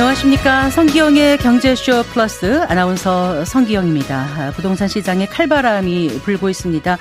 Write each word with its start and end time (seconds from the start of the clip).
안녕하십니까. 0.00 0.70
성기영의 0.70 1.36
경제쇼 1.36 2.04
플러스 2.04 2.62
아나운서 2.62 3.44
성기영입니다. 3.44 4.52
부동산 4.56 4.88
시장에 4.88 5.26
칼바람이 5.26 6.20
불고 6.24 6.48
있습니다. 6.48 6.96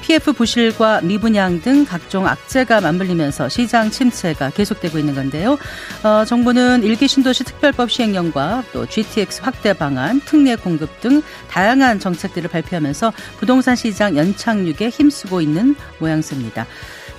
PF 0.00 0.32
부실과 0.34 1.00
미분양 1.00 1.60
등 1.60 1.84
각종 1.84 2.28
악재가 2.28 2.80
맞물리면서 2.80 3.48
시장 3.48 3.90
침체가 3.90 4.50
계속되고 4.50 5.00
있는 5.00 5.16
건데요. 5.16 5.58
어, 6.04 6.24
정부는 6.24 6.84
일기 6.84 7.08
신도시 7.08 7.42
특별법 7.42 7.90
시행령과 7.90 8.62
또 8.72 8.86
GTX 8.86 9.42
확대 9.42 9.72
방안, 9.72 10.20
특례 10.20 10.54
공급 10.54 11.00
등 11.00 11.22
다양한 11.50 11.98
정책들을 11.98 12.50
발표하면서 12.50 13.12
부동산 13.38 13.74
시장 13.74 14.16
연착륙에 14.16 14.90
힘쓰고 14.90 15.40
있는 15.40 15.74
모양새입니다. 15.98 16.68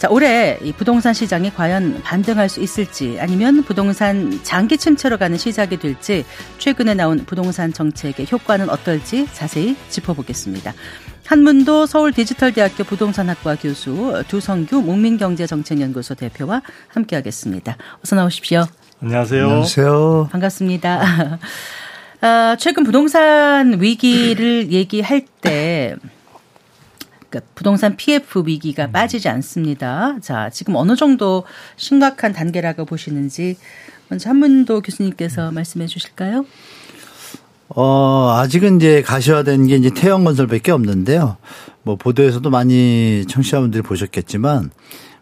자, 0.06 0.12
올해 0.12 0.60
이 0.62 0.72
부동산 0.72 1.16
시장이 1.16 1.56
과연 1.56 2.04
반등할 2.04 2.48
수 2.48 2.62
있을지 2.62 3.18
아니면 3.20 3.64
부동산 3.64 4.40
장기 4.44 4.78
침체로 4.78 5.18
가는 5.18 5.36
시작이 5.36 5.78
될지 5.78 6.24
최근에 6.60 6.94
나온 6.94 7.26
부동산 7.26 7.74
정책의 7.74 8.28
효과는 8.32 8.70
어떨지 8.70 9.28
자세히 9.34 9.76
짚어보겠습니다. 9.90 10.76
한문도 11.26 11.88
서울 11.88 12.14
디지털대학교 12.14 12.84
부동산학과 12.84 13.56
교수 13.56 14.24
두성규 14.28 14.84
목민경제정책연구소 14.84 16.14
대표와 16.14 16.62
함께하겠습니다. 16.90 17.76
어서 18.04 18.16
나오십시오. 18.16 18.68
안녕하세요. 19.02 19.44
안녕하세요. 19.44 20.30
반갑습니다. 20.32 21.40
아, 22.22 22.56
최근 22.60 22.84
부동산 22.84 23.82
위기를 23.82 24.72
얘기할 24.72 25.26
때 25.42 25.96
그러니까 27.36 27.52
부동산 27.54 27.98
PF 27.98 28.44
위기가 28.46 28.86
음. 28.86 28.92
빠지지 28.92 29.28
않습니다. 29.28 30.18
자, 30.22 30.50
지금 30.50 30.76
어느 30.76 30.96
정도 30.96 31.44
심각한 31.76 32.32
단계라고 32.32 32.86
보시는지 32.86 33.58
먼저 34.08 34.30
한문도 34.30 34.82
교수님께서 34.82 35.50
음. 35.50 35.56
말씀해 35.56 35.88
주실까요? 35.88 36.46
어, 37.70 38.36
아직은 38.38 38.78
이제 38.78 39.02
가시화된 39.02 39.68
게 39.68 39.76
이제 39.76 39.90
태형 39.90 40.24
건설밖에 40.24 40.72
없는데요. 40.72 41.38
뭐 41.84 41.96
보도에서도 41.98 42.50
많이 42.50 43.26
청취자분들이 43.28 43.82
보셨겠지만 43.84 44.72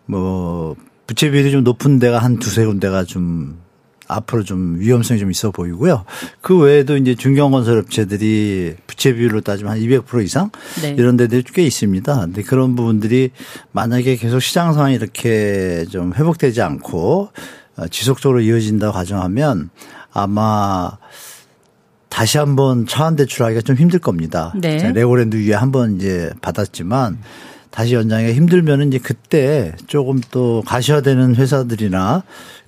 뭐 0.05 0.75
부채 1.07 1.31
비율이 1.31 1.51
좀 1.51 1.63
높은 1.63 1.99
데가 1.99 2.19
한 2.19 2.37
두세 2.37 2.65
군데가 2.65 3.05
좀 3.05 3.62
앞으로 4.07 4.43
좀 4.43 4.79
위험성이 4.79 5.19
좀 5.19 5.31
있어 5.31 5.51
보이고요. 5.51 6.05
그 6.41 6.57
외에도 6.57 6.97
이제 6.97 7.15
중견건설 7.15 7.79
업체들이 7.79 8.75
부채 8.87 9.13
비율로 9.13 9.41
따지면 9.41 9.73
한 9.73 9.79
200% 9.79 10.23
이상 10.23 10.51
네. 10.81 10.95
이런 10.97 11.17
데들이 11.17 11.43
꽤 11.53 11.63
있습니다. 11.63 12.19
근데 12.19 12.41
그런 12.41 12.75
부분들이 12.75 13.31
만약에 13.71 14.15
계속 14.17 14.39
시장 14.39 14.73
상황이 14.73 14.95
이렇게 14.95 15.85
좀 15.89 16.13
회복되지 16.13 16.61
않고 16.61 17.29
어, 17.75 17.87
지속적으로 17.87 18.41
이어진다 18.41 18.91
가정하면 18.91 19.69
아마 20.11 20.91
다시 22.09 22.37
한번 22.37 22.85
차환 22.85 23.15
대출하기가 23.15 23.61
좀 23.61 23.75
힘들 23.75 23.97
겁니다. 23.99 24.53
네. 24.55 24.91
레고랜드 24.91 25.35
위기에 25.35 25.55
한번 25.55 25.95
이제 25.95 26.31
받았지만 26.41 27.17
다시 27.71 27.95
연장하기가 27.95 28.35
힘들면은 28.35 28.89
이제 28.89 28.99
그때 28.99 29.73
조금 29.87 30.21
또 30.29 30.61
가셔야 30.63 31.01
되는 31.01 31.35
회사들이나 31.35 32.21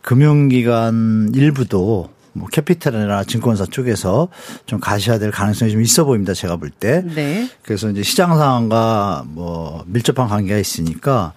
금융기관 0.06 1.32
일부도 1.34 2.10
뭐 2.34 2.48
캐피탈이나 2.52 3.24
증권사 3.24 3.66
쪽에서 3.66 4.28
좀 4.68 4.80
가셔야 4.80 5.18
될 5.18 5.32
가능성이 5.32 5.72
좀 5.72 5.82
있어 5.82 6.06
보입니다. 6.06 6.36
제가 6.36 6.58
볼 6.58 6.70
때. 6.70 7.02
네. 7.02 7.50
그래서 7.64 7.90
이제 7.90 8.04
시장 8.04 8.38
상황과 8.38 9.24
뭐 9.26 9.84
밀접한 9.88 10.28
관계가 10.28 10.60
있으니까 10.60 11.34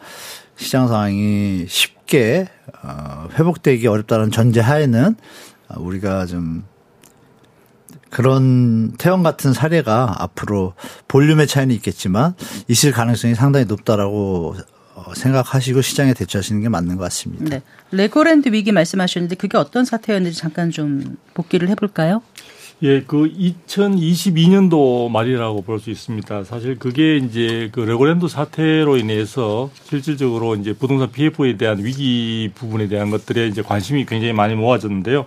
시장 0.57 0.87
상황이 0.87 1.65
쉽게 1.67 2.49
어 2.83 3.28
회복되기 3.39 3.87
어렵다는 3.87 4.31
전제 4.31 4.61
하에는 4.61 5.17
우리가 5.77 6.27
좀 6.27 6.65
그런 8.11 8.93
태영 8.99 9.22
같은 9.23 9.55
사례가 9.55 10.17
앞으로 10.19 10.75
볼륨의 11.09 11.47
차이는 11.47 11.75
있겠지만 11.77 12.34
있을 12.69 12.93
가능성이 12.93 13.34
상당히 13.34 13.65
높다라고 13.65 14.57
어, 14.95 15.15
생각하시고 15.15 15.81
시장에 15.81 16.12
대처하시는 16.12 16.61
게 16.61 16.69
맞는 16.69 16.97
것 16.97 17.05
같습니다. 17.05 17.45
네. 17.49 17.62
레고랜드 17.91 18.50
위기 18.53 18.72
말씀하셨는데 18.72 19.37
그게 19.37 19.56
어떤 19.56 19.84
사태였는지 19.84 20.37
잠깐 20.38 20.71
좀 20.71 21.16
복기를 21.34 21.69
해볼까요? 21.71 22.22
예, 22.82 23.03
그 23.03 23.28
2022년도 23.32 25.10
말이라고 25.10 25.62
볼 25.62 25.81
수 25.81 25.91
있습니다. 25.91 26.44
사실 26.44 26.78
그게 26.78 27.16
이제 27.16 27.71
그 27.72 27.81
레고랜드 27.81 28.28
사태로 28.28 28.98
인해서 28.98 29.71
실질적으로 29.82 30.54
이제 30.54 30.72
부동산 30.75 31.10
PF에 31.10 31.56
대한 31.56 31.84
위기 31.84 32.50
부분에 32.54 32.87
대한 32.88 33.10
것들에 33.10 33.48
이제 33.48 33.62
관심이 33.62 34.06
굉장히 34.06 34.32
많이 34.32 34.54
모아졌는데요. 34.54 35.25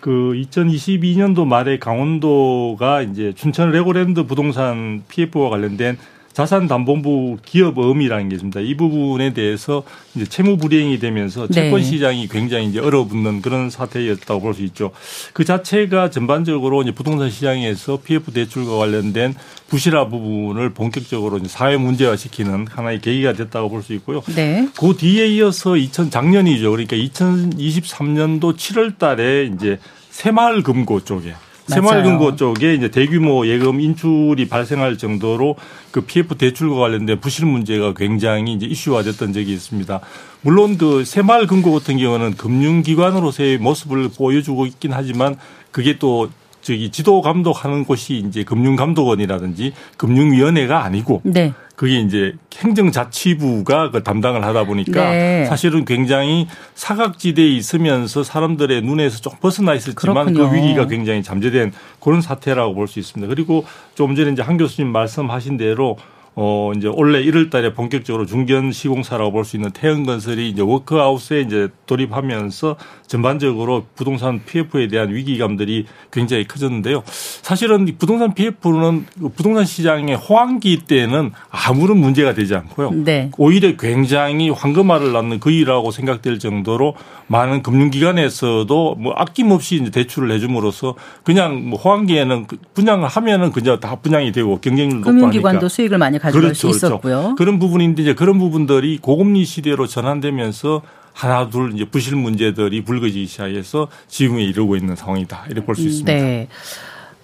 그 0.00 0.32
2022년도 0.34 1.46
말에 1.46 1.78
강원도가 1.78 3.02
이제 3.02 3.32
춘천 3.34 3.72
레고랜드 3.72 4.24
부동산 4.24 5.02
PF와 5.08 5.50
관련된 5.50 5.98
자산담보부 6.36 7.38
기업음이라는 7.46 8.28
게 8.28 8.34
있습니다. 8.34 8.60
이 8.60 8.76
부분에 8.76 9.32
대해서 9.32 9.84
이제 10.14 10.26
채무 10.26 10.58
불이행이 10.58 10.98
되면서 10.98 11.46
네. 11.46 11.54
채권 11.54 11.82
시장이 11.82 12.28
굉장히 12.28 12.66
이제 12.66 12.78
얼어붙는 12.78 13.40
그런 13.40 13.70
사태였다고 13.70 14.40
볼 14.40 14.52
수 14.52 14.62
있죠. 14.64 14.90
그 15.32 15.46
자체가 15.46 16.10
전반적으로 16.10 16.82
이제 16.82 16.90
부동산 16.92 17.30
시장에서 17.30 18.00
PF 18.04 18.32
대출과 18.32 18.76
관련된 18.76 19.34
부실화 19.68 20.08
부분을 20.08 20.74
본격적으로 20.74 21.38
이제 21.38 21.48
사회 21.48 21.78
문제화시키는 21.78 22.66
하나의 22.68 23.00
계기가 23.00 23.32
됐다고 23.32 23.70
볼 23.70 23.82
수 23.82 23.94
있고요. 23.94 24.22
네. 24.34 24.68
그 24.78 24.94
뒤에 24.94 25.28
이어서 25.28 25.76
2000 25.76 26.10
작년이죠. 26.10 26.70
그러니까 26.70 26.96
2023년도 26.96 28.56
7월 28.56 28.98
달에 28.98 29.50
이제 29.54 29.78
새마을 30.10 30.62
금고 30.62 31.02
쪽에 31.02 31.34
새마을금고 31.66 32.36
쪽에 32.36 32.74
이제 32.74 32.90
대규모 32.90 33.46
예금 33.46 33.80
인출이 33.80 34.48
발생할 34.48 34.98
정도로 34.98 35.56
그 35.90 36.02
PF 36.02 36.36
대출과 36.36 36.76
관련된 36.76 37.20
부실 37.20 37.46
문제가 37.46 37.92
굉장히 37.94 38.52
이제 38.52 38.66
이슈화됐던 38.66 39.32
적이 39.32 39.52
있습니다. 39.52 40.00
물론 40.42 40.78
그 40.78 41.04
새마을금고 41.04 41.72
같은 41.72 41.98
경우는 41.98 42.36
금융기관으로서의 42.36 43.58
모습을 43.58 44.10
보여주고 44.16 44.66
있긴 44.66 44.92
하지만 44.92 45.36
그게 45.70 45.98
또 45.98 46.30
저기 46.62 46.90
지도 46.90 47.22
감독하는 47.22 47.84
곳이 47.84 48.24
이제 48.26 48.42
금융감독원이라든지 48.42 49.72
금융위원회가 49.96 50.82
아니고 50.82 51.20
네. 51.24 51.52
그게 51.76 52.00
이제 52.00 52.34
행정자치부가 52.56 53.90
그 53.90 54.02
담당을 54.02 54.44
하다 54.44 54.64
보니까 54.64 55.10
네. 55.10 55.44
사실은 55.44 55.84
굉장히 55.84 56.48
사각지대에 56.74 57.46
있으면서 57.48 58.24
사람들의 58.24 58.80
눈에서 58.82 59.20
좀 59.20 59.34
벗어나 59.40 59.74
있었지만 59.74 60.34
그렇군요. 60.34 60.50
그 60.50 60.56
위기가 60.56 60.86
굉장히 60.86 61.22
잠재된 61.22 61.72
그런 62.00 62.22
사태라고 62.22 62.74
볼 62.74 62.86
수 62.88 62.98
있습니다. 62.98 63.28
그리고 63.28 63.66
좀 63.94 64.16
전에 64.16 64.30
이제 64.32 64.42
한 64.42 64.56
교수님 64.56 64.90
말씀하신 64.90 65.58
대로 65.58 65.98
어 66.38 66.72
이제 66.76 66.86
올해 66.86 67.24
1월 67.24 67.48
달에 67.50 67.72
본격적으로 67.72 68.26
중견 68.26 68.70
시공사라고 68.70 69.32
볼 69.32 69.44
수 69.46 69.56
있는 69.56 69.70
태형건설이 69.70 70.50
이제 70.50 70.60
워크아웃에 70.60 71.40
이제 71.40 71.68
돌입하면서 71.86 72.76
전반적으로 73.06 73.86
부동산 73.94 74.44
PF에 74.44 74.88
대한 74.88 75.14
위기감들이 75.14 75.86
굉장히 76.12 76.46
커졌는데요. 76.46 77.02
사실은 77.06 77.86
부동산 77.98 78.34
PF는 78.34 79.06
부동산 79.34 79.64
시장의 79.64 80.16
호황기 80.16 80.84
때는 80.86 81.30
아무런 81.48 81.98
문제가 81.98 82.34
되지 82.34 82.54
않고요. 82.54 82.90
네. 82.92 83.30
오히려 83.38 83.74
굉장히 83.76 84.50
황금알을 84.50 85.12
낳는 85.12 85.40
그이라고 85.40 85.90
생각될 85.90 86.38
정도로 86.38 86.94
많은 87.28 87.62
금융기관에서도 87.62 88.94
뭐 88.96 89.12
아낌없이 89.16 89.76
이제 89.76 89.90
대출을 89.90 90.30
해줌으로써 90.32 90.94
그냥 91.24 91.68
뭐 91.70 91.78
호황기에는 91.78 92.46
그 92.46 92.58
분양을 92.74 93.08
하면은 93.08 93.52
그냥 93.52 93.80
다 93.80 93.96
분양이 93.96 94.32
되고 94.32 94.60
경쟁률도 94.60 94.96
높고 94.98 95.10
금융기관도 95.12 95.68
수익을 95.68 95.98
많이 95.98 96.18
가져갈 96.26 96.42
그렇죠, 96.42 96.54
수 96.54 96.66
그렇죠. 96.68 96.86
있었고요. 96.86 97.16
그렇죠. 97.20 97.34
그런 97.36 97.58
부분인데 97.58 98.02
이제 98.02 98.14
그런 98.14 98.38
부분들이 98.38 98.98
고금리 98.98 99.44
시대로 99.44 99.86
전환되면서 99.86 100.82
하나 101.12 101.48
둘 101.48 101.72
이제 101.74 101.84
부실 101.86 102.14
문제들이 102.16 102.84
불거지기 102.84 103.26
시작해서 103.26 103.88
지금에 104.08 104.42
이르고 104.44 104.76
있는 104.76 104.96
상황이다 104.96 105.46
이렇게 105.48 105.64
볼 105.64 105.74
수 105.76 105.82
있습니다. 105.82 106.12
네. 106.12 106.48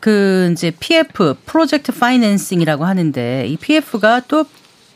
그 0.00 0.50
이제 0.52 0.72
PF 0.78 1.34
프로젝트 1.46 1.92
파이낸싱이라고 1.92 2.84
하는데 2.84 3.46
이 3.46 3.56
PF가 3.56 4.20
또 4.26 4.44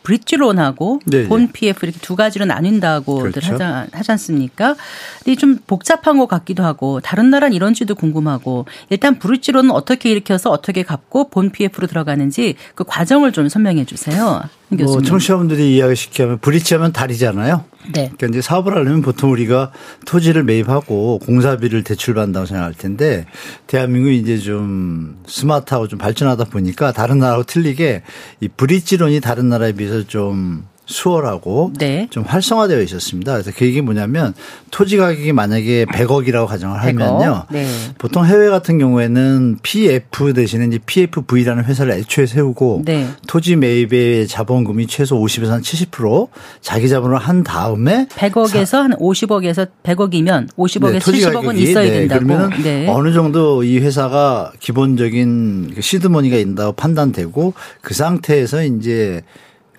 브릿지론하고 0.06 1.00
네, 1.06 1.22
네. 1.22 1.28
본 1.28 1.50
PF 1.50 1.84
이렇게 1.84 1.98
두 2.00 2.14
가지로 2.14 2.44
나뉜다고들 2.44 3.32
그렇죠. 3.32 3.54
하자, 3.54 3.88
하지 3.92 4.12
않습니까? 4.12 4.76
근데 5.24 5.36
좀 5.36 5.58
복잡한 5.66 6.16
것 6.18 6.28
같기도 6.28 6.62
하고 6.62 7.00
다른 7.00 7.30
나라는 7.30 7.54
이런지도 7.54 7.96
궁금하고 7.96 8.66
일단 8.88 9.18
브릿지론은 9.18 9.72
어떻게 9.72 10.10
일으켜서 10.10 10.50
어떻게 10.50 10.84
갚고 10.84 11.28
본 11.30 11.50
PF로 11.50 11.88
들어가는지 11.88 12.54
그 12.76 12.84
과정을 12.84 13.32
좀 13.32 13.48
설명해 13.48 13.84
주세요. 13.84 14.42
뭐 14.68 15.00
청취자분들이 15.00 15.76
이야기시키면 15.76 16.38
브릿지하면 16.38 16.92
다리잖아요. 16.92 17.64
네. 17.94 18.10
그러니까 18.16 18.26
이제 18.26 18.40
사업을 18.40 18.74
하려면 18.74 19.00
보통 19.00 19.30
우리가 19.30 19.70
토지를 20.06 20.42
매입하고 20.42 21.20
공사비를 21.20 21.84
대출받는다고 21.84 22.46
생각할 22.46 22.74
텐데 22.74 23.26
대한민국이 23.68 24.18
이제 24.18 24.38
좀 24.38 25.18
스마트하고 25.26 25.86
좀 25.86 25.98
발전하다 25.98 26.46
보니까 26.46 26.92
다른 26.92 27.18
나라하고 27.18 27.44
틀리게 27.44 28.02
이 28.40 28.48
브릿지론이 28.48 29.20
다른 29.20 29.48
나라에 29.48 29.72
비해서 29.72 30.02
좀 30.02 30.64
수월하고 30.86 31.72
네. 31.78 32.06
좀 32.10 32.22
활성화되어 32.22 32.80
있었습니다. 32.82 33.32
그래서 33.32 33.50
그 33.54 33.66
얘기 33.66 33.80
뭐냐면 33.80 34.34
토지 34.70 34.96
가격이 34.96 35.32
만약에 35.32 35.84
100억이라고 35.86 36.46
가정을 36.46 36.78
100억. 36.78 37.00
하면요. 37.00 37.42
네. 37.50 37.66
보통 37.98 38.24
해외 38.24 38.48
같은 38.48 38.78
경우에는 38.78 39.58
PF 39.62 40.32
대신에 40.32 40.66
이제 40.66 40.78
PFV라는 40.86 41.64
회사를 41.64 41.92
애초에 41.92 42.26
세우고 42.26 42.82
네. 42.84 43.08
토지 43.26 43.56
매입의 43.56 44.28
자본금이 44.28 44.86
최소 44.86 45.20
50에서 45.20 45.48
한 45.48 45.60
70% 45.60 46.28
자기 46.60 46.88
자본으로 46.88 47.18
한 47.18 47.42
다음에 47.42 48.06
100억에서 48.10 48.82
한 48.82 48.92
50억에서 48.92 49.68
100억이면 49.82 50.48
50억에서 50.56 50.92
네, 50.92 50.98
토지 51.00 51.20
70억은 51.20 51.32
가격이, 51.46 51.62
있어야 51.62 51.84
네, 51.84 51.90
된다고. 51.90 52.24
그러면 52.24 52.62
네. 52.62 52.86
어느 52.88 53.12
정도 53.12 53.64
이 53.64 53.78
회사가 53.78 54.52
기본적인 54.60 55.72
그 55.74 55.80
시드머니가 55.80 56.36
있다고 56.36 56.72
판단되고 56.72 57.54
그 57.80 57.94
상태에서 57.94 58.62
이제 58.64 59.22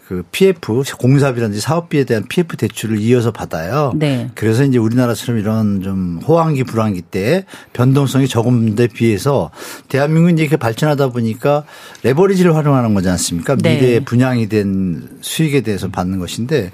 그 0.07 0.24
PF 0.31 0.62
공사비라든지 0.98 1.59
사업비에 1.59 2.06
대한 2.06 2.24
PF 2.30 2.56
대출을 2.56 2.98
이어서 3.01 3.31
받아요. 3.31 3.92
네. 3.94 4.31
그래서 4.36 4.63
이제 4.63 4.77
우리나라처럼 4.77 5.38
이런 5.38 5.81
좀 5.81 6.21
호황기 6.25 6.63
불황기 6.63 7.01
때 7.01 7.44
변동성이 7.74 8.30
적은 8.30 8.75
데 8.75 8.88
비해서 8.88 9.51
대한민국이 9.89 10.33
이제 10.33 10.44
이렇게 10.44 10.56
발전하다 10.56 11.09
보니까 11.09 11.65
레버리지를 12.04 12.56
활용하는 12.56 12.94
거지 12.94 13.09
않습니까? 13.09 13.57
네. 13.57 13.75
미래에 13.75 14.00
분양이 14.00 14.48
된 14.48 15.09
수익에 15.19 15.59
대해서 15.59 15.89
받는 15.89 16.19
것인데 16.19 16.71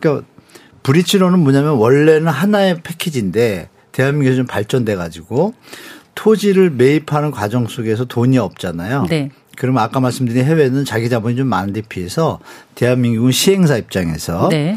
그러니까 0.00 0.26
브릿지로는 0.82 1.38
뭐냐면 1.38 1.74
원래는 1.74 2.26
하나의 2.26 2.80
패키지인데 2.82 3.68
대한민국이 3.92 4.36
좀 4.36 4.46
발전돼 4.46 4.96
가지고 4.96 5.54
토지를 6.16 6.70
매입하는 6.70 7.30
과정 7.30 7.68
속에서 7.68 8.06
돈이 8.06 8.38
없잖아요. 8.38 9.06
네. 9.08 9.30
그러면 9.56 9.82
아까 9.82 10.00
말씀드린 10.00 10.44
해외는 10.44 10.84
자기 10.84 11.08
자본이 11.08 11.36
좀 11.36 11.46
많은 11.46 11.72
데 11.72 11.82
비해서 11.82 12.38
대한민국은 12.74 13.32
시행사 13.32 13.76
입장에서 13.76 14.48
네. 14.50 14.76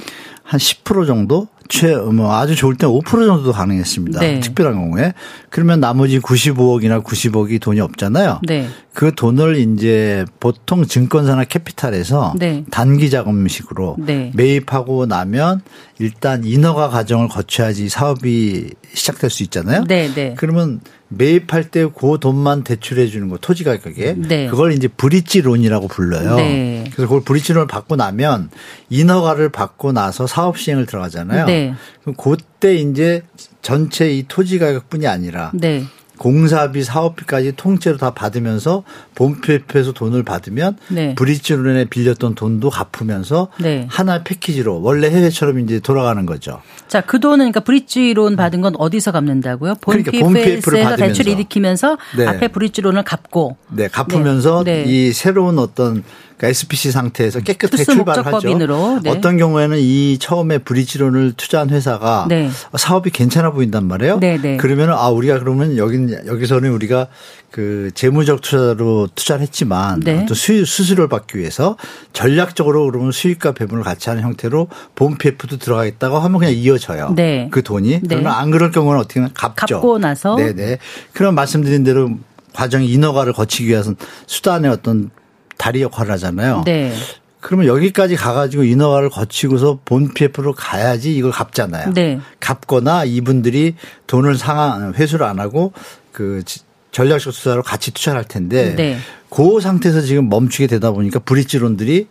한10% 0.49 1.07
정도 1.07 1.47
최, 1.67 1.95
뭐 1.95 2.35
아주 2.35 2.55
좋을 2.55 2.75
때 2.75 2.85
5% 2.85 3.03
정도도 3.03 3.51
가능했습니다. 3.51 4.19
네. 4.19 4.39
특별한 4.39 4.75
경우에. 4.75 5.13
그러면 5.49 5.79
나머지 5.79 6.19
95억이나 6.19 7.03
90억이 7.03 7.59
돈이 7.59 7.79
없잖아요. 7.79 8.41
네. 8.47 8.67
그 8.95 9.13
돈을 9.13 9.57
이제 9.57 10.25
보통 10.39 10.85
증권사나 10.85 11.43
캐피탈에서 11.43 12.33
네. 12.39 12.63
단기 12.71 13.09
자금식으로 13.09 13.97
네. 13.99 14.31
매입하고 14.33 15.05
나면 15.05 15.61
일단 15.99 16.45
인허가 16.45 16.87
과정을 16.87 17.27
거쳐야지 17.27 17.89
사업이 17.89 18.71
시작될 18.93 19.29
수 19.29 19.43
있잖아요. 19.43 19.83
네, 19.83 20.07
네. 20.13 20.33
그러면 20.37 20.79
매입할 21.09 21.69
때 21.71 21.85
그 21.85 22.17
돈만 22.19 22.63
대출해 22.63 23.07
주는 23.07 23.27
거 23.27 23.37
토지 23.37 23.63
가격에 23.65 24.15
네. 24.17 24.47
그걸 24.47 24.71
이제 24.71 24.87
브릿지 24.87 25.41
론이라고 25.41 25.89
불러요. 25.89 26.37
네. 26.37 26.85
그래서 26.93 27.07
그걸 27.09 27.21
브릿지 27.21 27.51
론을 27.53 27.67
받고 27.67 27.97
나면 27.97 28.49
인허가를 28.89 29.49
받고 29.49 29.91
나서 29.91 30.25
사업 30.25 30.57
시행을 30.57 30.85
들어가잖아요. 30.85 31.45
네. 31.47 31.73
그럼 32.01 32.15
그때 32.15 32.75
이제 32.75 33.23
전체 33.61 34.09
이 34.09 34.23
토지 34.27 34.57
가격뿐이 34.57 35.05
아니라 35.05 35.51
네. 35.53 35.83
공사비, 36.17 36.83
사업비까지 36.83 37.53
통째로 37.55 37.97
다 37.97 38.11
받으면서 38.13 38.83
본표에서 39.15 39.93
돈을 39.93 40.23
받으면 40.23 40.77
네. 40.89 41.15
브릿지론에 41.15 41.85
빌렸던 41.85 42.35
돈도 42.35 42.69
갚으면서 42.69 43.49
네. 43.59 43.87
하나의 43.89 44.23
패키지로 44.23 44.81
원래 44.81 45.09
해외처럼 45.09 45.59
이제 45.59 45.79
돌아가는 45.79 46.25
거죠. 46.25 46.61
자, 46.87 47.01
그 47.01 47.19
돈은 47.19 47.37
그러니까 47.37 47.59
브릿지론 47.61 48.35
받은 48.35 48.61
건 48.61 48.75
어디서 48.77 49.11
갚는다고요? 49.11 49.75
본 49.81 50.03
그러니까 50.03 50.25
본 50.25 50.33
PF 50.33 50.69
를 50.69 50.77
PF에서 50.77 50.89
받으면서. 50.89 50.95
대출 50.97 51.27
일으키면서 51.27 51.97
네. 52.17 52.25
앞에 52.27 52.47
브릿지론을 52.49 53.03
갚고 53.03 53.57
네, 53.69 53.87
갚으면서 53.87 54.63
네. 54.63 54.83
네. 54.83 54.91
이 54.91 55.13
새로운 55.13 55.59
어떤 55.59 56.03
그러니까 56.37 56.49
SPC 56.49 56.91
상태에서 56.91 57.39
깨끗하게 57.39 57.77
특수 57.77 57.93
출발을 57.93 58.25
하죠. 58.25 58.31
목적법인으로, 58.31 58.99
네. 59.03 59.09
어떤 59.09 59.37
경우에는 59.37 59.77
이 59.79 60.17
처음에 60.19 60.57
브릿지론을 60.59 61.33
투자한 61.37 61.69
회사가 61.69 62.25
네. 62.29 62.49
사업이 62.77 63.09
괜찮아 63.11 63.51
보인단 63.51 63.85
말이에요. 63.87 64.19
네, 64.19 64.37
네. 64.41 64.57
그러면 64.57 64.91
아 64.91 65.09
우리가 65.09 65.39
그러면 65.39 65.77
여기 65.77 65.97
여기서는 66.25 66.71
우리가 66.71 67.07
그 67.51 67.89
재무적 67.95 68.41
투자로 68.41 69.07
투자를 69.15 69.41
했지만 69.43 70.01
네. 70.01 70.23
어떤 70.23 70.35
수익 70.35 70.67
수수료를 70.67 71.07
받기 71.07 71.37
위해서 71.37 71.77
전략적으로 72.11 72.85
그러면 72.91 73.13
수익과 73.13 73.53
배분을 73.53 73.81
같이 73.83 74.09
하는 74.09 74.23
형태로 74.23 74.67
본 74.95 75.17
PF도 75.17 75.57
들어가겠다고 75.57 76.19
하면 76.19 76.39
그냥 76.39 76.53
이어져요. 76.53 77.13
네. 77.15 77.47
그 77.51 77.63
돈이. 77.63 78.01
네. 78.01 78.01
그러면 78.09 78.33
안 78.33 78.51
그럴 78.51 78.71
경우는 78.71 78.99
어떻게 78.99 79.21
하면 79.21 79.31
갚죠. 79.33 79.75
갚고 79.75 79.99
나서 79.99 80.35
네네. 80.35 80.79
그럼 81.13 81.35
말씀드린 81.35 81.85
대로 81.85 82.09
과정이 82.51 82.87
인허가를 82.87 83.31
거치기 83.31 83.69
위해서는 83.69 83.95
수단의 84.27 84.71
어떤 84.71 85.11
다리 85.57 85.81
역할을 85.81 86.11
하잖아요. 86.13 86.63
네. 86.65 86.93
그러면 87.39 87.67
여기까지 87.67 88.15
가가지고 88.15 88.63
인허가를 88.63 89.09
거치고서 89.09 89.79
본 89.85 90.13
PF로 90.13 90.53
가야지 90.53 91.15
이걸 91.15 91.31
갚잖아요. 91.31 91.93
네. 91.93 92.19
갚거나 92.39 93.03
이분들이 93.05 93.75
돈을 94.07 94.35
상환 94.37 94.93
회수를 94.95 95.25
안 95.27 95.39
하고 95.39 95.71
그 96.11 96.41
지- 96.43 96.61
전략적 96.91 97.33
투자로 97.33 97.61
같이 97.61 97.91
투자를 97.91 98.19
할 98.19 98.25
텐데 98.27 98.73
네. 98.75 98.97
그 99.29 99.59
상태에서 99.61 100.01
지금 100.01 100.27
멈추게 100.29 100.65
되다 100.67 100.91
보니까 100.91 101.19
브릿지론들이 101.19 102.07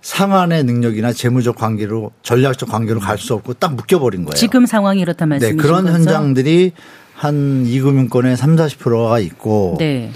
상환의 0.00 0.64
능력이나 0.64 1.12
재무적 1.12 1.54
관계로 1.56 2.10
전략적 2.22 2.68
관계로 2.68 2.98
갈 2.98 3.18
수 3.18 3.34
없고 3.34 3.54
딱 3.54 3.74
묶여버린 3.76 4.24
거예요. 4.24 4.34
지금 4.34 4.66
상황이 4.66 5.00
이렇다 5.00 5.26
네, 5.26 5.30
말씀이신 5.30 5.56
그런 5.58 5.84
거죠? 5.84 5.94
현장들이 5.94 6.72
한 7.14 7.64
이금융권의 7.66 8.36
3, 8.36 8.56
40%가 8.56 9.20
있고 9.20 9.76
네. 9.78 10.10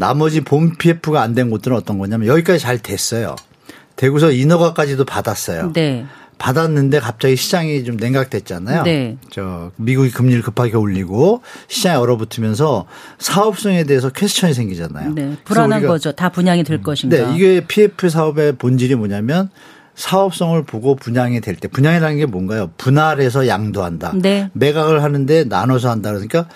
나머지 0.00 0.40
본 0.40 0.76
PF가 0.76 1.20
안 1.22 1.34
된 1.34 1.50
곳들은 1.50 1.76
어떤 1.76 1.98
거냐면 1.98 2.26
여기까지 2.26 2.58
잘 2.58 2.78
됐어요. 2.78 3.36
되고서 3.96 4.32
인허가까지도 4.32 5.04
받았어요. 5.04 5.72
네. 5.74 6.06
받았는데 6.38 7.00
갑자기 7.00 7.36
시장이 7.36 7.84
좀 7.84 7.98
냉각됐잖아요. 7.98 8.82
네. 8.84 9.18
저 9.30 9.70
미국이 9.76 10.10
금리를 10.10 10.40
급하게 10.40 10.74
올리고 10.78 11.42
시장에 11.68 11.96
얼어붙으면서 11.96 12.86
사업성에 13.18 13.84
대해서 13.84 14.08
퀘스천이 14.08 14.54
생기잖아요. 14.54 15.12
네. 15.12 15.36
불안한 15.44 15.86
거죠. 15.86 16.12
다 16.12 16.30
분양이 16.30 16.64
될 16.64 16.82
것인가. 16.82 17.14
네, 17.14 17.36
이게 17.36 17.60
PF 17.66 18.08
사업의 18.08 18.52
본질이 18.56 18.94
뭐냐면 18.94 19.50
사업성을 19.96 20.62
보고 20.64 20.96
분양이 20.96 21.42
될 21.42 21.56
때 21.56 21.68
분양이라는 21.68 22.16
게 22.16 22.24
뭔가요? 22.24 22.70
분할해서 22.78 23.46
양도한다. 23.46 24.12
네. 24.16 24.48
매각을 24.54 25.02
하는데 25.02 25.44
나눠서 25.44 25.90
한다 25.90 26.10
그러니까 26.10 26.48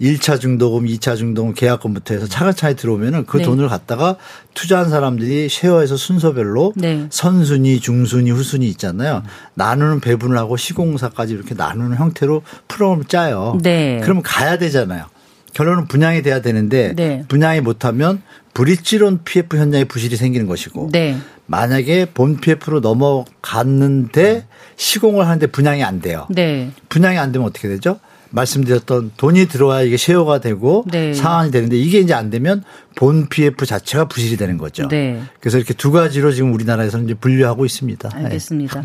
1차 0.00 0.40
중도금, 0.40 0.86
2차 0.86 1.16
중도금 1.16 1.54
계약금부터 1.54 2.14
해서 2.14 2.26
차근차근 2.26 2.76
들어오면은 2.76 3.26
그 3.26 3.38
네. 3.38 3.44
돈을 3.44 3.68
갖다가 3.68 4.16
투자한 4.54 4.90
사람들이 4.90 5.48
쉐어에서 5.48 5.96
순서별로 5.96 6.72
네. 6.76 7.06
선순위, 7.10 7.80
중순위, 7.80 8.30
후순위 8.30 8.68
있잖아요. 8.70 9.22
나누는 9.54 10.00
배분을 10.00 10.36
하고 10.36 10.56
시공사까지 10.56 11.34
이렇게 11.34 11.54
나누는 11.54 11.96
형태로 11.96 12.42
프로그램을 12.68 13.04
짜요. 13.06 13.58
네. 13.62 14.00
그러면 14.02 14.22
가야 14.22 14.58
되잖아요. 14.58 15.06
결론은 15.52 15.86
분양이 15.86 16.22
돼야 16.22 16.42
되는데 16.42 16.94
네. 16.96 17.24
분양이 17.28 17.60
못하면 17.60 18.22
브릿지론 18.54 19.20
PF 19.24 19.56
현장에 19.56 19.84
부실이 19.84 20.16
생기는 20.16 20.46
것이고 20.46 20.90
네. 20.92 21.16
만약에 21.46 22.06
본 22.06 22.38
PF로 22.38 22.80
넘어갔는데 22.80 24.46
시공을 24.76 25.26
하는데 25.26 25.46
분양이 25.46 25.84
안 25.84 26.00
돼요. 26.00 26.26
네. 26.30 26.72
분양이 26.88 27.18
안 27.18 27.30
되면 27.30 27.46
어떻게 27.46 27.68
되죠? 27.68 28.00
말씀드렸던 28.34 29.12
돈이 29.16 29.46
들어와야 29.46 29.82
이게 29.82 29.96
쉐어가 29.96 30.40
되고 30.40 30.84
네. 30.90 31.14
상환이 31.14 31.50
되는데 31.50 31.76
이게 31.76 32.00
이제 32.00 32.14
안 32.14 32.30
되면 32.30 32.62
본 32.96 33.28
PF 33.28 33.64
자체가 33.64 34.06
부실이 34.06 34.36
되는 34.36 34.58
거죠. 34.58 34.88
네. 34.88 35.22
그래서 35.40 35.58
이렇게 35.58 35.72
두 35.72 35.92
가지로 35.92 36.32
지금 36.32 36.52
우리나라에서는 36.52 37.06
이제 37.06 37.14
분류하고 37.14 37.64
있습니다. 37.64 38.08
네. 38.08 38.24
알겠습니다. 38.24 38.84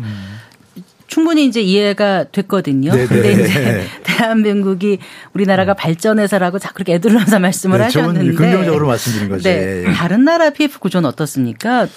충분히 1.10 1.44
이제 1.44 1.60
이해가 1.60 2.26
됐거든요. 2.30 2.92
네네. 2.92 3.06
근데 3.06 3.32
이제 3.32 3.84
대한민국이 4.04 4.98
우리나라가 5.34 5.74
발전해서라고 5.74 6.60
자꾸 6.60 6.74
그렇게 6.76 6.94
애들러서 6.94 7.40
말씀을 7.40 7.78
네, 7.78 7.84
하셨는데 7.84 8.32
긍정적으로 8.32 8.86
말씀드린 8.86 9.28
거죠. 9.28 9.42
네. 9.42 9.84
예. 9.86 9.92
다른 9.92 10.24
나라 10.24 10.50
PF 10.50 10.78
구조는 10.78 11.08
어떻습니까? 11.08 11.88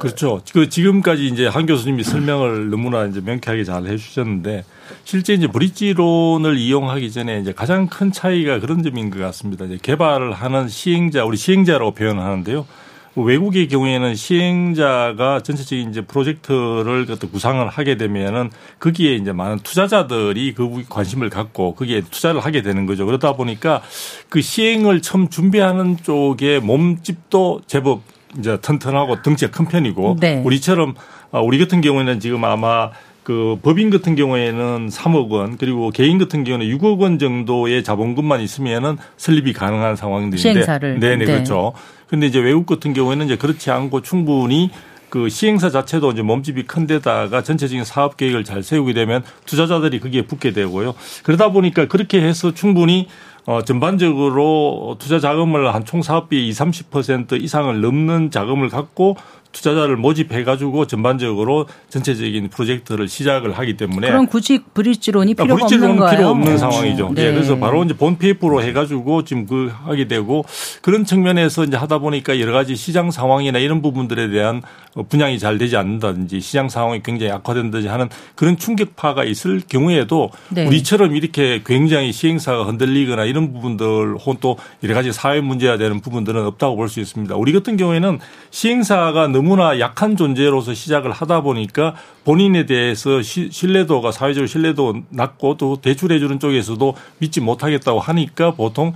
그렇죠. 0.00 0.40
그 0.54 0.70
지금까지 0.70 1.26
이제 1.26 1.46
한 1.46 1.66
교수님이 1.66 2.04
설명을 2.04 2.70
너무나 2.70 3.04
이제 3.04 3.20
명쾌하게 3.20 3.64
잘 3.64 3.86
해주셨는데 3.86 4.64
실제 5.04 5.34
이제 5.34 5.46
브릿지론을 5.46 6.56
이용하기 6.56 7.12
전에 7.12 7.38
이제 7.38 7.52
가장 7.52 7.86
큰 7.86 8.12
차이가 8.12 8.60
그런 8.60 8.82
점인 8.82 9.10
것 9.10 9.18
같습니다. 9.18 9.66
이제 9.66 9.78
개발을 9.80 10.32
하는 10.32 10.68
시행자, 10.68 11.24
우리 11.26 11.36
시행자라고 11.36 11.92
표현을 11.92 12.22
하는데요. 12.22 12.66
외국의 13.14 13.68
경우에는 13.68 14.14
시행자가 14.14 15.40
전체적인 15.42 15.90
이제 15.90 16.00
프로젝트를 16.00 17.06
어떤 17.10 17.30
구상을 17.30 17.66
하게 17.68 17.96
되면은 17.96 18.50
거기에 18.78 19.14
이제 19.16 19.32
많은 19.32 19.58
투자자들이 19.58 20.54
그 20.54 20.84
관심을 20.88 21.28
갖고 21.30 21.74
거기에 21.74 22.02
투자를 22.10 22.40
하게 22.40 22.62
되는 22.62 22.86
거죠. 22.86 23.04
그러다 23.04 23.34
보니까 23.34 23.82
그 24.28 24.40
시행을 24.40 25.02
처음 25.02 25.28
준비하는 25.28 25.98
쪽에 26.02 26.58
몸집도 26.60 27.62
제법 27.66 28.02
이제 28.38 28.58
튼튼하고 28.60 29.22
덩치가 29.22 29.50
큰 29.50 29.66
편이고 29.66 30.16
네. 30.20 30.42
우리처럼 30.44 30.94
아, 31.32 31.40
우리 31.40 31.58
같은 31.58 31.80
경우에는 31.80 32.20
지금 32.20 32.44
아마 32.44 32.90
그 33.22 33.56
법인 33.62 33.90
같은 33.90 34.14
경우에는 34.16 34.88
3억 34.88 35.30
원 35.30 35.56
그리고 35.56 35.90
개인 35.90 36.18
같은 36.18 36.42
경우는 36.44 36.66
6억 36.66 36.98
원 36.98 37.18
정도의 37.18 37.84
자본금만 37.84 38.40
있으면은 38.40 38.96
설립이 39.16 39.52
가능한 39.52 39.96
상황들인데 39.96 40.36
시행사를. 40.38 40.98
네네 41.00 41.16
네. 41.16 41.24
그렇죠. 41.24 41.72
근데 42.08 42.26
이제 42.26 42.40
외국 42.40 42.66
같은 42.66 42.92
경우에는 42.92 43.24
이제 43.26 43.36
그렇지 43.36 43.70
않고 43.70 44.02
충분히 44.02 44.70
그 45.08 45.28
시행사 45.28 45.70
자체도 45.70 46.12
이제 46.12 46.22
몸집이 46.22 46.64
큰 46.64 46.86
데다가 46.86 47.42
전체적인 47.42 47.84
사업 47.84 48.16
계획을 48.16 48.44
잘 48.44 48.62
세우게 48.62 48.94
되면 48.94 49.22
투자자들이 49.44 50.00
거기에 50.00 50.22
붙게 50.22 50.52
되고요. 50.52 50.94
그러다 51.22 51.50
보니까 51.52 51.86
그렇게 51.86 52.20
해서 52.22 52.52
충분히 52.54 53.08
어, 53.44 53.60
전반적으로 53.62 54.96
투자 54.98 55.18
자금을 55.18 55.74
한 55.74 55.84
총 55.84 56.00
사업비 56.02 56.48
20, 56.48 56.90
30% 56.90 57.42
이상을 57.42 57.80
넘는 57.80 58.30
자금을 58.30 58.68
갖고 58.68 59.16
투자자를 59.52 59.96
모집해 59.96 60.44
가지고 60.44 60.86
전반적으로 60.86 61.66
전체적인 61.90 62.48
프로젝트를 62.48 63.08
시작을 63.08 63.52
하기 63.58 63.76
때문에 63.76 64.08
그럼 64.08 64.26
굳이 64.26 64.60
브릿지론이 64.74 65.34
필요가 65.34 65.54
그러니까 65.54 65.66
브릿지론은 65.66 65.90
없는 65.90 66.00
거예요. 66.06 66.16
필요 66.16 66.28
없는 66.30 66.54
어. 66.54 66.56
상황이죠. 66.56 67.12
네. 67.14 67.26
예, 67.26 67.32
그래서 67.32 67.58
바로 67.58 67.84
이제 67.84 67.94
본 67.94 68.16
페이퍼로 68.18 68.62
해가지고 68.62 69.24
지금 69.24 69.46
그 69.46 69.70
하게 69.84 70.08
되고 70.08 70.44
그런 70.80 71.04
측면에서 71.04 71.64
이제 71.64 71.76
하다 71.76 71.98
보니까 71.98 72.40
여러 72.40 72.52
가지 72.52 72.76
시장 72.76 73.10
상황이나 73.10 73.58
이런 73.58 73.82
부분들에 73.82 74.30
대한 74.30 74.62
어, 74.94 75.02
분양이 75.02 75.38
잘 75.38 75.58
되지 75.58 75.76
않는다든지 75.76 76.40
시장 76.40 76.68
상황이 76.68 77.02
굉장히 77.02 77.32
악화된다든지 77.32 77.88
하는 77.88 78.08
그런 78.34 78.56
충격파가 78.56 79.24
있을 79.24 79.60
경우에도 79.68 80.30
네. 80.50 80.66
우리처럼 80.66 81.16
이렇게 81.16 81.62
굉장히 81.66 82.12
시행사가 82.12 82.64
흔들리거나 82.64 83.24
이런 83.24 83.52
부분들 83.52 84.16
혹은 84.16 84.36
또 84.40 84.56
여러 84.84 84.94
가지 84.94 85.12
사회 85.12 85.40
문제가 85.40 85.76
되는 85.76 86.00
부분들은 86.00 86.44
없다고 86.46 86.76
볼 86.76 86.88
수 86.92 87.00
있습니다. 87.00 87.36
우리 87.36 87.52
같은 87.52 87.76
경우에는 87.76 88.18
시행사가 88.50 89.28
너무 89.28 89.41
나 89.42 89.78
약한 89.80 90.16
존재로서 90.16 90.72
시작을 90.74 91.10
하다 91.12 91.42
보니까 91.42 91.94
본인에 92.24 92.64
대해서 92.66 93.20
시- 93.22 93.50
신뢰도가 93.50 94.12
사회적으로 94.12 94.46
신뢰도 94.46 95.02
낮고 95.10 95.56
또 95.56 95.76
대출해 95.80 96.18
주는 96.18 96.38
쪽에서도 96.38 96.94
믿지 97.18 97.40
못하겠다고 97.40 98.00
하니까 98.00 98.52
보통 98.52 98.94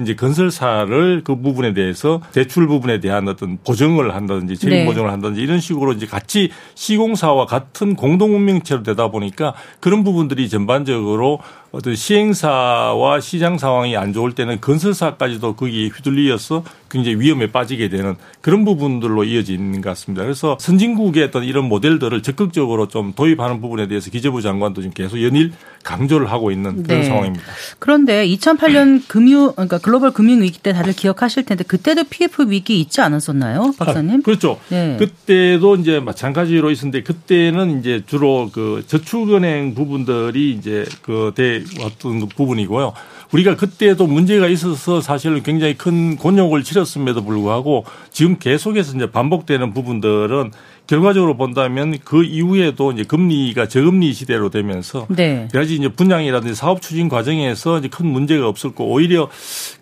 이제 0.00 0.14
건설사를 0.14 1.22
그 1.24 1.36
부분에 1.40 1.72
대해서 1.72 2.20
대출 2.32 2.66
부분에 2.68 3.00
대한 3.00 3.26
어떤 3.26 3.58
보정을 3.64 4.14
한다든지 4.14 4.56
책임 4.56 4.78
네. 4.78 4.84
보정을 4.84 5.10
한다든지 5.10 5.40
이런 5.40 5.60
식으로 5.60 5.92
이제 5.92 6.06
같이 6.06 6.50
시공사와 6.74 7.46
같은 7.46 7.96
공동 7.96 8.34
운명체로 8.34 8.82
되다 8.82 9.10
보니까 9.10 9.54
그런 9.80 10.04
부분들이 10.04 10.48
전반적으로 10.50 11.40
어떤 11.70 11.94
시행사와 11.94 13.20
시장 13.20 13.58
상황이 13.58 13.96
안 13.96 14.12
좋을 14.12 14.32
때는 14.32 14.60
건설사까지도 14.60 15.54
거기에 15.54 15.88
휘둘리어서 15.88 16.64
굉장히 16.90 17.20
위험에 17.20 17.52
빠지게 17.52 17.90
되는 17.90 18.16
그런 18.40 18.64
부분들로 18.64 19.24
이어지는 19.24 19.82
것 19.82 19.90
같습니다. 19.90 20.22
그래서 20.22 20.56
선진국의 20.58 21.24
어떤 21.24 21.44
이런 21.44 21.66
모델들을 21.66 22.22
적극적으로 22.22 22.88
좀 22.88 23.12
도입하는 23.12 23.60
부분에 23.60 23.88
대해서 23.88 24.10
기재부 24.10 24.40
장관도 24.40 24.80
지금 24.80 24.94
계속 24.94 25.22
연일 25.22 25.52
강조를 25.84 26.30
하고 26.30 26.50
있는 26.50 26.82
그런 26.82 27.00
네. 27.00 27.06
상황입니다. 27.06 27.44
그런데 27.78 28.26
2008년 28.26 29.02
금융 29.08 29.52
그러니까 29.52 29.78
글로벌 29.78 30.12
금융 30.12 30.40
위기 30.40 30.58
때 30.58 30.72
다들 30.72 30.94
기억하실 30.94 31.44
텐데 31.44 31.64
그때도 31.64 32.04
PF 32.04 32.46
위기 32.48 32.80
있지 32.80 33.00
않았었나요, 33.00 33.74
박사님? 33.78 34.20
아, 34.20 34.22
그렇죠. 34.24 34.58
네. 34.70 34.96
그때도 34.98 35.76
이제 35.76 36.00
마찬가지로 36.00 36.70
있었는데 36.70 37.02
그때는 37.02 37.80
이제 37.80 38.02
주로 38.06 38.50
그 38.52 38.84
저축은행 38.86 39.74
부분들이 39.74 40.52
이제 40.52 40.86
그대 41.02 41.57
왔던 41.80 42.20
그 42.20 42.26
부분이고요. 42.26 42.92
우리가 43.32 43.56
그때도 43.56 44.06
문제가 44.06 44.46
있어서 44.48 45.00
사실은 45.00 45.42
굉장히 45.42 45.74
큰 45.74 46.16
곤욕을 46.16 46.62
치렀음에도 46.62 47.24
불구하고 47.24 47.84
지금 48.10 48.38
계속해서 48.38 48.96
이제 48.96 49.10
반복되는 49.10 49.74
부분들은 49.74 50.52
결과적으로 50.88 51.36
본다면 51.36 51.98
그 52.02 52.24
이후에도 52.24 52.92
이제 52.92 53.04
금리가 53.04 53.68
저금리 53.68 54.14
시대로 54.14 54.48
되면서 54.48 55.06
네. 55.10 55.46
여러 55.52 55.64
가지 55.64 55.76
이제 55.76 55.88
분양이라든지 55.88 56.54
사업 56.54 56.80
추진 56.80 57.10
과정에서 57.10 57.78
이제 57.78 57.88
큰 57.88 58.06
문제가 58.06 58.48
없었고 58.48 58.86
오히려 58.86 59.28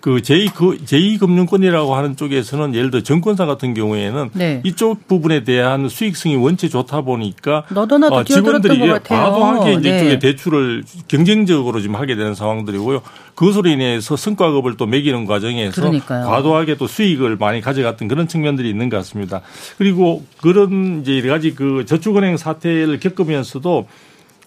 그 0.01 0.17
제2 0.17 0.53
그 0.53 0.79
제2 0.85 1.21
금융권이라고 1.21 1.95
하는 1.95 2.17
쪽에서는 2.17 2.75
예를 2.75 2.91
들어 2.91 3.03
증권사 3.05 3.47
같은 3.47 3.73
경우에는 3.73 4.31
네. 4.33 4.61
이쪽 4.65 5.07
부분에 5.07 5.45
대한 5.45 5.89
수익성이 5.89 6.35
원체 6.35 6.69
좋다 6.69 7.03
보니까 7.03 7.63
너도 7.71 7.99
나도 7.99 8.17
어, 8.17 8.25
직원들이. 8.25 8.77
과도하게 9.05 9.75
이제 9.75 9.91
네. 9.91 9.99
쪽에 10.01 10.19
대출을 10.19 10.83
경쟁적으로 11.07 11.81
지금 11.81 11.95
하게 11.95 12.17
되는 12.17 12.35
상황들이고요. 12.35 13.03
그것으로 13.37 13.69
인해서 13.69 14.17
성과급을 14.17 14.77
또 14.77 14.87
매기는 14.87 15.25
과정에서 15.27 15.81
그러니까요. 15.81 16.27
과도하게 16.27 16.77
또 16.79 16.89
수익을 16.89 17.37
많이 17.37 17.61
가져갔던 17.61 18.09
그런 18.09 18.27
측면들이 18.27 18.69
있는 18.69 18.89
것 18.89 18.97
같습니다. 18.97 19.43
그리고 19.79 20.25
그런 20.41 20.96
이제 21.01 21.19
여러 21.19 21.35
가지 21.35 21.55
그 21.55 21.85
저축은행 21.87 22.37
사태를 22.37 23.01
겪으면서도 23.01 23.87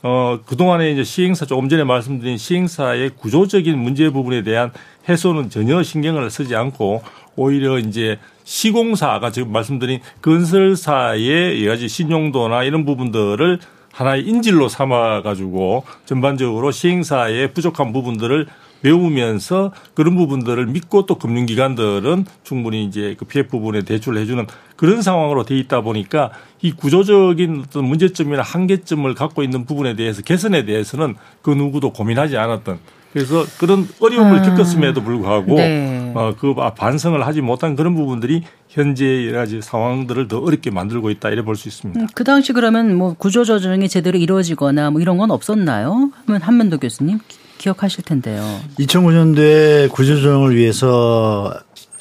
어, 0.01 0.39
그동안에 0.45 0.91
이제 0.91 1.03
시행사 1.03 1.45
조금 1.45 1.67
전에 1.67 1.83
말씀드린 1.83 2.37
시행사의 2.37 3.11
구조적인 3.17 3.77
문제 3.77 4.09
부분에 4.09 4.43
대한 4.43 4.71
해소는 5.09 5.49
전혀 5.49 5.83
신경을 5.83 6.29
쓰지 6.29 6.55
않고 6.55 7.03
오히려 7.35 7.79
이제 7.79 8.17
시공사가 8.45 9.31
지금 9.31 9.51
말씀드린 9.51 9.99
건설사의 10.21 11.61
여러 11.63 11.73
가지 11.73 11.89
신용도나 11.89 12.63
이런 12.63 12.85
부분들을 12.85 13.59
하나의 13.91 14.23
인질로 14.23 14.69
삼아 14.69 15.21
가지고 15.21 15.83
전반적으로 16.05 16.71
시행사의 16.71 17.53
부족한 17.53 17.91
부분들을 17.91 18.47
메우면서 18.81 19.71
그런 19.93 20.15
부분들을 20.15 20.65
믿고 20.67 21.05
또 21.05 21.15
금융기관들은 21.15 22.25
충분히 22.43 22.85
이제 22.85 23.15
그 23.17 23.25
PF 23.25 23.49
부분에 23.49 23.81
대출을 23.81 24.21
해주는 24.21 24.45
그런 24.75 25.01
상황으로 25.01 25.43
돼 25.43 25.57
있다 25.57 25.81
보니까 25.81 26.31
이 26.61 26.71
구조적인 26.71 27.65
어떤 27.67 27.85
문제점이나 27.85 28.41
한계점을 28.41 29.13
갖고 29.13 29.43
있는 29.43 29.65
부분에 29.65 29.95
대해서 29.95 30.21
개선에 30.21 30.65
대해서는 30.65 31.15
그 31.41 31.51
누구도 31.51 31.91
고민하지 31.91 32.37
않았던 32.37 32.79
그래서 33.13 33.43
그런 33.57 33.87
어려움을 33.99 34.39
아. 34.39 34.41
겪었음에도 34.43 35.03
불구하고 35.03 35.55
네. 35.55 36.11
어, 36.15 36.35
그 36.39 36.53
반성을 36.75 37.25
하지 37.25 37.41
못한 37.41 37.75
그런 37.75 37.95
부분들이 37.95 38.43
현재 38.67 39.25
여러 39.27 39.39
가지 39.39 39.61
상황들을 39.61 40.27
더 40.27 40.39
어렵게 40.39 40.69
만들고 40.69 41.09
있다 41.09 41.29
이래 41.29 41.41
볼 41.41 41.55
수 41.55 41.67
있습니다. 41.67 41.99
음, 41.99 42.07
그 42.13 42.23
당시 42.23 42.53
그러면 42.53 42.95
뭐 42.95 43.13
구조조정이 43.13 43.89
제대로 43.89 44.17
이루어지거나 44.19 44.91
뭐 44.91 45.01
이런 45.01 45.17
건 45.17 45.31
없었나요? 45.31 46.11
하면 46.27 46.41
한면도 46.41 46.77
교수님 46.77 47.17
기- 47.27 47.37
기억하실 47.57 48.03
텐데요. 48.05 48.43
2009년도에 48.79 49.91
구조조정을 49.91 50.55
위해서 50.55 51.53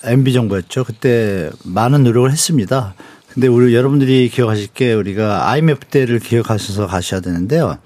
MB 0.04 0.32
정부였죠. 0.32 0.84
그때 0.84 1.50
많은 1.64 2.04
노력을 2.04 2.30
했습니다. 2.30 2.94
근데 3.32 3.46
우리 3.48 3.74
여러분들이 3.74 4.28
기억하실 4.28 4.68
게 4.74 4.92
우리가 4.92 5.50
IMF 5.50 5.86
때를 5.86 6.18
기억하셔서 6.18 6.86
가셔야 6.86 7.20
되는데요. 7.20 7.78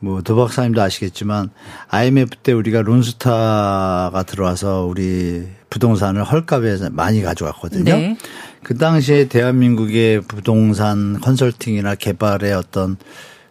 뭐 0.00 0.20
도 0.22 0.36
박사님도 0.36 0.80
아시겠지만 0.80 1.50
IMF 1.88 2.36
때 2.42 2.52
우리가 2.52 2.82
론스타가 2.82 4.24
들어와서 4.26 4.84
우리 4.84 5.46
부동산을 5.70 6.24
헐값에 6.24 6.88
많이 6.92 7.22
가져갔거든요. 7.22 7.84
네. 7.84 8.16
그 8.62 8.76
당시에 8.76 9.28
대한민국의 9.28 10.22
부동산 10.22 11.20
컨설팅이나 11.20 11.94
개발의 11.94 12.52
어떤 12.52 12.96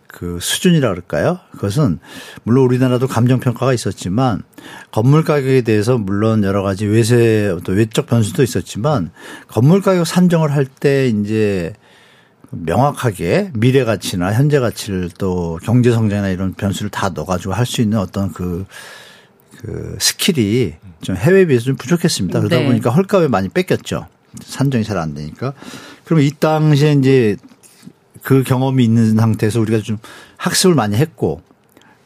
그 0.07 0.39
수준이라 0.41 0.89
그럴까요? 0.89 1.39
그것은 1.51 1.99
물론 2.43 2.65
우리나라도 2.65 3.07
감정 3.07 3.39
평가가 3.39 3.73
있었지만 3.73 4.41
건물 4.91 5.23
가격에 5.23 5.61
대해서 5.61 5.97
물론 5.97 6.43
여러 6.43 6.63
가지 6.63 6.85
외세 6.85 7.55
또 7.63 7.73
외적 7.73 8.07
변수도 8.07 8.41
있었지만 8.41 9.11
건물 9.47 9.81
가격 9.81 10.07
산정을 10.07 10.51
할 10.51 10.65
때 10.65 11.07
이제 11.07 11.73
명확하게 12.51 13.51
미래 13.53 13.83
가치나 13.83 14.33
현재 14.33 14.59
가치를 14.59 15.09
또 15.17 15.59
경제 15.63 15.91
성장이나 15.91 16.29
이런 16.29 16.53
변수를 16.53 16.89
다 16.89 17.09
넣어가지고 17.09 17.53
할 17.53 17.65
수 17.65 17.81
있는 17.81 17.97
어떤 17.97 18.31
그, 18.31 18.65
그 19.57 19.97
skill이 19.99 20.73
좀 21.01 21.15
해외에 21.17 21.45
비해서 21.45 21.65
좀 21.65 21.75
부족했습니다. 21.75 22.39
그러다 22.39 22.57
네. 22.57 22.65
보니까 22.65 22.89
헐값에 22.89 23.27
많이 23.27 23.49
뺏겼죠. 23.49 24.07
산정이 24.41 24.83
잘 24.83 24.97
안 24.97 25.13
되니까. 25.13 25.53
그러면 26.05 26.25
이 26.25 26.31
당시에 26.31 26.93
이제 26.93 27.35
그 28.23 28.43
경험이 28.43 28.83
있는 28.83 29.15
상태에서 29.15 29.59
우리가 29.59 29.79
좀 29.79 29.97
학습을 30.37 30.75
많이 30.75 30.95
했고 30.95 31.41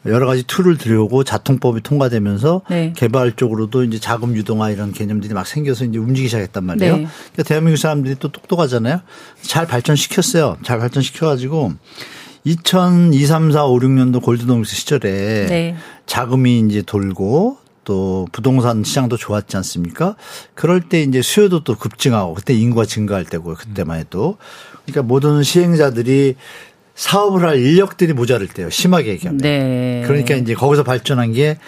여러 0.06 0.26
가지 0.26 0.42
tool을 0.42 0.78
들여오고 0.78 1.24
자통법이 1.24 1.82
통과되면서 1.82 2.62
네. 2.68 2.92
개발 2.96 3.32
쪽으로도 3.32 3.84
이제 3.84 3.98
자금 3.98 4.36
유동화 4.36 4.70
이런 4.70 4.92
개념들이 4.92 5.32
막 5.32 5.46
생겨서 5.46 5.84
이제 5.84 5.98
움직이기 5.98 6.28
시작했단 6.28 6.64
말이에요. 6.64 6.96
네. 6.96 7.06
그러니까 7.32 7.42
대한민국 7.44 7.78
사람들이 7.78 8.16
또 8.18 8.32
똑똑하잖아요. 8.32 9.00
잘 9.42 9.66
발전시켰어요. 9.66 10.58
잘 10.64 10.78
발전시켜가지고 10.78 11.72
2002, 12.44 13.24
3, 13.24 13.52
4, 13.52 13.66
5, 13.66 13.78
6년도 13.78 14.22
Goldilocks 14.22 14.74
시절에 14.74 15.46
네. 15.46 15.76
자금이 16.06 16.60
이제 16.68 16.82
돌고 16.82 17.58
또 17.84 18.26
부동산 18.32 18.84
시장도 18.84 19.16
좋았지 19.16 19.56
않습니까? 19.56 20.16
그럴 20.54 20.80
때 20.80 21.02
이제 21.02 21.22
수요도 21.22 21.64
또 21.64 21.76
급증하고 21.76 22.34
그때 22.34 22.54
인구가 22.54 22.84
증가할 22.84 23.24
때고요. 23.24 23.54
그때만 23.56 23.98
해도. 23.98 24.36
그러니까 24.84 25.02
모든 25.02 25.42
시행자들이 25.42 26.36
사업을 26.94 27.44
할 27.44 27.58
인력들이 27.58 28.12
모자랄 28.12 28.48
때요. 28.48 28.70
심하게 28.70 29.10
얘기하면. 29.10 29.38
네. 29.38 30.02
그러니까 30.06 30.34
이제 30.34 30.54
거기서 30.54 30.82
발전한 30.82 31.32
게 31.32 31.58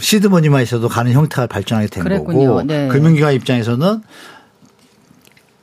시드머니만 0.00 0.62
있어도 0.62 0.88
가는 0.88 1.12
형태가 1.12 1.46
발전하게 1.46 1.88
된 1.88 2.04
그랬군요. 2.04 2.46
거고 2.46 2.62
네. 2.62 2.88
금융기관 2.88 3.34
입장에서는 3.34 4.02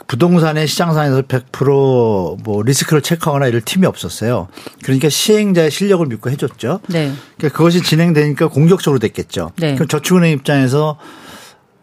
부동산의 0.08 0.68
시장상에서 0.68 1.24
100%뭐 1.24 2.64
리스크를 2.64 3.02
체크하거나 3.02 3.48
이럴 3.48 3.62
팀이 3.62 3.86
없었어요. 3.86 4.48
그러니까 4.84 5.10
시행자의 5.10 5.70
실력을 5.70 6.06
믿고 6.06 6.30
해줬죠. 6.30 6.80
네. 6.88 7.12
그러니까 7.38 7.58
그것이 7.58 7.84
진행되니까 7.84 8.48
공격적으로 8.48 9.00
됐겠죠. 9.00 9.52
네. 9.58 9.76
그럼 9.76 9.90
저축은행 9.90 10.32
입장에서 10.32 10.98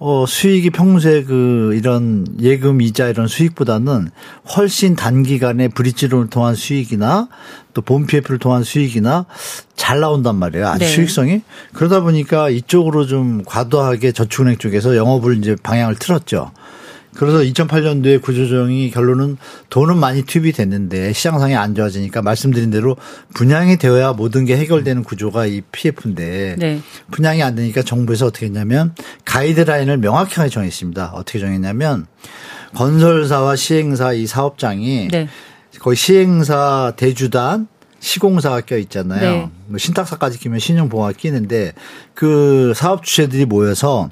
어, 0.06 0.26
수익이 0.26 0.68
평소에 0.68 1.24
그 1.24 1.72
이런 1.74 2.26
예금 2.38 2.82
이자 2.82 3.08
이런 3.08 3.26
수익보다는 3.26 4.10
훨씬 4.54 4.96
단기간에 4.96 5.68
브릿지론을 5.68 6.28
통한 6.28 6.54
수익이나 6.54 7.28
또 7.72 7.80
본 7.80 8.06
PF를 8.06 8.38
통한 8.38 8.64
수익이나 8.64 9.24
잘 9.76 10.00
나온단 10.00 10.36
말이에요. 10.36 10.68
아주 10.68 10.80
네. 10.80 10.86
수익성이. 10.86 11.40
그러다 11.72 12.00
보니까 12.00 12.50
이쪽으로 12.50 13.06
좀 13.06 13.42
과도하게 13.46 14.12
저축은행 14.12 14.58
쪽에서 14.58 14.94
영업을 14.94 15.38
이제 15.38 15.56
방향을 15.62 15.94
틀었죠. 15.96 16.52
그래서 17.16 17.38
2008년도에 17.38 18.20
구조조정이 18.20 18.90
결론은 18.90 19.36
돈은 19.70 19.98
많이 19.98 20.22
투입이 20.22 20.52
됐는데 20.52 21.12
시장 21.12 21.34
상황이 21.34 21.54
안 21.54 21.74
좋아지니까 21.74 22.22
말씀드린 22.22 22.70
대로 22.70 22.96
분양이 23.34 23.76
되어야 23.76 24.12
모든 24.12 24.44
게 24.44 24.56
해결되는 24.56 25.04
구조가 25.04 25.46
이 25.46 25.62
PF인데 25.72 26.56
네. 26.58 26.80
분양이 27.10 27.42
안 27.42 27.54
되니까 27.54 27.82
정부에서 27.82 28.26
어떻게 28.26 28.46
했냐면 28.46 28.94
가이드라인을 29.24 29.98
명확하게 29.98 30.48
정했습니다. 30.48 31.12
어떻게 31.14 31.38
정했냐면 31.38 32.06
건설사와 32.74 33.56
시행사 33.56 34.12
이 34.12 34.26
사업장이 34.26 35.08
네. 35.08 35.28
거의 35.78 35.96
시행사 35.96 36.94
대주단 36.96 37.68
시공사가 38.00 38.60
껴 38.60 38.76
있잖아요. 38.76 39.20
네. 39.20 39.50
뭐 39.66 39.78
신탁사까지 39.78 40.38
끼면 40.38 40.58
신용보호가 40.58 41.12
끼는데 41.12 41.72
그 42.12 42.74
사업 42.76 43.02
주체들이 43.02 43.46
모여서 43.46 44.10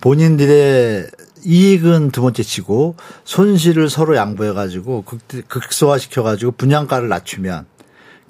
본인들의 0.00 1.08
이익은 1.44 2.10
두 2.10 2.22
번째 2.22 2.42
치고 2.42 2.96
손실을 3.24 3.90
서로 3.90 4.16
양보해 4.16 4.52
가지고 4.52 5.04
극소화 5.48 5.98
시켜 5.98 6.22
가지고 6.22 6.52
분양가를 6.52 7.08
낮추면 7.08 7.66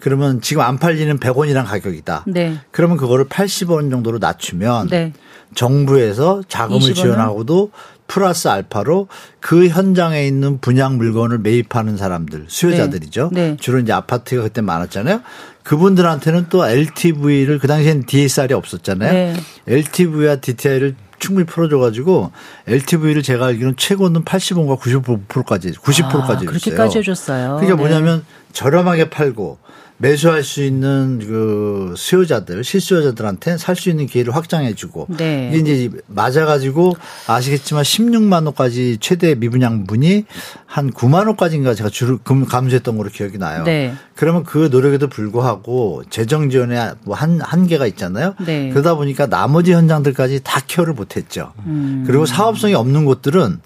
그러면 0.01 0.41
지금 0.41 0.63
안 0.63 0.79
팔리는 0.79 1.19
100원이란 1.19 1.65
가격이다. 1.65 2.25
네. 2.27 2.59
그러면 2.71 2.97
그거를 2.97 3.27
80원 3.27 3.91
정도로 3.91 4.19
낮추면 4.19 4.89
네. 4.89 5.13
정부에서 5.55 6.43
자금을 6.49 6.81
20원 6.81 6.89
은? 6.91 6.95
지원하고도 6.95 7.71
플러스 8.07 8.49
알파로 8.49 9.09
그 9.41 9.69
현장에 9.69 10.27
있는 10.27 10.59
분양 10.59 10.99
물건을 10.99 11.39
매입하는 11.39 11.97
사람들 11.97 12.47
수요자들이죠. 12.49 13.31
네. 13.33 13.51
네. 13.51 13.57
주로 13.59 13.79
이제 13.79 13.93
아파트가 13.93 14.43
그때 14.43 14.61
많았잖아요. 14.61 15.23
그분들한테는 15.63 16.47
또 16.51 16.67
LTV를 16.67 17.59
그 17.59 17.67
당시엔 17.67 18.05
DSR이 18.05 18.53
없었잖아요. 18.53 19.13
네. 19.13 19.35
LTV와 19.67 20.37
DTI를 20.37 20.97
충분히 21.19 21.47
풀어줘가지고 21.47 22.33
LTV를 22.67 23.23
제가 23.23 23.47
알기로는 23.47 23.77
최고는 23.77 24.25
80원과 24.25 24.79
95%까지 24.79 25.73
90%까지 25.73 26.47
아, 26.47 26.49
그렇게까지 26.49 26.99
해줬어요. 26.99 27.57
그러니까 27.57 27.77
네. 27.77 27.83
뭐냐면 27.83 28.25
저렴하게 28.53 29.11
팔고 29.11 29.59
매수할 29.97 30.43
수 30.43 30.63
있는 30.63 31.21
그 31.25 31.95
수요자들, 31.97 32.65
실수요자들한테 32.65 33.59
살 33.59 33.75
수 33.75 33.91
있는 33.91 34.07
기회를 34.07 34.35
확장해주고 34.35 35.09
네. 35.17 35.51
이게 35.53 35.73
이제 35.73 35.91
맞아가지고 36.07 36.97
아시겠지만 37.27 37.83
16만 37.83 38.45
원까지 38.47 38.99
최대 39.01 39.35
미분양분이 39.35 40.25
한 40.67 40.91
9만 40.93 41.27
원까지인가 41.27 41.75
제가 41.75 41.91
주로 41.91 42.19
금 42.19 42.45
감수했던 42.45 42.97
걸로 42.97 43.11
기억이 43.11 43.39
나요. 43.39 43.65
네. 43.65 43.95
그러면 44.15 44.45
그 44.45 44.69
노력에도 44.71 45.09
불구하고 45.09 46.03
재정 46.11 46.51
지원에 46.51 46.93
뭐한 47.05 47.41
한계가 47.41 47.87
있잖아요. 47.89 48.35
네. 48.45 48.71
그러다 48.71 48.95
보니까 48.95 49.27
나머지 49.27 49.73
현장들까지 49.73 50.41
다 50.45 50.61
케어를 50.67 50.95
못했죠. 50.95 51.53
음. 51.67 52.05
그리고 52.07 52.27
사업성이 52.27 52.75
없는 52.75 53.05
곳들은 53.05 53.61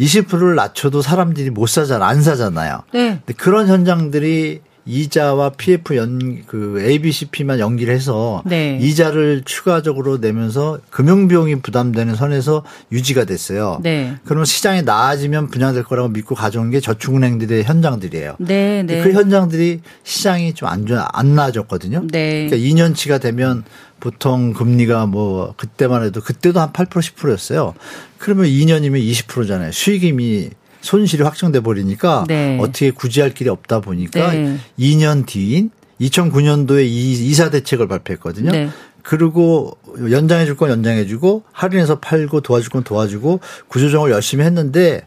20%를 0.00 0.54
낮춰도 0.54 1.00
사람들이 1.02 1.50
못 1.50 1.66
사잖아, 1.68 2.06
안 2.06 2.22
사잖아요. 2.22 2.82
네. 2.92 3.20
근데 3.24 3.32
그런 3.36 3.68
현장들이 3.68 4.60
이자와 4.86 5.50
PF 5.50 5.96
연, 5.96 6.44
그 6.46 6.80
ABCP만 6.80 7.58
연기를 7.58 7.92
해서 7.92 8.42
네. 8.46 8.78
이자를 8.80 9.42
추가적으로 9.44 10.18
내면서 10.18 10.78
금융 10.90 11.26
비용이 11.26 11.56
부담되는 11.56 12.14
선에서 12.14 12.64
유지가 12.92 13.24
됐어요. 13.24 13.80
네. 13.82 14.16
그러면 14.24 14.44
시장이 14.44 14.82
나아지면 14.82 15.48
분양될 15.48 15.82
거라고 15.82 16.08
믿고 16.08 16.34
가져온 16.36 16.70
게 16.70 16.80
저축은행들의 16.80 17.64
현장들이에요. 17.64 18.36
네. 18.38 18.84
네. 18.84 19.02
그 19.02 19.12
현장들이 19.12 19.80
시장이 20.04 20.54
좀안 20.54 20.86
좋아, 20.86 21.08
안 21.12 21.34
나아졌거든요. 21.34 22.06
네. 22.12 22.48
그러니까 22.48 22.56
2년치가 22.56 23.20
되면 23.20 23.64
보통 23.98 24.52
금리가 24.52 25.06
뭐 25.06 25.54
그때만 25.56 26.04
해도 26.04 26.20
그때도 26.20 26.60
한 26.60 26.72
8% 26.72 26.88
10%였어요. 26.88 27.74
그러면 28.18 28.46
2년이면 28.46 29.02
20%잖아요. 29.02 29.72
수익임이 29.72 30.50
손실이 30.86 31.22
확정돼 31.22 31.60
버리니까 31.60 32.24
네. 32.28 32.58
어떻게 32.60 32.90
구제할 32.90 33.34
길이 33.34 33.50
없다 33.50 33.80
보니까 33.80 34.32
네. 34.32 34.56
2년 34.78 35.26
뒤인 35.26 35.70
2009년도에 36.00 36.84
이사 36.86 37.50
대책을 37.50 37.88
발표했거든요. 37.88 38.50
네. 38.52 38.68
그리고 39.02 39.76
연장해 40.10 40.46
줄 40.46 40.56
건 40.56 40.70
연장해 40.70 41.06
주고 41.06 41.42
할인해서 41.52 42.00
팔고 42.00 42.40
도와줄 42.40 42.70
건 42.70 42.82
도와주고 42.84 43.40
구조정을 43.68 44.10
열심히 44.10 44.44
했는데 44.44 45.02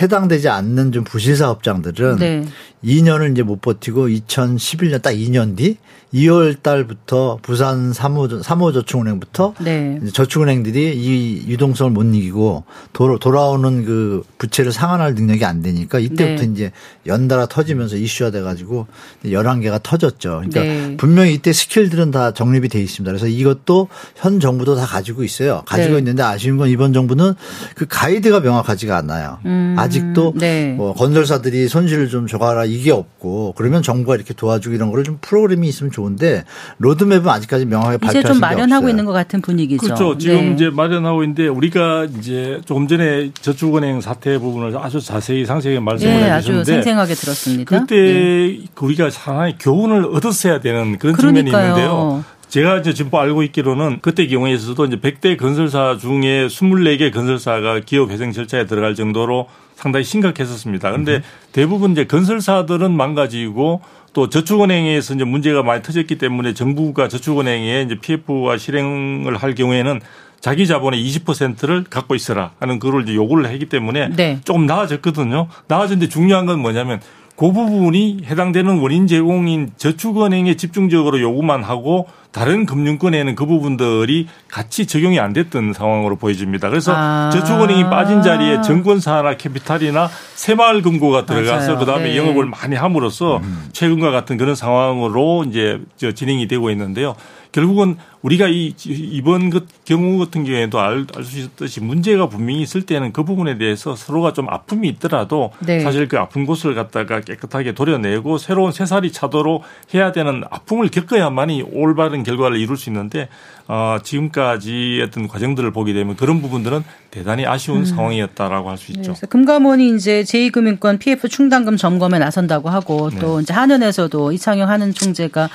해당되지 0.00 0.48
않는 0.48 0.92
좀 0.92 1.04
부실 1.04 1.36
사업장들은 1.36 2.16
네. 2.16 2.44
2년을 2.84 3.32
이제 3.32 3.42
못 3.42 3.60
버티고 3.60 4.08
2011년 4.08 5.02
딱 5.02 5.12
2년 5.12 5.56
뒤 5.56 5.76
2월 6.14 6.62
달부터 6.62 7.38
부산 7.42 7.92
3호, 7.92 8.42
3호 8.42 8.72
저축은행부터 8.72 9.54
네. 9.60 10.00
저축은행들이 10.12 10.96
이 10.96 11.48
유동성을 11.48 11.92
못 11.92 12.04
이기고 12.04 12.64
돌아, 12.92 13.18
돌아오는 13.18 13.84
그 13.84 14.22
부채를 14.38 14.72
상환할 14.72 15.14
능력이 15.14 15.44
안 15.44 15.60
되니까 15.60 15.98
이때부터 15.98 16.46
네. 16.46 16.50
이제 16.52 16.72
연달아 17.06 17.46
터지면서 17.46 17.96
이슈화 17.96 18.30
돼가지고 18.30 18.86
11개가 19.24 19.82
터졌죠. 19.82 20.42
그러니까 20.48 20.62
네. 20.62 20.96
분명히 20.96 21.34
이때 21.34 21.52
skill들은 21.52 22.10
다 22.10 22.32
정립이 22.32 22.68
돼 22.68 22.80
있습니다. 22.80 23.10
그래서 23.10 23.26
이것도 23.26 23.88
현 24.16 24.40
정부도 24.40 24.76
다 24.76 24.86
가지고 24.86 25.24
있어요. 25.24 25.62
가지고 25.66 25.94
네. 25.94 25.98
있는데 25.98 26.22
아쉬운 26.22 26.56
건 26.56 26.68
이번 26.70 26.94
정부는 26.94 27.34
그 27.74 27.86
가이드가 27.86 28.40
명확하지가 28.40 28.96
않아요. 28.96 29.38
음, 29.44 29.74
아직도 29.88 30.34
네. 30.36 30.74
뭐 30.76 30.94
건설사들이 30.94 31.68
손실을 31.68 32.08
좀 32.08 32.26
져가라 32.26 32.64
이게 32.66 32.92
없고 32.92 33.54
그러면 33.56 33.82
정부가 33.82 34.14
이렇게 34.14 34.34
도와주고 34.34 34.74
이런 34.74 34.90
거를 34.90 35.04
좀 35.04 35.18
프로그램이 35.20 35.68
있으면 35.68 35.90
좋은데 35.90 36.44
로드맵은 36.78 37.28
아직까지 37.28 37.66
명확하게 37.66 37.96
이제 37.96 38.06
발표하신 38.06 38.28
좀게 38.28 38.40
마련하고 38.40 38.76
없어요. 38.84 38.90
있는 38.90 39.04
것 39.04 39.12
같은 39.12 39.40
분위기죠. 39.40 39.84
그렇죠. 39.84 40.18
지금 40.18 40.36
네. 40.36 40.52
이제 40.54 40.70
마련하고 40.70 41.22
있는데 41.24 41.48
우리가 41.48 42.06
이제 42.18 42.60
조금 42.64 42.86
전에 42.86 43.32
저축은행 43.40 44.00
사태 44.00 44.38
부분을 44.38 44.76
아주 44.78 45.00
자세히 45.00 45.44
상세하게 45.46 45.80
말씀을 45.80 46.12
네, 46.12 46.30
아주 46.30 46.52
해주셨는데 46.52 46.72
생생하게 46.72 47.14
들었습니다. 47.14 47.78
그때 47.80 47.96
네. 47.96 48.60
우리가 48.80 49.10
상당히 49.10 49.56
교훈을 49.58 50.04
얻었어야 50.14 50.60
되는 50.60 50.98
그런 50.98 51.16
측면이 51.16 51.50
그러니까요. 51.50 51.68
있는데요. 51.68 52.24
제가 52.48 52.78
이제 52.78 52.94
지금 52.94 53.14
알고 53.14 53.42
있기로는 53.44 53.98
그때 54.00 54.26
경우에서도 54.26 54.84
이제 54.86 54.96
100대 54.96 55.36
건설사 55.36 55.98
중에 56.00 56.46
24개 56.46 57.12
건설사가 57.12 57.80
기업 57.80 58.10
회생 58.10 58.32
절차에 58.32 58.66
들어갈 58.66 58.94
정도로 58.94 59.48
상당히 59.74 60.04
심각했었습니다. 60.04 60.90
그런데 60.90 61.22
대부분 61.52 61.92
이제 61.92 62.06
건설사들은 62.06 62.90
망가지고 62.90 63.82
또 64.14 64.28
저축은행에서 64.30 65.14
이제 65.14 65.24
문제가 65.24 65.62
많이 65.62 65.82
터졌기 65.82 66.16
때문에 66.16 66.54
정부가 66.54 67.08
저축은행에 67.08 67.82
이제 67.82 67.98
PF와 68.00 68.56
실행을 68.56 69.36
할 69.36 69.54
경우에는 69.54 70.00
자기 70.40 70.66
자본의 70.66 71.04
20%를 71.04 71.84
갖고 71.84 72.14
있어라 72.14 72.52
하는 72.60 72.78
그걸 72.78 73.02
이제 73.02 73.14
요구를 73.14 73.50
했기 73.50 73.66
때문에 73.66 74.10
네. 74.16 74.40
조금 74.44 74.66
나아졌거든요. 74.66 75.48
나아졌는데 75.66 76.08
중요한 76.08 76.46
건 76.46 76.60
뭐냐면 76.60 77.00
그 77.36 77.52
부분이 77.52 78.22
해당되는 78.24 78.78
원인 78.78 79.06
제공인 79.06 79.70
저축은행에 79.76 80.56
집중적으로 80.56 81.20
요구만 81.20 81.62
하고 81.62 82.08
다른 82.30 82.66
금융권에는 82.66 83.34
그 83.34 83.46
부분들이 83.46 84.28
같이 84.48 84.86
적용이 84.86 85.18
안 85.18 85.32
됐던 85.32 85.72
상황으로 85.72 86.16
보여집니다. 86.16 86.68
그래서 86.68 86.92
아. 86.94 87.30
저축은행이 87.32 87.84
빠진 87.84 88.22
자리에 88.22 88.60
정권사나 88.62 89.36
캐피탈이나 89.36 90.08
새마을금고가 90.34 91.26
들어가서 91.26 91.66
맞아요. 91.66 91.78
그다음에 91.78 92.10
네. 92.10 92.16
영업을 92.16 92.46
많이 92.46 92.76
함으로써 92.76 93.40
최근과 93.72 94.10
같은 94.10 94.36
그런 94.36 94.54
상황으로 94.54 95.44
이제 95.48 95.80
저 95.96 96.12
진행이 96.12 96.48
되고 96.48 96.70
있는데요. 96.70 97.14
결국은 97.52 97.96
우리가 98.22 98.48
이 98.48 98.74
이번 98.84 99.50
그 99.50 99.66
경우 99.84 100.18
같은 100.18 100.44
경우에도 100.44 100.80
알 100.80 101.06
수 101.22 101.38
있듯이 101.38 101.80
문제가 101.80 102.28
분명히 102.28 102.62
있을 102.62 102.82
때는 102.82 103.12
그 103.12 103.24
부분에 103.24 103.58
대해서 103.58 103.94
서로가 103.96 104.32
좀 104.32 104.48
아픔이 104.48 104.88
있더라도 104.88 105.52
네. 105.60 105.80
사실 105.80 106.08
그 106.08 106.18
아픈 106.18 106.46
곳을 106.46 106.74
갖다가 106.74 107.20
깨끗하게 107.20 107.72
도려내고 107.72 108.38
새로운 108.38 108.72
새살이 108.72 109.12
차도록 109.12 109.62
해야 109.94 110.12
되는 110.12 110.42
아픔을 110.50 110.88
겪어야만이 110.88 111.64
올바른 111.72 112.22
결과를 112.22 112.58
이룰 112.58 112.76
수 112.76 112.90
있는데 112.90 113.28
어 113.70 113.98
지금까지 114.02 115.02
어떤 115.06 115.28
과정들을 115.28 115.70
보게 115.72 115.92
되면 115.92 116.16
그런 116.16 116.40
부분들은 116.40 116.82
대단히 117.10 117.44
아쉬운 117.46 117.84
상황이었다라고 117.84 118.70
할 118.70 118.78
수 118.78 118.92
있죠. 118.92 119.00
음. 119.00 119.14
그래서 119.14 119.26
금감원이 119.26 119.94
이제 119.94 120.22
제2금융권 120.22 120.98
PF 120.98 121.28
충당금 121.28 121.76
점검에 121.76 122.18
나선다고 122.18 122.70
하고 122.70 123.10
네. 123.10 123.18
또 123.18 123.40
이제 123.40 123.52
한은에서도 123.52 124.32
이창용 124.32 124.70
한은 124.70 124.94
총재가 124.94 125.50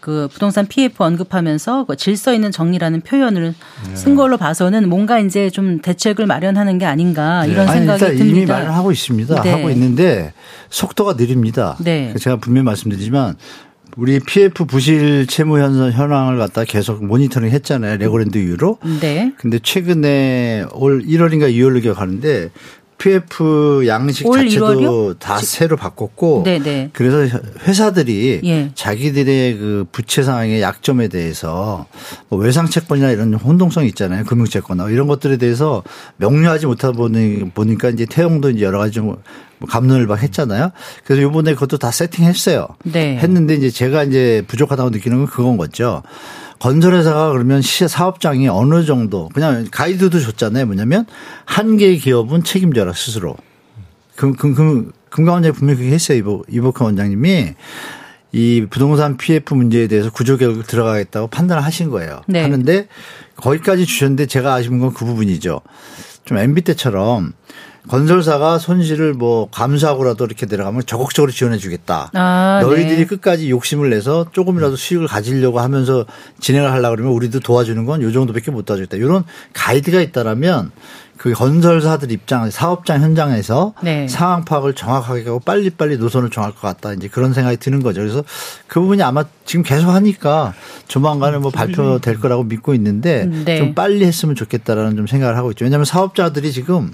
그 0.00 0.28
부동산 0.32 0.66
PF 0.66 1.02
언급하면서 1.02 1.84
그 1.84 1.96
질서 1.96 2.32
있는 2.32 2.52
정리라는 2.52 3.00
표현을 3.02 3.54
네. 3.88 3.96
쓴 3.96 4.14
걸로 4.14 4.38
봐서는 4.38 4.88
뭔가 4.88 5.18
이제 5.18 5.50
좀 5.50 5.80
대책을 5.82 6.24
마련하는 6.24 6.78
게 6.78 6.86
아닌가 6.86 7.44
이런 7.44 7.66
네. 7.66 7.70
아니, 7.72 7.80
생각이 7.80 8.02
일단 8.04 8.16
듭니다. 8.16 8.36
이미 8.38 8.46
마련하고 8.46 8.92
있습니다. 8.92 9.42
네. 9.42 9.50
하고 9.50 9.68
있는데 9.70 10.32
속도가 10.70 11.14
느립니다. 11.14 11.76
네. 11.80 12.14
제가 12.18 12.36
분명히 12.36 12.64
말씀드리지만 12.64 13.36
우리 13.98 14.20
PF 14.20 14.64
부실 14.64 15.26
채무 15.26 15.58
현상 15.58 15.90
현황을 15.90 16.38
갖다 16.38 16.62
계속 16.62 17.04
모니터링 17.04 17.50
했잖아요. 17.50 17.96
레고랜드 17.96 18.38
이후로. 18.38 18.78
네. 19.00 19.32
근데 19.38 19.58
최근에 19.58 20.66
올 20.72 21.02
1월인가 21.02 21.52
2월로 21.52 21.82
기억하는데 21.82 22.50
PF 22.98 23.86
양식 23.86 24.26
올 24.26 24.40
자체도 24.40 24.66
1월이요? 24.66 25.18
다 25.18 25.38
새로 25.38 25.76
바꿨고 25.76 26.42
네네. 26.44 26.90
그래서 26.92 27.38
회사들이 27.66 28.40
예. 28.44 28.70
자기들의 28.74 29.56
그 29.56 29.86
부채 29.92 30.22
상황의 30.22 30.60
약점에 30.60 31.08
대해서 31.08 31.86
뭐 32.28 32.38
외상 32.40 32.66
채권이나 32.68 33.10
이런 33.10 33.34
혼동성 33.34 33.86
있잖아요. 33.86 34.24
금융 34.24 34.46
채권 34.46 34.78
이런 34.90 35.06
것들에 35.06 35.36
대해서 35.36 35.82
명료하지 36.16 36.66
못하다 36.66 36.96
보니 36.96 37.50
보니까 37.54 37.90
이제 37.90 38.04
태용도 38.04 38.50
이제 38.50 38.64
여러 38.64 38.78
가지 38.78 38.92
좀 38.92 39.16
감론을박 39.66 40.22
했잖아요. 40.22 40.70
그래서 41.04 41.22
요번에 41.22 41.54
그것도 41.54 41.78
다 41.78 41.90
세팅했어요. 41.90 42.68
네. 42.84 43.16
했는데 43.16 43.54
이제 43.54 43.70
제가 43.70 44.04
이제 44.04 44.44
부족하다고 44.46 44.90
느끼는 44.90 45.18
건 45.18 45.26
그건 45.26 45.56
거죠. 45.56 46.02
건설회사가 46.58 47.32
그러면 47.32 47.62
시 47.62 47.86
사업장이 47.86 48.48
어느 48.48 48.84
정도 48.84 49.28
그냥 49.30 49.66
가이드도 49.70 50.20
줬잖아요. 50.20 50.66
뭐냐면 50.66 51.06
한 51.44 51.76
개의 51.76 51.98
기업은 51.98 52.44
책임져라 52.44 52.92
스스로. 52.92 53.36
금, 54.16 54.34
금, 54.34 54.54
금, 54.54 54.92
금감원장이 55.10 55.52
분명히 55.52 55.78
그렇게 55.78 55.94
했어요. 55.94 56.18
이보, 56.18 56.44
이복현 56.48 56.86
원장님이 56.86 57.54
이 58.32 58.66
부동산 58.68 59.16
PF 59.16 59.54
문제에 59.54 59.86
대해서 59.86 60.10
구조 60.10 60.36
개혁 60.36 60.66
들어가겠다고 60.66 61.28
판단을 61.28 61.64
하신 61.64 61.90
거예요. 61.90 62.22
네. 62.26 62.42
하는데 62.42 62.88
거기까지 63.36 63.86
주셨는데 63.86 64.26
제가 64.26 64.54
아쉬운 64.54 64.80
건 64.80 64.92
그 64.92 65.04
부분이죠. 65.04 65.60
좀 66.24 66.36
MB 66.36 66.62
때처럼 66.62 67.32
건설사가 67.88 68.58
손실을 68.58 69.14
뭐 69.14 69.48
감수하고라도 69.50 70.24
이렇게 70.26 70.46
내려가면 70.46 70.82
적극적으로 70.86 71.32
지원해 71.32 71.58
주겠다. 71.58 72.10
아, 72.14 72.60
너희들이 72.62 72.98
네. 72.98 73.04
끝까지 73.06 73.50
욕심을 73.50 73.90
내서 73.90 74.26
조금이라도 74.32 74.76
수익을 74.76 75.06
가지려고 75.06 75.60
하면서 75.60 76.04
진행을 76.40 76.70
하려고 76.70 76.96
그러면 76.96 77.12
우리도 77.14 77.40
도와주는 77.40 77.84
건 77.84 78.02
요 78.02 78.12
정도밖에 78.12 78.50
못 78.50 78.64
도와주겠다. 78.64 78.96
이런 78.98 79.24
가이드가 79.54 80.00
있다라면 80.00 80.70
그 81.18 81.32
건설사들 81.32 82.12
입장, 82.12 82.48
사업장 82.48 83.02
현장에서 83.02 83.74
네. 83.82 84.06
상황 84.06 84.44
파악을 84.44 84.74
정확하게 84.74 85.24
하고 85.24 85.40
빨리빨리 85.40 85.98
노선을 85.98 86.30
정할 86.30 86.52
것 86.52 86.60
같다. 86.60 86.92
이제 86.92 87.08
그런 87.08 87.32
생각이 87.34 87.56
드는 87.56 87.82
거죠. 87.82 88.00
그래서 88.00 88.22
그 88.68 88.80
부분이 88.80 89.02
아마 89.02 89.24
지금 89.44 89.64
계속 89.64 89.88
하니까 89.90 90.54
조만간에 90.86 91.38
뭐 91.38 91.50
발표될 91.50 92.20
거라고 92.20 92.44
믿고 92.44 92.72
있는데 92.74 93.26
네. 93.26 93.58
좀 93.58 93.74
빨리 93.74 94.04
했으면 94.04 94.36
좋겠다라는 94.36 94.96
좀 94.96 95.06
생각을 95.08 95.36
하고 95.36 95.50
있죠. 95.50 95.64
왜냐하면 95.64 95.84
사업자들이 95.84 96.52
지금 96.52 96.92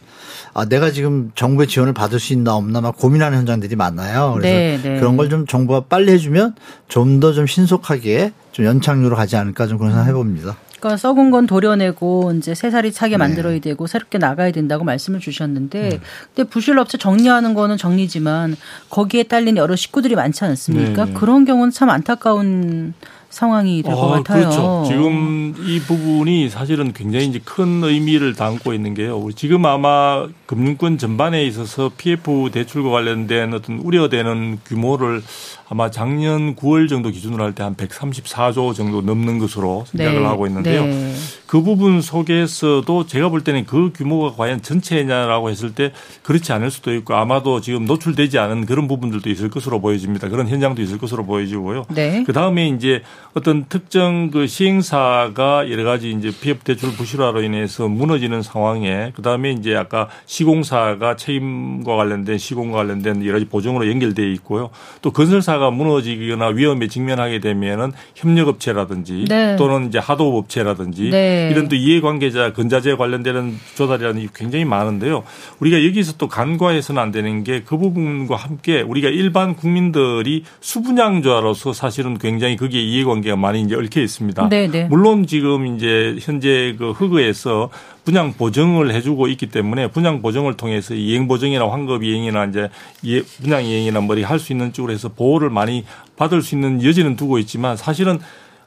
아, 0.54 0.64
내가 0.64 0.90
지금 0.90 1.30
정부의 1.34 1.68
지원을 1.68 1.92
받을 1.92 2.18
수 2.18 2.32
있나 2.32 2.54
없나 2.54 2.80
막 2.80 2.96
고민하는 2.96 3.38
현장들이 3.38 3.76
많아요. 3.76 4.32
그래서 4.38 4.54
네, 4.56 4.80
네. 4.82 5.00
그런 5.00 5.16
걸 5.18 5.28
좀 5.28 5.46
정부가 5.46 5.80
빨리 5.88 6.12
해주면 6.12 6.54
좀 6.88 7.18
더좀 7.20 7.46
신속하게 7.46 8.32
좀 8.54 8.64
연착륙으로 8.64 9.16
가지 9.16 9.36
않을까 9.36 9.66
좀 9.66 9.78
그런 9.78 9.92
생각 9.92 10.06
해봅니다. 10.06 10.56
그러니까 10.78 10.96
썩은 10.96 11.32
건 11.32 11.46
도려내고 11.46 12.32
이제 12.36 12.54
새살이 12.54 12.92
네. 12.92 12.94
차게 12.94 13.16
만들어야 13.16 13.58
되고 13.58 13.86
새롭게 13.88 14.18
나가야 14.18 14.52
된다고 14.52 14.84
말씀을 14.84 15.18
주셨는데 15.18 15.90
음. 15.94 16.00
근데 16.34 16.48
부실업체 16.48 16.96
정리하는 16.98 17.54
거는 17.54 17.78
정리지만 17.78 18.56
거기에 18.90 19.24
딸린 19.24 19.56
여러 19.56 19.74
식구들이 19.74 20.14
많지 20.14 20.44
않습니까? 20.44 21.06
네. 21.06 21.12
그런 21.14 21.44
경우는 21.44 21.72
참 21.72 21.90
안타까운 21.90 22.94
상황이 23.34 23.82
될것 23.82 24.04
아, 24.04 24.16
같아요. 24.18 24.40
그렇죠. 24.42 24.84
지금 24.86 25.54
이 25.58 25.80
부분이 25.80 26.48
사실은 26.48 26.92
굉장히 26.92 27.26
이제 27.26 27.40
큰 27.44 27.82
의미를 27.82 28.34
담고 28.34 28.72
있는 28.72 28.94
게요. 28.94 29.20
지금 29.34 29.66
아마 29.66 30.28
금융권 30.46 30.98
전반에 30.98 31.44
있어서 31.44 31.90
PF 31.96 32.50
대출과 32.52 32.90
관련된 32.90 33.52
어떤 33.52 33.78
우려되는 33.78 34.60
규모를 34.64 35.22
아마 35.68 35.90
작년 35.90 36.54
9월 36.56 36.88
정도 36.88 37.10
기준으로 37.10 37.42
할 37.42 37.54
때 37.54 37.62
한 37.62 37.74
134조 37.76 38.74
정도 38.74 39.00
넘는 39.00 39.38
것으로 39.38 39.84
생각을 39.86 40.20
네. 40.20 40.26
하고 40.26 40.46
있는데요. 40.46 40.84
네. 40.84 41.14
그 41.46 41.62
부분 41.62 42.00
속에서도 42.00 43.06
제가 43.06 43.28
볼 43.28 43.44
때는 43.44 43.64
그 43.64 43.92
규모가 43.94 44.36
과연 44.36 44.60
전체냐라고 44.62 45.50
했을 45.50 45.74
때 45.74 45.92
그렇지 46.22 46.52
않을 46.52 46.70
수도 46.70 46.92
있고 46.94 47.14
아마도 47.14 47.60
지금 47.60 47.84
노출되지 47.86 48.38
않은 48.38 48.66
그런 48.66 48.88
부분들도 48.88 49.30
있을 49.30 49.50
것으로 49.50 49.80
보여집니다. 49.80 50.28
그런 50.28 50.48
현장도 50.48 50.82
있을 50.82 50.98
것으로 50.98 51.24
보여지고요. 51.24 51.84
네. 51.94 52.24
그 52.26 52.32
다음에 52.32 52.68
이제 52.68 53.02
어떤 53.34 53.66
특정 53.68 54.30
그 54.30 54.46
시행사가 54.48 55.70
여러 55.70 55.84
가지 55.84 56.10
이제 56.10 56.32
PF 56.40 56.64
대출 56.64 56.92
부실화로 56.92 57.42
인해서 57.42 57.88
무너지는 57.88 58.42
상황에 58.42 59.12
그 59.14 59.22
다음에 59.22 59.52
이제 59.52 59.76
아까 59.76 60.08
시공사가 60.26 61.16
책임과 61.16 61.94
관련된 61.96 62.38
시공과 62.38 62.78
관련된 62.78 63.24
여러 63.24 63.34
가지 63.34 63.44
보증으로 63.46 63.88
연결돼 63.88 64.30
있고요. 64.32 64.70
또 65.02 65.12
건설사 65.12 65.53
가 65.58 65.70
무너지거나 65.70 66.48
위험에 66.48 66.88
직면하게 66.88 67.40
되면은 67.40 67.92
협력업체라든지 68.14 69.26
네. 69.28 69.56
또는 69.56 69.88
이제 69.88 69.98
하도업체라든지 69.98 71.10
네. 71.10 71.48
이런 71.50 71.68
또 71.68 71.76
이해관계자 71.76 72.52
건자재 72.52 72.94
관련되는 72.96 73.54
조달이라는 73.74 74.20
게 74.22 74.28
굉장히 74.34 74.64
많은데요. 74.64 75.24
우리가 75.60 75.84
여기서 75.84 76.14
또 76.18 76.28
간과해서는 76.28 77.02
안 77.02 77.10
되는 77.10 77.42
게 77.42 77.64
그 77.64 77.78
부분과 77.78 78.36
함께 78.36 78.82
우리가 78.82 79.08
일반 79.08 79.54
국민들이 79.56 80.44
수분양조로서 80.60 81.72
사실은 81.72 82.18
굉장히 82.18 82.56
거기에 82.56 82.80
이해관계가 82.80 83.36
많이 83.36 83.62
이제 83.62 83.74
얽혀 83.74 84.00
있습니다. 84.00 84.48
네, 84.48 84.68
네. 84.68 84.84
물론 84.84 85.26
지금 85.26 85.66
이제 85.66 86.16
현재 86.20 86.74
그 86.78 86.92
흑의에서 86.92 87.70
분양 88.04 88.32
보증을 88.34 88.92
해주고 88.94 89.28
있기 89.28 89.46
때문에 89.46 89.88
분양 89.88 90.20
보증을 90.20 90.56
통해서 90.56 90.94
이행 90.94 91.26
보증이나 91.26 91.68
환급 91.70 92.02
이행이나 92.04 92.44
이제 92.46 92.68
예- 93.06 93.22
분양 93.42 93.64
이행이나 93.64 94.00
뭐리 94.00 94.22
할 94.22 94.38
수 94.38 94.52
있는 94.52 94.72
쪽으로 94.72 94.92
해서 94.92 95.08
보호를 95.08 95.48
많이 95.50 95.84
받을 96.16 96.42
수 96.42 96.54
있는 96.54 96.82
여지는 96.84 97.16
두고 97.16 97.38
있지만 97.38 97.76
사실은 97.76 98.18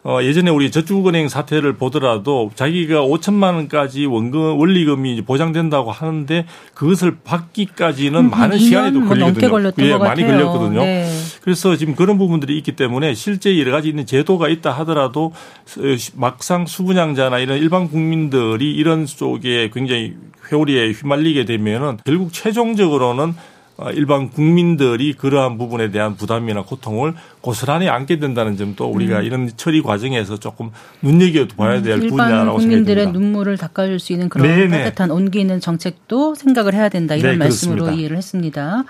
어, 0.08 0.24
예전에 0.24 0.50
우리 0.50 0.72
저축은행 0.72 1.28
사태를 1.28 1.74
보더라도 1.74 2.50
자기가 2.56 3.02
5천만 3.02 3.56
원까지 3.56 4.06
원금 4.06 4.58
원리금이 4.58 5.24
보장된다고 5.24 5.92
하는데 5.92 6.46
그것을 6.74 7.18
받기까지는 7.26 8.30
많은 8.30 8.52
한 8.52 8.58
시간이 8.58 8.94
또 8.94 9.00
2년 9.00 9.04
뭐 9.04 9.10
걸리거든요. 9.10 9.86
예, 9.86 9.92
것 9.92 10.00
많이. 10.00 10.24
걸렸거든요. 10.24 10.80
네. 10.80 11.10
그래서 11.42 11.76
지금 11.76 11.94
그런 11.94 12.18
부분들이 12.18 12.58
있기 12.58 12.78
때문에 12.78 13.16
실제 13.16 13.60
여러 13.60 13.74
가지 13.74 13.90
있는 13.90 14.06
제도가 14.06 14.48
있다 14.48 14.72
하더라도 14.72 15.34
막상 16.16 16.66
수분양자나 16.66 17.40
이런 17.40 17.58
일반 17.58 17.90
국민들이 17.90 18.72
이런 18.72 19.06
쪽에 19.06 19.70
굉장히 19.74 20.14
회오리에 20.50 20.92
휘말리게 20.92 21.44
되면은 21.44 21.98
결국 22.06 22.32
최종적으로는 22.32 23.34
어, 23.34 23.57
일반 23.94 24.30
국민들이 24.30 25.14
그러한 25.14 25.58
부분에 25.58 25.92
대한 25.92 26.16
부담이나 26.16 26.64
고통을 26.64 27.14
고스란히 27.42 27.90
안게 27.90 28.18
된다는 28.18 28.58
점도 28.58 28.88
우리가 28.88 29.22
이런 29.22 29.52
처리 29.56 29.84
과정에서 29.84 30.38
조금 30.38 30.72
눈여겨봐야 31.04 31.84
될 31.84 31.94
음. 31.94 32.04
일반 32.04 32.30
분야라고 32.30 32.58
국민들의 32.58 33.04
생각됩니다. 33.04 33.20
눈물을 33.20 33.58
닦아줄 33.58 34.00
수 34.00 34.14
있는 34.14 34.30
그런 34.30 34.48
네네. 34.48 34.84
따뜻한 34.84 35.12
온기 35.12 35.40
있는 35.40 35.60
정책도 35.60 36.34
생각을 36.34 36.74
해야 36.74 36.90
된다 36.90 37.16
이런 37.16 37.34
네, 37.34 37.38
말씀으로 37.38 37.76
그렇습니다. 37.84 38.00
이해를 38.00 38.18
했습니다. 38.18 38.84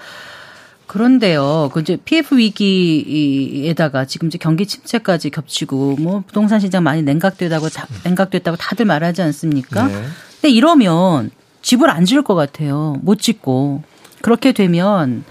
그런데요, 0.87 1.69
그 1.73 1.81
이제 1.81 1.97
PF 1.97 2.37
위기에다가 2.37 4.05
지금 4.05 4.29
이제 4.29 4.37
경기 4.37 4.65
침체까지 4.65 5.31
겹치고 5.31 5.97
뭐 5.99 6.23
부동산 6.25 6.61
시장 6.61 6.83
많이 6.83 7.03
냉각되다고 7.03 7.67
다, 7.67 7.87
냉각됐다고 8.05 8.55
다들 8.55 8.85
말하지 8.85 9.21
않습니까? 9.21 9.87
네. 9.87 9.93
근데 10.39 10.49
이러면 10.49 11.31
집을 11.61 11.89
안 11.89 12.05
지을 12.05 12.21
것 12.23 12.35
같아요. 12.35 12.97
못 13.01 13.19
짓고 13.19 13.83
그렇게 14.27 14.51
되면 14.51 15.23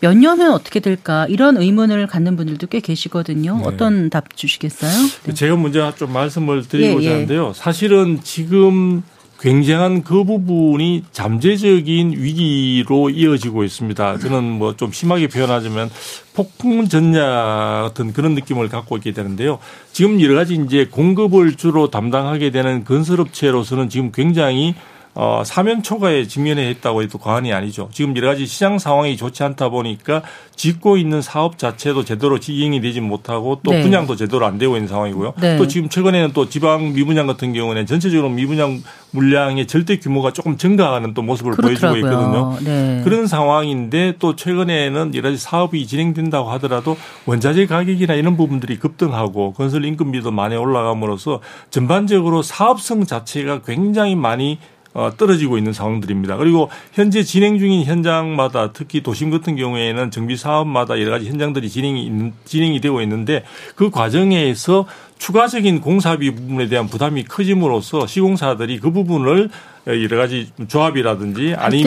몇 0.00 0.16
년은 0.16 0.50
어떻게 0.50 0.80
될까 0.80 1.24
이런 1.28 1.56
의문을 1.56 2.08
갖는 2.08 2.36
분들도 2.36 2.66
꽤 2.66 2.80
계시거든요. 2.80 3.58
네. 3.58 3.62
어떤 3.64 4.10
답 4.10 4.36
주시겠어요? 4.36 4.90
네. 5.26 5.34
제가 5.34 5.54
먼저 5.54 5.94
좀 5.94 6.12
말씀을 6.12 6.66
드리고자 6.66 7.04
예, 7.04 7.06
예. 7.06 7.12
하는데요. 7.12 7.52
사실은 7.54 8.18
지금 8.24 9.04
굉장한 9.38 10.02
그 10.02 10.24
부분이 10.24 11.04
잠재적인 11.12 12.14
위기로 12.16 13.10
이어지고 13.10 13.62
있습니다. 13.62 14.18
저는 14.18 14.42
뭐 14.58 14.74
좀 14.76 14.90
심하게 14.90 15.28
표현하자면 15.28 15.88
폭풍 16.34 16.88
전야 16.88 17.82
같은 17.82 18.12
그런 18.12 18.34
느낌을 18.34 18.68
갖고 18.68 18.96
있게 18.96 19.12
되는데요. 19.12 19.60
지금 19.92 20.20
여러 20.20 20.34
가지 20.34 20.60
이제 20.66 20.86
공급을 20.90 21.54
주로 21.54 21.88
담당하게 21.88 22.50
되는 22.50 22.82
건설업체로서는 22.82 23.88
지금 23.88 24.10
굉장히 24.10 24.74
어, 25.14 25.42
사면 25.44 25.82
초과에 25.82 26.26
직면해 26.26 26.70
있다고 26.70 27.02
해도 27.02 27.18
과언이 27.18 27.52
아니죠. 27.52 27.88
지금 27.92 28.16
여러 28.16 28.28
가지 28.28 28.46
시장 28.46 28.78
상황이 28.78 29.16
좋지 29.16 29.42
않다 29.42 29.68
보니까 29.68 30.22
짓고 30.54 30.98
있는 30.98 31.20
사업 31.20 31.58
자체도 31.58 32.04
제대로 32.04 32.38
이행이 32.38 32.80
되지 32.80 33.00
못하고 33.00 33.60
또 33.64 33.72
네. 33.72 33.82
분양도 33.82 34.14
제대로 34.14 34.46
안 34.46 34.58
되고 34.58 34.76
있는 34.76 34.88
상황이고요. 34.88 35.34
네. 35.40 35.56
또 35.56 35.66
지금 35.66 35.88
최근에는 35.88 36.32
또 36.32 36.48
지방 36.48 36.92
미분양 36.92 37.26
같은 37.26 37.52
경우는 37.52 37.86
전체적으로 37.86 38.28
미분양 38.28 38.82
물량의 39.10 39.66
절대 39.66 39.98
규모가 39.98 40.32
조금 40.32 40.56
증가하는 40.56 41.12
또 41.14 41.22
모습을 41.22 41.52
보여주고 41.52 41.96
있거든요. 41.96 42.50
그렇더라고요. 42.50 42.58
네. 42.64 43.00
그런 43.02 43.26
상황인데 43.26 44.14
또 44.20 44.36
최근에는 44.36 45.14
여러 45.16 45.30
가지 45.30 45.42
사업이 45.42 45.86
진행된다고 45.88 46.50
하더라도 46.52 46.96
원자재 47.26 47.66
가격이나 47.66 48.14
이런 48.14 48.36
부분들이 48.36 48.78
급등하고 48.78 49.54
건설 49.54 49.84
인건비도 49.84 50.30
많이 50.30 50.54
올라감으로써 50.54 51.40
전반적으로 51.70 52.42
사업성 52.42 53.06
자체가 53.06 53.62
굉장히 53.62 54.14
많이 54.14 54.58
어, 54.60 54.79
떨어지고 55.16 55.58
있는 55.58 55.72
상황들입니다. 55.72 56.36
그리고 56.36 56.68
현재 56.92 57.22
진행 57.22 57.58
중인 57.58 57.84
현장마다 57.84 58.72
특히 58.72 59.02
도심 59.02 59.30
같은 59.30 59.56
경우에는 59.56 60.10
정비 60.10 60.36
사업마다 60.36 61.00
여러 61.00 61.10
가지 61.10 61.28
현장들이 61.28 61.68
진행이 61.68 62.32
진행이 62.44 62.80
되고 62.80 63.00
있는데 63.02 63.44
그 63.76 63.90
과정에서 63.90 64.86
추가적인 65.20 65.82
공사비 65.82 66.34
부분에 66.34 66.66
대한 66.68 66.88
부담이 66.88 67.24
커짐으로써 67.24 68.06
시공사들이 68.06 68.80
그 68.80 68.90
부분을 68.90 69.50
여러 69.86 70.16
가지 70.18 70.50
조합이라든지 70.68 71.54
아니면 71.56 71.82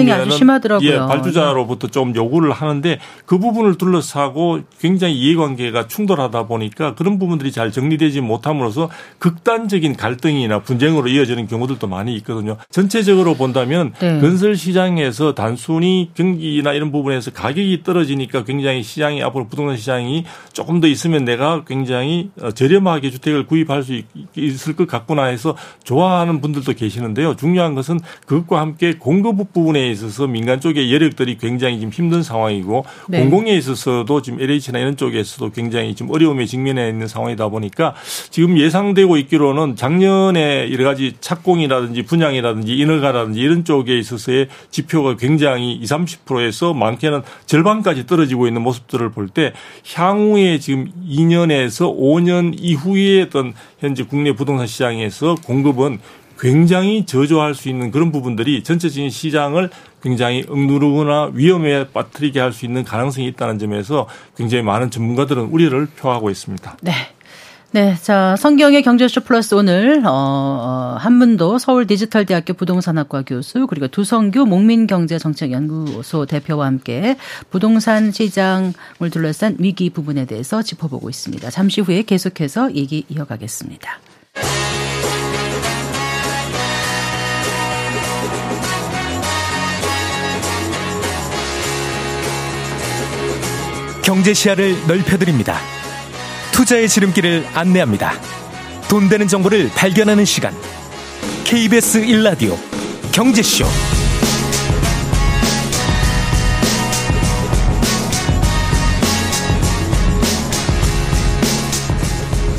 예, 0.87 0.97
발주자로부터 0.97 1.87
좀 1.87 2.15
요구를 2.15 2.51
하는데 2.51 2.99
그 3.25 3.37
부분을 3.37 3.77
둘러싸고 3.77 4.61
굉장히 4.79 5.15
이해관계가 5.15 5.87
충돌하다 5.87 6.47
보니까 6.47 6.95
그런 6.95 7.19
부분들이 7.19 7.51
잘 7.51 7.71
정리되지 7.71 8.21
못함으로써 8.21 8.89
극단적인 9.19 9.95
갈등이나 9.95 10.59
분쟁으로 10.59 11.07
이어지는 11.07 11.47
경우들도 11.47 11.87
많이 11.87 12.15
있거든요. 12.17 12.57
전체적으로 12.71 13.35
본다면 13.35 13.93
네. 13.99 14.19
건설 14.19 14.55
시장에서 14.55 15.35
단순히 15.35 16.09
경기나 16.15 16.73
이런 16.73 16.91
부분에서 16.91 17.31
가격이 17.31 17.83
떨어지니까 17.83 18.43
굉장히 18.43 18.81
시장이 18.81 19.21
앞으로 19.21 19.47
부동산 19.47 19.77
시장이 19.77 20.25
조금 20.51 20.81
더 20.81 20.87
있으면 20.87 21.25
내가 21.25 21.63
굉장히 21.65 22.31
저렴하게 22.55 23.11
주 23.11 23.19
택을 23.23 23.47
구입할 23.47 23.81
수 23.83 24.01
있을 24.35 24.75
것 24.75 24.87
같구나 24.87 25.25
해서 25.25 25.57
좋아하는 25.83 26.41
분들도 26.41 26.73
계시는데요. 26.73 27.35
중요한 27.35 27.73
것은 27.73 27.99
그것과 28.27 28.61
함께 28.61 28.93
공급 28.93 29.37
부분에 29.53 29.89
있어서 29.89 30.27
민간 30.27 30.61
쪽의 30.61 30.93
여력들이 30.93 31.37
굉장히 31.39 31.79
지금 31.79 31.91
힘든 31.91 32.21
상황이고 32.21 32.85
네. 33.07 33.21
공공에 33.21 33.55
있어서도 33.55 34.21
지금 34.21 34.39
LH나 34.41 34.77
이런 34.79 34.95
쪽에서도 34.95 35.51
굉장히 35.51 35.95
지금 35.95 36.11
어려움에 36.13 36.45
직면해 36.45 36.89
있는 36.89 37.07
상황이다 37.07 37.49
보니까 37.49 37.95
지금 38.29 38.59
예상되고 38.59 39.17
있기로는 39.17 39.75
작년에 39.75 40.71
여러 40.71 40.83
가지 40.83 41.15
착공이라든지 41.19 42.03
분양이라든지 42.03 42.77
인허가라든지 42.77 43.39
이런 43.39 43.65
쪽에 43.65 43.97
있어서의 43.97 44.49
지표가 44.69 45.17
굉장히 45.17 45.73
20, 45.73 45.93
30%에서 46.03 46.73
많게는 46.73 47.21
절반까지 47.45 48.05
떨어지고 48.05 48.47
있는 48.47 48.61
모습들을 48.61 49.11
볼 49.11 49.23
때 49.33 49.53
향후에 49.95 50.59
지금 50.59 50.91
2년에서 51.09 51.97
5년 51.97 52.53
이후에 52.59 53.12
어떤 53.21 53.53
현재 53.79 54.03
국내 54.03 54.33
부동산 54.33 54.67
시장에서 54.67 55.35
공급은 55.45 55.99
굉장히 56.39 57.05
저조할 57.05 57.55
수 57.55 57.69
있는 57.69 57.91
그런 57.91 58.11
부분들이 58.11 58.63
전체적인 58.63 59.09
시장을 59.09 59.69
굉장히 60.01 60.43
억누르거나 60.49 61.31
위험에 61.33 61.87
빠뜨리게 61.89 62.39
할 62.39 62.51
수 62.51 62.65
있는 62.65 62.83
가능성이 62.83 63.27
있다는 63.27 63.59
점에서 63.59 64.07
굉장히 64.35 64.63
많은 64.63 64.91
전문가들은 64.91 65.43
우려를 65.45 65.85
표하고 65.85 66.29
있습니다. 66.29 66.77
네. 66.81 66.91
네, 67.73 67.95
자 67.99 68.35
성경의 68.35 68.83
경제쇼 68.83 69.21
플러스 69.21 69.55
오늘 69.55 70.05
어, 70.05 70.11
어, 70.11 70.95
한문도 70.99 71.57
서울 71.57 71.87
디지털대학교 71.87 72.53
부동산학과 72.53 73.23
교수 73.23 73.65
그리고 73.65 73.87
두성규 73.87 74.45
목민경제정책연구소 74.45 76.27
대표와 76.27 76.67
함께 76.67 77.17
부동산 77.49 78.11
시장을 78.11 79.09
둘러싼 79.11 79.55
위기 79.57 79.89
부분에 79.89 80.25
대해서 80.25 80.61
짚어보고 80.61 81.09
있습니다. 81.09 81.49
잠시 81.49 81.81
후에 81.81 82.03
계속해서 82.03 82.75
얘기 82.75 83.05
이어가겠습니다. 83.09 83.99
경제 94.03 94.35
시야를 94.35 94.75
넓혀드립니다. 94.87 95.57
투자의 96.53 96.87
지름길을 96.87 97.47
안내합니다. 97.53 98.13
돈 98.87 99.09
되는 99.09 99.27
정보를 99.27 99.69
발견하는 99.75 100.23
시간. 100.23 100.53
KBS 101.45 102.01
1라디오 102.05 102.55
경제쇼. 103.11 103.65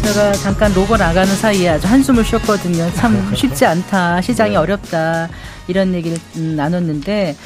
제가 0.03 0.33
잠깐 0.35 0.75
로고 0.75 0.97
나가는 0.97 1.35
사이에 1.37 1.71
아주 1.71 1.87
한숨을 1.87 2.25
쉬었거든요. 2.25 2.93
참 2.95 3.33
쉽지 3.35 3.65
않다. 3.65 4.21
시장이 4.21 4.51
네. 4.51 4.57
어렵다. 4.57 5.29
이런 5.69 5.95
얘기를 5.95 6.19
음, 6.37 6.57
나눴는데 6.57 7.37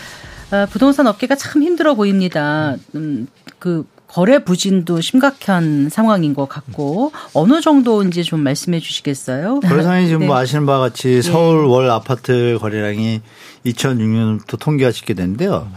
아, 0.50 0.66
부동산 0.70 1.06
업계가 1.06 1.34
참 1.34 1.62
힘들어 1.62 1.94
보입니다. 1.94 2.74
음, 2.94 3.26
그 3.58 3.86
거래 4.08 4.42
부진도 4.42 5.00
심각한 5.00 5.88
상황인 5.90 6.34
것 6.34 6.48
같고 6.48 7.12
어느 7.34 7.60
정도인지 7.60 8.24
좀 8.24 8.40
말씀해 8.40 8.80
주시겠어요? 8.80 9.60
거래상이 9.60 10.06
지금 10.06 10.20
네. 10.20 10.26
뭐 10.26 10.36
아시는 10.36 10.64
바와 10.66 10.78
같이 10.80 11.08
네. 11.16 11.22
서울 11.22 11.66
월 11.66 11.90
아파트 11.90 12.56
거래량이 12.60 13.20
2006년부터 13.66 14.58
통계가 14.58 14.92
짓게 14.92 15.14
되는데요. 15.14 15.68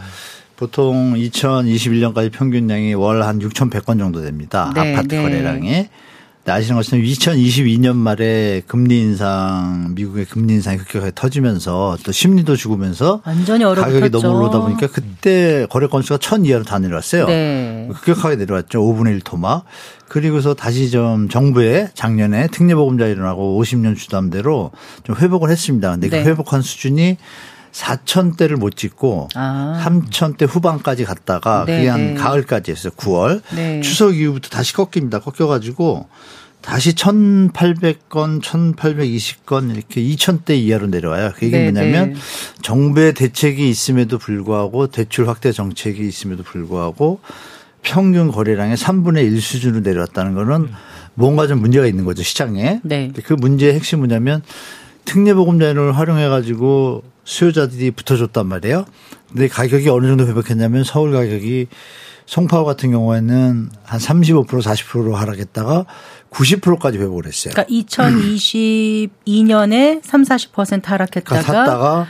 보통 0.56 1.14
2021년까지 1.14 2.32
평균량이 2.32 2.94
월 2.94 3.22
한 3.22 3.38
6,100건 3.38 3.98
정도 3.98 4.22
됩니다. 4.22 4.72
네, 4.74 4.94
아파트 4.94 5.14
네. 5.14 5.22
거래량이. 5.22 5.88
아시는 6.44 6.76
것처럼 6.76 7.04
2022년 7.04 7.94
말에 7.94 8.62
금리 8.66 9.00
인상, 9.00 9.92
미국의 9.94 10.24
금리 10.24 10.54
인상이 10.54 10.78
급격하게 10.78 11.12
터지면서 11.14 11.98
또 12.04 12.10
심리도 12.10 12.56
죽으면서 12.56 13.22
완전히 13.24 13.64
가격이 13.64 14.10
너무 14.10 14.28
올라다 14.28 14.60
보니까 14.60 14.88
그때 14.88 15.66
거래 15.70 15.86
건수가 15.86 16.18
천 16.18 16.44
이하로 16.44 16.64
다 16.64 16.80
내려왔어요. 16.80 17.26
네. 17.26 17.88
급격하게 17.92 18.36
내려왔죠. 18.36 18.80
5분의 18.80 19.14
1 19.14 19.20
토막. 19.20 19.64
그리고서 20.08 20.52
다시 20.52 20.90
좀 20.90 21.28
정부의 21.28 21.90
작년에 21.94 22.48
특례보금자 22.48 23.06
일어나고 23.06 23.62
50년 23.62 23.96
주담대로 23.96 24.72
좀 25.04 25.16
회복을 25.16 25.48
했습니다. 25.48 25.92
근데 25.92 26.08
그 26.08 26.16
네. 26.16 26.24
그 26.24 26.28
회복한 26.28 26.60
수준이 26.60 27.16
4천대를 27.72 28.56
못 28.56 28.76
찍고 28.76 29.28
아. 29.34 29.82
3천대 29.84 30.46
후반까지 30.48 31.04
갔다가 31.04 31.64
네, 31.66 31.76
그게 31.76 31.88
한 31.88 32.14
네. 32.14 32.14
가을까지 32.14 32.70
했어요. 32.70 32.92
9월. 32.96 33.42
네. 33.54 33.80
추석 33.80 34.16
이후부터 34.16 34.50
다시 34.50 34.74
꺾입니다. 34.74 35.20
꺾여가지고 35.20 36.08
다시 36.60 36.94
1,800건, 36.94 38.40
1,820건 38.40 39.74
이렇게 39.74 40.00
2,000대 40.00 40.56
이하로 40.56 40.86
내려와요. 40.86 41.32
그게 41.34 41.50
네, 41.50 41.70
뭐냐면 41.70 42.12
네. 42.12 42.18
정부의 42.62 43.14
대책이 43.14 43.68
있음에도 43.68 44.18
불구하고 44.18 44.86
대출 44.86 45.28
확대 45.28 45.50
정책이 45.50 46.06
있음에도 46.06 46.44
불구하고 46.44 47.20
평균 47.82 48.30
거래량의 48.30 48.76
3분의 48.76 49.24
1 49.24 49.40
수준으로 49.40 49.80
내려왔다는 49.80 50.34
거는 50.34 50.68
뭔가 51.14 51.46
좀 51.48 51.60
문제가 51.60 51.86
있는 51.86 52.04
거죠 52.04 52.22
시장에. 52.22 52.80
네. 52.84 53.10
그 53.24 53.32
문제의 53.32 53.74
핵심 53.74 53.98
뭐냐면 53.98 54.42
특례보금자를 55.04 55.96
활용해 55.96 56.28
가지고 56.28 57.02
수요자들이 57.24 57.92
붙어줬단 57.92 58.46
말이에요. 58.46 58.84
근데 59.28 59.48
가격이 59.48 59.88
어느 59.88 60.06
정도 60.06 60.26
회복했냐면 60.26 60.84
서울 60.84 61.12
가격이 61.12 61.68
송파구 62.26 62.64
같은 62.64 62.92
경우에는 62.92 63.70
한 63.82 64.00
35% 64.00 64.46
40%로 64.46 65.16
하락했다가 65.16 65.86
90%까지 66.30 66.98
회복을 66.98 67.26
했어요. 67.26 67.52
그러니까 67.52 67.74
2022년에 67.74 70.00
3, 70.02 70.22
40% 70.22 70.84
하락했다가 70.84 71.42
샀다가 71.42 72.06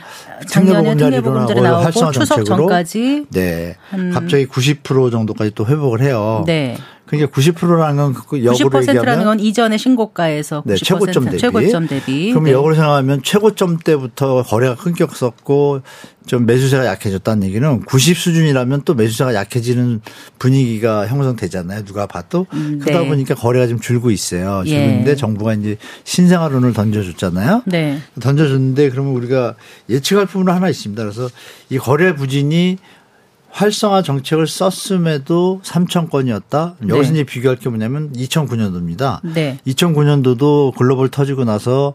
작년에 0.47 0.95
특례보금자리 0.95 1.61
나오고 1.61 2.11
추석 2.11 2.45
전까지 2.45 3.25
네. 3.31 3.75
갑자기 4.13 4.45
90% 4.45 5.11
정도까지 5.11 5.51
또 5.55 5.65
회복을 5.65 6.01
해요. 6.01 6.43
네. 6.45 6.77
그러니까 7.17 7.39
90%라는 7.39 8.13
건그 8.13 8.43
역으로 8.43 8.69
90%라는 8.69 9.25
건 9.25 9.39
이전의 9.39 9.77
신고가에서 9.77 10.63
네, 10.65 10.75
최고점 10.75 11.25
대비. 11.25 11.37
최고점 11.37 11.87
대비. 11.87 12.31
그럼 12.31 12.45
네. 12.45 12.51
역으로 12.51 12.75
생각하면 12.75 13.21
최고점 13.23 13.79
때부터 13.79 14.43
거래가 14.43 14.75
끊겼었고 14.75 15.81
좀 16.25 16.45
매수세가 16.45 16.85
약해졌다는 16.85 17.47
얘기는 17.47 17.81
90 17.81 18.17
수준이라면 18.17 18.83
또 18.85 18.93
매수세가 18.93 19.33
약해지는 19.33 20.01
분위기가 20.39 21.05
형성되잖아요. 21.07 21.83
누가 21.83 22.05
봐도 22.05 22.45
음, 22.53 22.79
그러다 22.81 23.01
네. 23.01 23.07
보니까 23.07 23.35
거래가 23.35 23.67
좀 23.67 23.79
줄고 23.79 24.09
있어요. 24.09 24.63
예. 24.67 24.71
있는데 24.71 25.15
정부가 25.15 25.53
이제 25.53 25.77
신생아론을 26.05 26.73
던져줬잖아요. 26.73 27.63
네. 27.65 27.99
던져줬는데 28.19 28.89
그러면 28.89 29.13
우리가 29.13 29.55
예측할 29.89 30.25
부분은 30.25 30.53
하나 30.53 30.69
있습니다. 30.69 31.03
그래서 31.03 31.29
이 31.69 31.77
거래 31.77 32.15
부진이 32.15 32.77
활성화 33.53 34.01
정책을 34.01 34.47
썼음에도 34.47 35.61
3천 35.63 36.09
건이었다. 36.09 36.75
여기서 36.89 37.13
네. 37.13 37.19
이제 37.19 37.23
비교할 37.23 37.57
게 37.57 37.69
뭐냐면 37.69 38.11
2009년도입니다. 38.13 39.19
네. 39.33 39.59
2009년도도 39.67 40.75
글로벌 40.75 41.09
터지고 41.09 41.43
나서 41.43 41.93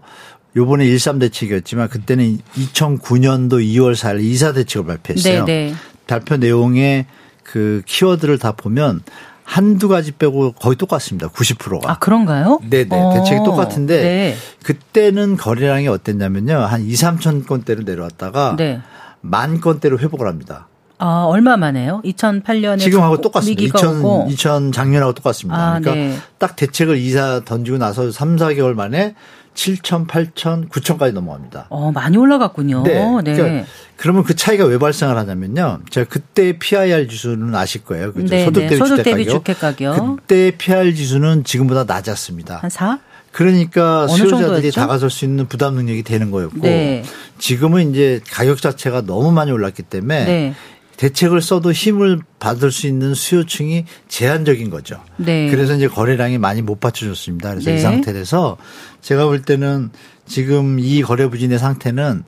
요번에 0.55 0.87
13 0.87 1.19
대책이었지만 1.19 1.89
그때는 1.89 2.39
2009년도 2.57 3.55
2월 3.55 3.95
4일 3.95 4.23
2사 4.23 4.55
대책을 4.55 4.87
발표했어요. 4.87 5.45
네, 5.45 5.71
네. 5.71 5.75
발표 6.07 6.37
내용의 6.37 7.07
그 7.43 7.83
키워드를 7.87 8.39
다 8.39 8.53
보면 8.53 9.03
한두 9.43 9.89
가지 9.89 10.13
빼고 10.13 10.53
거의 10.53 10.77
똑같습니다. 10.77 11.29
90%가. 11.29 11.91
아, 11.91 11.99
그런가요? 11.99 12.61
네네. 12.71 12.89
어. 12.91 13.15
대책이 13.15 13.45
똑같은데 13.45 14.03
네. 14.03 14.37
그때는 14.63 15.37
거래량이 15.37 15.89
어땠냐면요. 15.89 16.55
한 16.55 16.83
2, 16.83 16.93
3천 16.93 17.47
건대로 17.47 17.83
내려왔다가 17.83 18.55
네. 18.57 18.81
만 19.21 19.61
건대로 19.61 19.99
회복을 19.99 20.29
합니다. 20.29 20.68
아, 20.99 21.25
얼마 21.29 21.57
만에요? 21.57 22.03
2008년에 22.05 22.81
지금하고 22.81 23.21
똑같습니다. 23.21 23.63
2000, 23.63 24.29
2000 24.29 24.73
작년하고 24.73 25.13
똑같습니다. 25.15 25.57
아, 25.59 25.81
그러니까 25.81 25.95
네. 25.95 26.19
딱 26.39 26.57
대책을 26.57 26.97
이사 26.99 27.41
던지고 27.45 27.79
나서 27.79 28.11
3, 28.11 28.37
4개월 28.37 28.75
만에 28.75 29.15
7천, 29.55 30.07
8천, 30.07 30.69
9천까지 30.69 31.13
넘어갑니다. 31.13 31.67
어, 31.71 31.91
많이 31.93 32.17
올라갔군요. 32.17 32.85
네. 32.85 32.95
네. 33.25 33.35
그러니까 33.35 33.67
그러면 33.97 34.23
그 34.23 34.37
차이가 34.37 34.65
왜 34.65 34.79
발생을 34.79 35.17
하냐면요. 35.17 35.81
제가 35.91 36.07
그때 36.09 36.57
PIR 36.59 37.09
지수는 37.09 37.55
아실 37.55 37.83
거예요. 37.85 38.13
그죠? 38.13 38.29
네, 38.29 38.45
소득 38.45 38.61
네. 38.61 38.67
대비 38.69 38.77
소득 38.79 38.97
주택 38.99 39.05
대비 39.05 39.25
가격. 39.25 39.39
주택 39.45 39.61
가격. 39.61 40.17
그때 40.17 40.53
PIR 40.57 40.95
지수는 40.95 41.43
지금보다 41.43 41.85
낮았습니다. 41.85 42.59
한 42.59 42.71
4? 42.71 43.01
그러니까 43.33 44.07
수요자들이? 44.09 44.73
다가설 44.73 45.11
수 45.11 45.25
있는 45.25 45.47
부담 45.47 45.75
능력이 45.75 46.03
되는 46.03 46.31
거였고 46.31 46.61
네. 46.61 47.05
지금은 47.39 47.91
이제 47.91 48.21
가격 48.31 48.61
자체가 48.61 49.03
너무 49.03 49.33
많이 49.33 49.51
올랐기 49.51 49.83
때문에 49.83 50.25
네. 50.25 50.55
대책을 50.99 51.41
써도 51.41 51.71
힘을 51.73 52.19
받을 52.41 52.73
수 52.73 52.89
있는 52.89 53.15
수요층이 53.15 53.85
제한적인 54.09 54.69
거죠. 54.69 55.01
네. 55.17 55.49
그래서 55.49 55.75
이제 55.77 55.87
거래량이 55.87 56.39
많이 56.39 56.61
못 56.61 56.81
받쳐줬습니다. 56.81 57.51
그래서 57.51 57.71
네. 57.71 57.77
이 57.77 57.81
상태에서 57.81 58.57
제가 59.01 59.27
볼 59.27 59.41
때는 59.43 59.91
지금 60.27 60.79
이 60.81 61.01
거래 61.03 61.29
부진의 61.29 61.59
상태는 61.61 62.25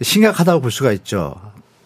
심각하다고 0.00 0.60
볼 0.62 0.70
수가 0.70 0.92
있죠. 0.92 1.34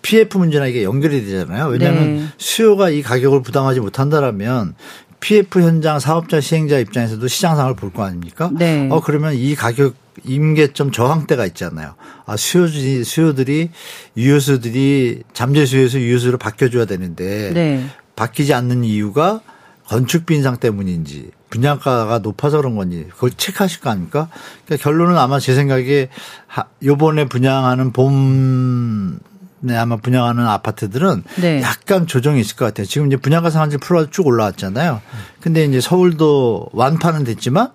PF 0.02 0.36
문제나 0.38 0.66
이게 0.66 0.84
연결이 0.84 1.24
되잖아요. 1.24 1.68
왜냐하면 1.68 2.16
네. 2.16 2.24
수요가 2.36 2.90
이 2.90 3.00
가격을 3.00 3.42
부담하지 3.42 3.80
못한다라면 3.80 4.74
PF 5.20 5.60
현장 5.60 5.98
사업자 6.00 6.40
시행자 6.40 6.78
입장에서도 6.78 7.26
시장 7.28 7.56
상을 7.56 7.74
볼 7.76 7.90
거 7.92 8.04
아닙니까? 8.04 8.50
네. 8.52 8.88
어 8.90 9.00
그러면 9.00 9.34
이 9.34 9.54
가격 9.54 9.94
임계점 10.24 10.90
저항대가 10.92 11.46
있잖아요. 11.46 11.94
아 12.26 12.36
수요들이 12.36 13.04
수요들이 13.04 13.70
유효수들이 14.16 15.22
잠재 15.32 15.66
수요에서 15.66 15.98
유효수로 16.00 16.38
바뀌어줘야 16.38 16.84
되는데 16.84 17.50
네. 17.52 17.86
바뀌지 18.16 18.54
않는 18.54 18.84
이유가 18.84 19.40
건축비 19.86 20.36
인상 20.36 20.56
때문인지 20.58 21.30
분양가가 21.50 22.20
높아서 22.20 22.58
그런 22.58 22.76
건지 22.76 23.06
그걸 23.10 23.30
체크하실 23.32 23.80
거 23.80 23.90
아닙니까? 23.90 24.28
그러니까 24.64 24.82
결론은 24.84 25.18
아마 25.18 25.40
제 25.40 25.54
생각에 25.54 26.08
하- 26.46 26.66
요번에 26.84 27.24
분양하는 27.24 27.92
봄에 27.92 29.76
아마 29.76 29.96
분양하는 29.96 30.46
아파트들은 30.46 31.24
네. 31.40 31.60
약간 31.62 32.06
조정이 32.06 32.40
있을 32.40 32.56
것 32.56 32.66
같아요. 32.66 32.86
지금 32.86 33.08
이제 33.08 33.16
분양가 33.16 33.50
상한제 33.50 33.78
풀어서 33.78 34.10
쭉 34.10 34.26
올라왔잖아요. 34.28 35.00
근데 35.40 35.64
이제 35.64 35.80
서울도 35.80 36.68
완파는 36.72 37.24
됐지만 37.24 37.70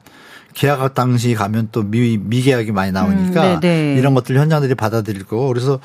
계약 0.56 0.94
당시 0.94 1.36
가면 1.36 1.70
또 1.72 1.84
미, 1.84 2.18
미계약이 2.18 2.72
많이 2.72 2.92
나오니까 2.92 3.56
음, 3.56 3.60
네, 3.60 3.94
네. 3.94 3.96
이런 4.00 4.16
것들 4.16 4.38
현장들이 4.38 4.74
받아들일 4.74 5.26
거고 5.26 5.48
그래서 5.50 5.80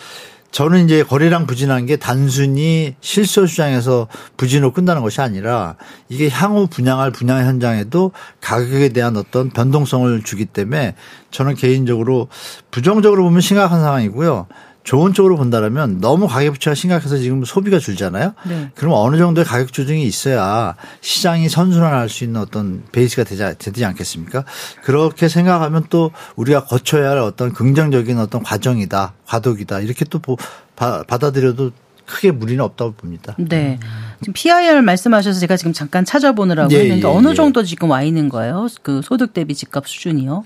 저는 0.52 0.84
이제 0.84 1.04
거래량 1.04 1.46
부진한 1.46 1.86
게 1.86 1.96
단순히 1.96 2.94
실소 3.00 3.46
시장에서 3.46 4.08
부진으로 4.36 4.72
끝나는 4.72 5.02
것이 5.02 5.20
아니라 5.20 5.76
이게 6.08 6.28
향후 6.28 6.66
분양할 6.66 7.12
분양 7.12 7.46
현장에도 7.46 8.12
가격에 8.40 8.88
대한 8.88 9.16
어떤 9.16 9.50
변동성을 9.50 10.22
주기 10.24 10.46
때문에 10.46 10.94
저는 11.30 11.54
개인적으로 11.54 12.28
부정적으로 12.70 13.22
보면 13.24 13.40
심각한 13.40 13.80
상황이고요. 13.80 14.46
좋은 14.82 15.12
쪽으로 15.12 15.36
본다면 15.36 16.00
너무 16.00 16.26
가격 16.26 16.54
부채가 16.54 16.74
심각해서 16.74 17.18
지금 17.18 17.44
소비가 17.44 17.78
줄잖아요. 17.78 18.32
네. 18.48 18.70
그럼 18.74 18.94
어느 18.96 19.18
정도의 19.18 19.44
가격 19.44 19.72
조정이 19.72 20.04
있어야 20.04 20.74
시장이 21.02 21.48
선순환할 21.48 22.08
수 22.08 22.24
있는 22.24 22.40
어떤 22.40 22.82
베이스가 22.90 23.24
되지, 23.24 23.44
되지 23.58 23.84
않겠습니까? 23.84 24.44
그렇게 24.82 25.28
생각하면 25.28 25.84
또 25.90 26.12
우리가 26.36 26.64
거쳐야 26.64 27.10
할 27.10 27.18
어떤 27.18 27.52
긍정적인 27.52 28.18
어떤 28.18 28.42
과정이다, 28.42 29.12
과도기다 29.26 29.80
이렇게 29.80 30.04
또 30.06 30.18
보- 30.18 30.36
바- 30.76 31.02
받아들여도 31.04 31.72
크게 32.06 32.32
무리는 32.32 32.64
없다고 32.64 32.92
봅니다. 32.92 33.36
네. 33.38 33.78
지금 34.20 34.32
PIR 34.32 34.82
말씀하셔서 34.82 35.38
제가 35.38 35.56
지금 35.56 35.72
잠깐 35.72 36.04
찾아보느라고 36.04 36.72
예, 36.72 36.80
했는데 36.80 37.06
예, 37.06 37.12
어느 37.12 37.28
예. 37.28 37.34
정도 37.34 37.62
지금 37.62 37.90
와 37.90 38.02
있는 38.02 38.28
거예요? 38.28 38.66
그 38.82 39.00
소득 39.04 39.32
대비 39.32 39.54
집값 39.54 39.86
수준이요? 39.86 40.44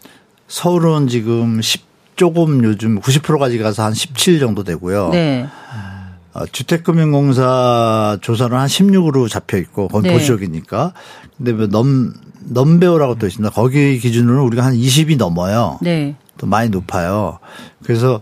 서울은 0.49 1.09
지금 1.09 1.62
10 1.62 1.93
조금 2.16 2.64
요즘 2.64 3.00
90%까지 3.00 3.59
가서 3.59 3.85
한 3.85 3.94
17 3.94 4.38
정도 4.38 4.64
되고요. 4.64 5.11
네. 5.11 5.46
어, 6.33 6.46
주택금융공사 6.46 8.18
조사는 8.20 8.57
한 8.57 8.66
16으로 8.66 9.29
잡혀 9.29 9.57
있고 9.59 9.88
거기 9.88 10.09
네. 10.09 10.14
보수적이니까. 10.14 10.92
근데 11.37 11.53
뭐 11.53 11.66
넘, 11.68 12.12
넘배우라고 12.48 13.16
또 13.16 13.27
있습니다. 13.27 13.55
거기 13.55 13.98
기준으로는 13.98 14.42
우리가 14.42 14.64
한 14.64 14.74
20이 14.74 15.16
넘어요. 15.16 15.79
네. 15.81 16.16
또 16.37 16.46
많이 16.46 16.68
높아요. 16.70 17.38
그래서 17.85 18.20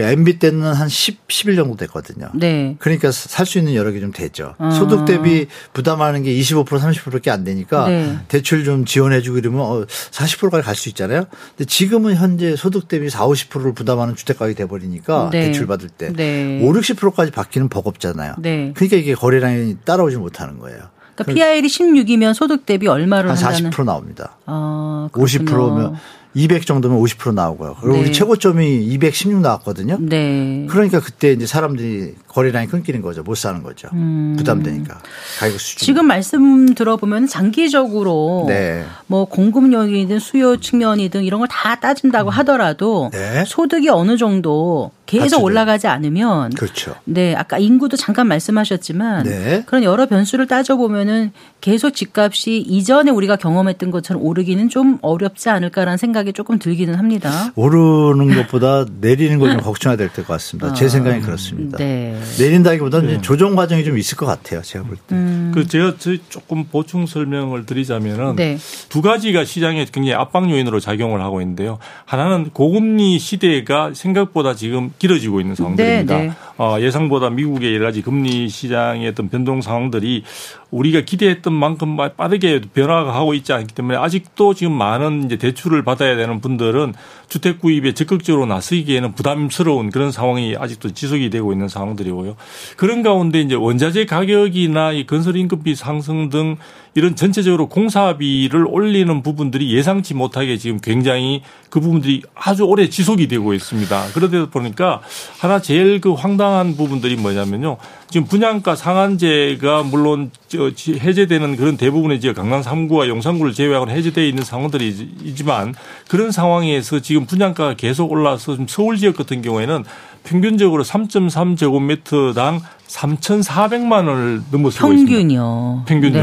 그 0.00 0.06
MB 0.06 0.38
때는 0.38 0.72
한 0.72 0.88
10, 0.88 1.28
11 1.28 1.56
정도 1.56 1.76
됐거든요. 1.76 2.30
네. 2.34 2.76
그러니까 2.78 3.12
살 3.12 3.44
수 3.44 3.58
있는 3.58 3.74
여력이 3.74 4.00
좀 4.00 4.12
되죠. 4.12 4.54
아. 4.58 4.70
소득 4.70 5.04
대비 5.04 5.46
부담하는 5.72 6.22
게 6.22 6.32
25% 6.32 6.66
30%밖에 6.66 7.30
안 7.30 7.44
되니까 7.44 7.88
네. 7.88 8.16
대출 8.28 8.64
좀 8.64 8.84
지원해주고 8.84 9.38
이러면 9.38 9.60
어, 9.60 9.84
40%까지 9.84 10.64
갈 10.64 10.74
수 10.80 10.88
있잖아요. 10.88 11.26
근데 11.56 11.66
지금은 11.66 12.14
현재 12.14 12.56
소득 12.56 12.88
대비 12.88 13.10
4, 13.10 13.26
50%를 13.26 13.74
부담하는 13.74 14.16
주택 14.16 14.38
가격이 14.38 14.56
돼버리니까 14.56 15.28
네. 15.30 15.46
대출 15.46 15.66
받을 15.66 15.88
때 15.90 16.10
네. 16.14 16.60
5, 16.62 16.72
60%까지 16.72 17.32
받기는 17.32 17.68
버겁잖아요. 17.68 18.36
네. 18.38 18.72
그러니까 18.74 18.96
이게 18.96 19.14
거래량이 19.14 19.78
따라오지 19.84 20.16
못하는 20.16 20.58
거예요. 20.58 20.78
그러니까 21.16 21.34
PIR이 21.34 21.68
16이면 21.68 22.32
소득 22.32 22.64
대비 22.64 22.86
얼마를 22.86 23.28
한 23.28 23.36
한다는 23.36 23.70
40% 23.70 23.84
나옵니다. 23.84 24.38
아, 24.46 25.08
50%면 25.12 25.96
200 26.34 26.64
정도면 26.64 26.98
50% 27.00 27.34
나오고요. 27.34 27.76
그리고 27.80 27.96
네. 27.96 28.02
우리 28.02 28.12
최고점이 28.12 28.84
216 28.84 29.40
나왔거든요. 29.40 29.98
네. 30.00 30.66
그러니까 30.70 31.00
그때 31.00 31.32
이제 31.32 31.44
사람들이 31.46 32.14
거래량이 32.28 32.68
끊기는 32.68 33.02
거죠. 33.02 33.22
못 33.22 33.34
사는 33.36 33.62
거죠. 33.62 33.88
부담되니까. 34.36 34.98
가격 35.40 35.60
수준. 35.60 35.82
음. 35.82 35.86
지금 35.86 36.06
말씀 36.06 36.74
들어보면 36.74 37.26
장기적으로 37.26 38.44
네. 38.48 38.84
뭐 39.06 39.24
공급력이든 39.24 40.18
수요 40.20 40.56
측면이든 40.56 41.24
이런 41.24 41.40
걸 41.40 41.50
다 41.50 41.74
따진다고 41.80 42.30
하더라도 42.30 43.10
네. 43.12 43.44
소득이 43.44 43.88
어느 43.88 44.16
정도 44.16 44.92
계속 45.10 45.22
받쳐줘요. 45.24 45.44
올라가지 45.44 45.86
않으면 45.88 46.50
그렇죠. 46.50 46.94
네, 47.04 47.34
아까 47.34 47.58
인구도 47.58 47.96
잠깐 47.96 48.26
말씀하셨지만 48.28 49.24
네. 49.24 49.62
그런 49.66 49.82
여러 49.82 50.06
변수를 50.06 50.46
따져 50.46 50.76
보면은 50.76 51.32
계속 51.60 51.90
집값이 51.90 52.58
이전에 52.58 53.10
우리가 53.10 53.36
경험했던 53.36 53.90
것처럼 53.90 54.22
오르기는 54.22 54.68
좀 54.68 54.98
어렵지 55.02 55.50
않을까라는 55.50 55.98
생각이 55.98 56.32
조금 56.32 56.58
들기는 56.58 56.94
합니다. 56.94 57.52
오르는 57.54 58.34
것보다 58.46 58.86
내리는 59.00 59.38
걸 59.38 59.50
좀 59.50 59.60
걱정해야 59.60 59.96
될 59.96 60.08
것 60.10 60.26
같습니다. 60.26 60.72
제 60.74 60.88
생각이 60.88 61.20
그렇습니다. 61.22 61.76
아. 61.76 61.78
네. 61.78 62.16
내린다기보다는 62.38 63.08
이제 63.10 63.20
조정 63.20 63.56
과정이 63.56 63.84
좀 63.84 63.98
있을 63.98 64.16
것 64.16 64.26
같아요. 64.26 64.62
제가 64.62 64.84
볼 64.84 64.96
때. 64.96 65.16
그 65.52 65.66
제가 65.66 65.94
저 65.98 66.12
조금 66.28 66.64
보충 66.64 67.06
설명을 67.06 67.66
드리자면은 67.66 68.36
네. 68.36 68.58
두 68.88 69.02
가지가 69.02 69.44
시장에 69.44 69.84
굉장히 69.92 70.14
압박 70.14 70.48
요인으로 70.48 70.78
작용을 70.78 71.20
하고 71.20 71.40
있는데요. 71.40 71.78
하나는 72.04 72.50
고금리 72.50 73.18
시대가 73.18 73.90
생각보다 73.92 74.54
지금 74.54 74.92
길어지고 75.00 75.40
있는 75.40 75.54
상황들입니다. 75.54 76.16
네, 76.16 76.26
네. 76.26 76.32
어, 76.58 76.76
예상보다 76.78 77.30
미국의 77.30 77.74
여러 77.74 77.86
가지 77.86 78.02
금리 78.02 78.50
시장의 78.50 79.08
어떤 79.08 79.30
변동 79.30 79.62
상황들이 79.62 80.24
우리가 80.70 81.00
기대했던 81.00 81.52
만큼 81.52 81.96
빠르게 82.16 82.60
변화가 82.60 83.14
하고 83.14 83.32
있지 83.32 83.52
않기 83.54 83.74
때문에 83.74 83.96
아직도 83.96 84.52
지금 84.52 84.74
많은 84.74 85.24
이제 85.24 85.36
대출을 85.36 85.82
받아야 85.84 86.16
되는 86.16 86.40
분들은 86.40 86.92
주택 87.28 87.60
구입에 87.60 87.94
적극적으로 87.94 88.44
나서기에는 88.44 89.14
부담스러운 89.14 89.90
그런 89.90 90.12
상황이 90.12 90.54
아직도 90.56 90.92
지속이 90.92 91.30
되고 91.30 91.50
있는 91.52 91.66
상황들이고요. 91.66 92.36
그런 92.76 93.02
가운데 93.02 93.40
이제 93.40 93.54
원자재 93.54 94.04
가격이나 94.04 94.92
이 94.92 95.06
건설 95.06 95.36
인건비 95.36 95.74
상승 95.74 96.28
등 96.28 96.56
이런 96.94 97.14
전체적으로 97.14 97.68
공사비를 97.68 98.66
올리는 98.66 99.22
부분들이 99.22 99.72
예상치 99.74 100.14
못하게 100.14 100.56
지금 100.56 100.78
굉장히 100.80 101.42
그 101.68 101.80
부분들이 101.80 102.22
아주 102.34 102.64
오래 102.64 102.88
지속이 102.88 103.28
되고 103.28 103.54
있습니다. 103.54 104.06
그러다 104.12 104.50
보니까 104.50 105.00
하나 105.38 105.60
제일 105.60 106.00
그 106.00 106.12
황당한 106.12 106.76
부분들이 106.76 107.16
뭐냐면요. 107.16 107.76
지금 108.08 108.26
분양가 108.26 108.74
상한제가 108.74 109.84
물론 109.84 110.32
해제되는 110.52 111.56
그런 111.56 111.76
대부분의 111.76 112.20
지역 112.20 112.36
강남 112.36 112.60
3구와 112.60 113.06
용산구를 113.06 113.52
제외하고는 113.52 113.94
해제되어 113.94 114.24
있는 114.24 114.42
상황들이지만 114.42 115.74
그런 116.08 116.32
상황에서 116.32 116.98
지금 116.98 117.24
분양가가 117.26 117.74
계속 117.74 118.10
올라서 118.10 118.52
지금 118.52 118.66
서울 118.68 118.96
지역 118.96 119.16
같은 119.16 119.42
경우에는 119.42 119.84
평균적으로 120.24 120.82
3.3제곱미터당 120.84 122.60
3,400만 122.88 124.08
원을 124.08 124.42
넘어서고 124.50 124.92
있습니다. 124.92 125.16
평균이요. 125.16 125.84
평균요. 125.86 126.20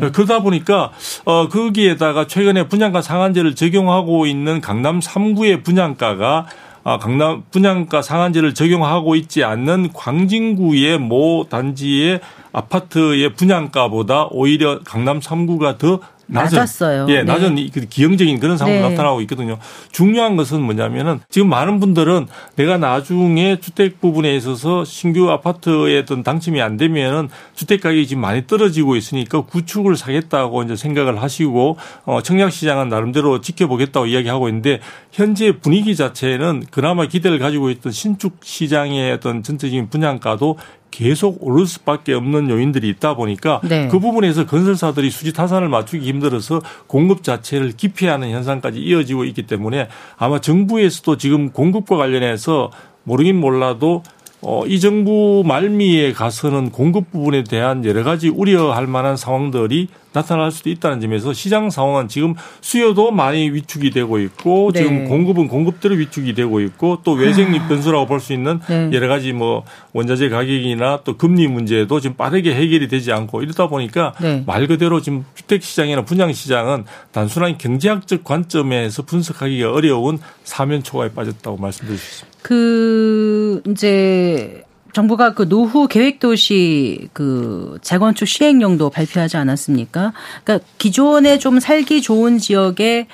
네. 0.00 0.10
그러다 0.10 0.40
보니까 0.40 0.92
어 1.24 1.48
거기에다가 1.48 2.26
최근에 2.26 2.68
분양가 2.68 3.02
상한제를 3.02 3.54
적용하고 3.54 4.26
있는 4.26 4.60
강남 4.60 5.00
3구의 5.00 5.64
분양가가 5.64 6.46
아, 6.84 6.96
강남 6.96 7.42
분양가 7.50 8.00
상한제를 8.00 8.54
적용하고 8.54 9.14
있지 9.16 9.44
않는 9.44 9.92
광진구의 9.92 10.98
모 10.98 11.44
단지의 11.50 12.20
아파트의 12.52 13.34
분양가보다 13.34 14.28
오히려 14.30 14.80
강남 14.84 15.20
3구가 15.20 15.76
더 15.76 16.00
낮았어요. 16.28 17.06
예, 17.08 17.22
낮은 17.22 17.54
네. 17.56 17.68
그 17.72 17.86
기형적인 17.86 18.38
그런 18.38 18.56
상황이 18.56 18.80
네. 18.80 18.88
나타나고 18.88 19.20
있거든요. 19.22 19.58
중요한 19.90 20.36
것은 20.36 20.60
뭐냐면은 20.62 21.20
지금 21.30 21.48
많은 21.48 21.80
분들은 21.80 22.26
내가 22.56 22.76
나중에 22.76 23.58
주택 23.60 24.00
부분에 24.00 24.36
있어서 24.36 24.84
신규 24.84 25.30
아파트에 25.30 25.98
어떤 25.98 26.22
당첨이 26.22 26.60
안 26.60 26.76
되면은 26.76 27.28
주택 27.54 27.80
가격이 27.80 28.06
지금 28.06 28.20
많이 28.20 28.46
떨어지고 28.46 28.96
있으니까 28.96 29.42
구축을 29.42 29.96
사겠다고 29.96 30.62
이제 30.62 30.76
생각을 30.76 31.22
하시고 31.22 31.76
어 32.04 32.22
청약 32.22 32.52
시장은 32.52 32.88
나름대로 32.88 33.40
지켜보겠다고 33.40 34.06
이야기하고 34.06 34.48
있는데 34.48 34.80
현재 35.10 35.58
분위기 35.58 35.96
자체는 35.96 36.64
그나마 36.70 37.06
기대를 37.06 37.38
가지고 37.38 37.70
있던 37.70 37.90
신축 37.90 38.38
시장의 38.42 39.12
어떤 39.12 39.42
전체적인 39.42 39.88
분양가도 39.88 40.58
계속 40.90 41.38
오를 41.40 41.66
수밖에 41.66 42.14
없는 42.14 42.50
요인들이 42.50 42.88
있다 42.88 43.14
보니까 43.14 43.60
네. 43.64 43.88
그 43.88 43.98
부분에서 43.98 44.46
건설사들이 44.46 45.10
수지 45.10 45.32
타산을 45.32 45.68
맞추기 45.68 46.06
힘들어서 46.06 46.60
공급 46.86 47.22
자체를 47.22 47.72
기피하는 47.76 48.30
현상까지 48.30 48.80
이어지고 48.80 49.24
있기 49.24 49.42
때문에 49.42 49.88
아마 50.16 50.40
정부에서도 50.40 51.16
지금 51.16 51.50
공급과 51.50 51.96
관련해서 51.96 52.70
모르긴 53.04 53.40
몰라도 53.40 54.02
어, 54.40 54.64
이 54.66 54.78
정부 54.78 55.42
말미에 55.44 56.12
가서는 56.12 56.70
공급 56.70 57.10
부분에 57.10 57.42
대한 57.42 57.84
여러 57.84 58.04
가지 58.04 58.28
우려할 58.28 58.86
만한 58.86 59.16
상황들이 59.16 59.88
나타날 60.12 60.50
수도 60.50 60.70
있다는 60.70 61.00
점에서 61.00 61.32
시장 61.32 61.70
상황은 61.70 62.08
지금 62.08 62.34
수요도 62.60 63.10
많이 63.10 63.50
위축이 63.50 63.90
되고 63.90 64.18
있고 64.18 64.70
네. 64.72 64.80
지금 64.80 65.04
공급은 65.06 65.48
공급대로 65.48 65.96
위축이 65.96 66.34
되고 66.34 66.60
있고 66.60 67.00
또 67.02 67.12
외생립 67.12 67.62
아. 67.62 67.68
변수라고 67.68 68.06
볼 68.06 68.18
수 68.18 68.32
있는 68.32 68.58
네. 68.68 68.90
여러 68.92 69.06
가지 69.06 69.32
뭐 69.32 69.64
원자재 69.92 70.28
가격이나 70.28 71.02
또 71.04 71.16
금리 71.16 71.46
문제도 71.46 72.00
지금 72.00 72.16
빠르게 72.16 72.52
해결이 72.54 72.88
되지 72.88 73.12
않고 73.12 73.42
이러다 73.42 73.68
보니까 73.68 74.14
네. 74.20 74.42
말 74.46 74.66
그대로 74.66 75.00
지금 75.00 75.24
주택 75.34 75.62
시장이나 75.62 76.04
분양 76.04 76.32
시장은 76.32 76.84
단순한 77.12 77.58
경제학적 77.58 78.24
관점에서 78.24 79.02
분석하기가 79.02 79.72
어려운 79.72 80.18
사면 80.42 80.82
초과에 80.82 81.10
빠졌다고 81.10 81.58
말씀드릴 81.58 81.98
수 81.98 82.06
있습니다. 82.06 82.27
그 82.42 83.62
이제 83.68 84.64
정부가 84.92 85.34
그 85.34 85.48
노후 85.48 85.86
계획 85.86 86.18
도시 86.18 87.08
그 87.12 87.78
재건축 87.82 88.26
시행령도 88.26 88.90
발표하지 88.90 89.36
않았습니까? 89.36 90.12
그러니까 90.44 90.66
기존에 90.78 91.38
좀 91.38 91.60
살기 91.60 92.02
좋은 92.02 92.38
지역에 92.38 93.06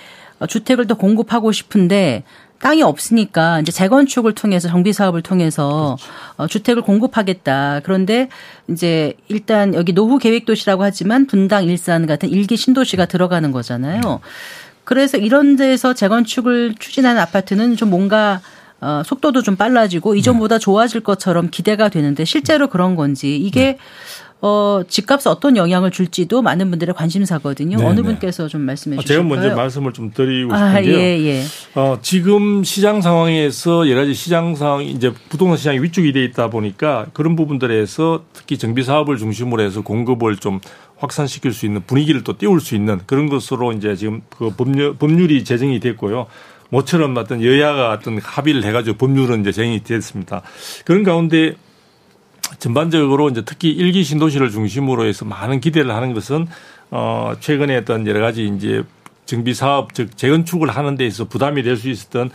주택을 0.48 0.86
더 0.86 0.94
공급하고 0.94 1.52
싶은데 1.52 2.24
땅이 2.60 2.82
없으니까 2.82 3.60
이제 3.60 3.70
재건축을 3.72 4.32
통해서 4.32 4.68
정비 4.68 4.94
사업을 4.94 5.20
통해서 5.20 5.98
그렇죠. 6.36 6.48
주택을 6.48 6.82
공급하겠다. 6.82 7.80
그런데 7.84 8.30
이제 8.68 9.12
일단 9.28 9.74
여기 9.74 9.92
노후 9.92 10.18
계획 10.18 10.46
도시라고 10.46 10.82
하지만 10.82 11.26
분당, 11.26 11.64
일산 11.64 12.06
같은 12.06 12.30
일기 12.30 12.56
신도시가 12.56 13.04
들어가는 13.04 13.52
거잖아요. 13.52 14.20
그래서 14.84 15.18
이런 15.18 15.56
데서 15.56 15.92
재건축을 15.92 16.76
추진하는 16.78 17.20
아파트는 17.20 17.76
좀 17.76 17.90
뭔가 17.90 18.40
어, 18.84 19.02
속도도 19.02 19.40
좀 19.42 19.56
빨라지고 19.56 20.14
이전보다 20.14 20.56
네. 20.56 20.60
좋아질 20.60 21.00
것처럼 21.00 21.48
기대가 21.50 21.88
되는데 21.88 22.26
실제로 22.26 22.68
그런 22.68 22.96
건지 22.96 23.34
이게 23.34 23.60
네. 23.64 23.78
어, 24.42 24.82
집값에 24.86 25.30
어떤 25.30 25.56
영향을 25.56 25.90
줄지도 25.90 26.42
많은 26.42 26.68
분들의 26.68 26.94
관심사거든요. 26.94 27.78
네네. 27.78 27.88
어느 27.88 28.00
네. 28.00 28.02
분께서 28.02 28.46
좀 28.46 28.60
말씀해 28.60 28.98
주실까요? 28.98 29.22
제가 29.22 29.26
먼저 29.26 29.56
말씀을 29.56 29.94
좀 29.94 30.12
드리고 30.12 30.52
아, 30.52 30.68
싶은데요. 30.68 30.96
아, 30.96 31.00
예, 31.00 31.18
예. 31.24 31.42
어, 31.76 31.98
지금 32.02 32.62
시장 32.62 33.00
상황에서 33.00 33.88
여러 33.88 34.02
가지 34.02 34.12
시장 34.12 34.54
상황 34.54 34.82
이제 34.82 35.14
부동산 35.30 35.56
시장이 35.56 35.78
위축이 35.78 36.12
돼 36.12 36.22
있다 36.24 36.50
보니까 36.50 37.06
그런 37.14 37.36
부분들에서 37.36 38.24
특히 38.34 38.58
정비 38.58 38.82
사업을 38.82 39.16
중심으로 39.16 39.62
해서 39.62 39.80
공급을 39.80 40.36
좀 40.36 40.60
확산시킬 40.98 41.54
수 41.54 41.64
있는 41.64 41.80
분위기를 41.86 42.22
또 42.22 42.36
띄울 42.36 42.60
수 42.60 42.74
있는 42.74 43.00
그런 43.06 43.30
것으로 43.30 43.72
이제 43.72 43.96
지금 43.96 44.20
그 44.28 44.50
법률, 44.50 44.94
법률이 44.96 45.42
제정이 45.44 45.80
됐고요. 45.80 46.26
모처럼 46.70 47.16
어떤 47.16 47.42
여야가 47.42 47.90
어떤 47.90 48.18
합의를 48.18 48.64
해가지고 48.64 48.96
법률은 48.96 49.40
이제 49.40 49.52
정이 49.52 49.82
됐습니다. 49.84 50.42
그런 50.84 51.02
가운데 51.02 51.54
전반적으로 52.58 53.28
이제 53.28 53.42
특히 53.44 53.70
일기 53.70 54.04
신도시를 54.04 54.50
중심으로 54.50 55.06
해서 55.06 55.24
많은 55.24 55.60
기대를 55.60 55.94
하는 55.94 56.12
것은 56.12 56.46
어 56.90 57.32
최근에 57.40 57.76
어떤 57.76 58.06
여러 58.06 58.20
가지 58.20 58.46
이제 58.46 58.82
정비 59.26 59.54
사업 59.54 59.94
즉 59.94 60.16
재건축을 60.16 60.68
하는 60.68 60.96
데 60.96 61.06
있어서 61.06 61.24
부담이 61.28 61.62
될 61.62 61.76
수 61.76 61.88
있었던 61.88 62.30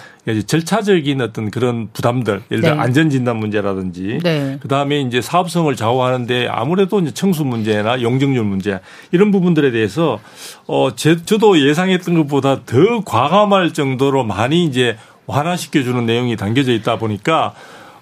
절차적인 0.47 1.21
어떤 1.21 1.49
그런 1.49 1.89
부담들 1.93 2.41
예를 2.51 2.61
들어 2.61 2.75
네. 2.75 2.81
안전 2.81 3.09
진단 3.09 3.37
문제라든지 3.37 4.19
네. 4.21 4.57
그다음에 4.61 5.01
이제 5.01 5.21
사업성을 5.21 5.73
좌우하는데 5.75 6.47
아무래도 6.49 6.99
이제 6.99 7.11
청수 7.13 7.45
문제나 7.45 8.01
용적률 8.01 8.43
문제 8.43 8.79
이런 9.11 9.31
부분들에 9.31 9.71
대해서 9.71 10.19
어 10.67 10.89
제, 10.95 11.23
저도 11.23 11.65
예상했던 11.65 12.15
것보다 12.15 12.65
더 12.65 13.01
과감할 13.05 13.73
정도로 13.73 14.23
많이 14.23 14.65
이제 14.65 14.97
완화시켜 15.25 15.83
주는 15.83 16.05
내용이 16.05 16.35
담겨져 16.35 16.71
있다 16.73 16.97
보니까 16.97 17.53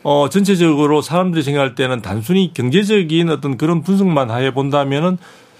어 0.03 0.29
전체적으로 0.29 1.01
사람들이 1.01 1.43
생각할 1.43 1.75
때는 1.75 2.01
단순히 2.01 2.51
경제적인 2.53 3.29
어떤 3.29 3.57
그런 3.57 3.83
분석만 3.83 4.31
해 4.31 4.53
본다면은 4.53 5.17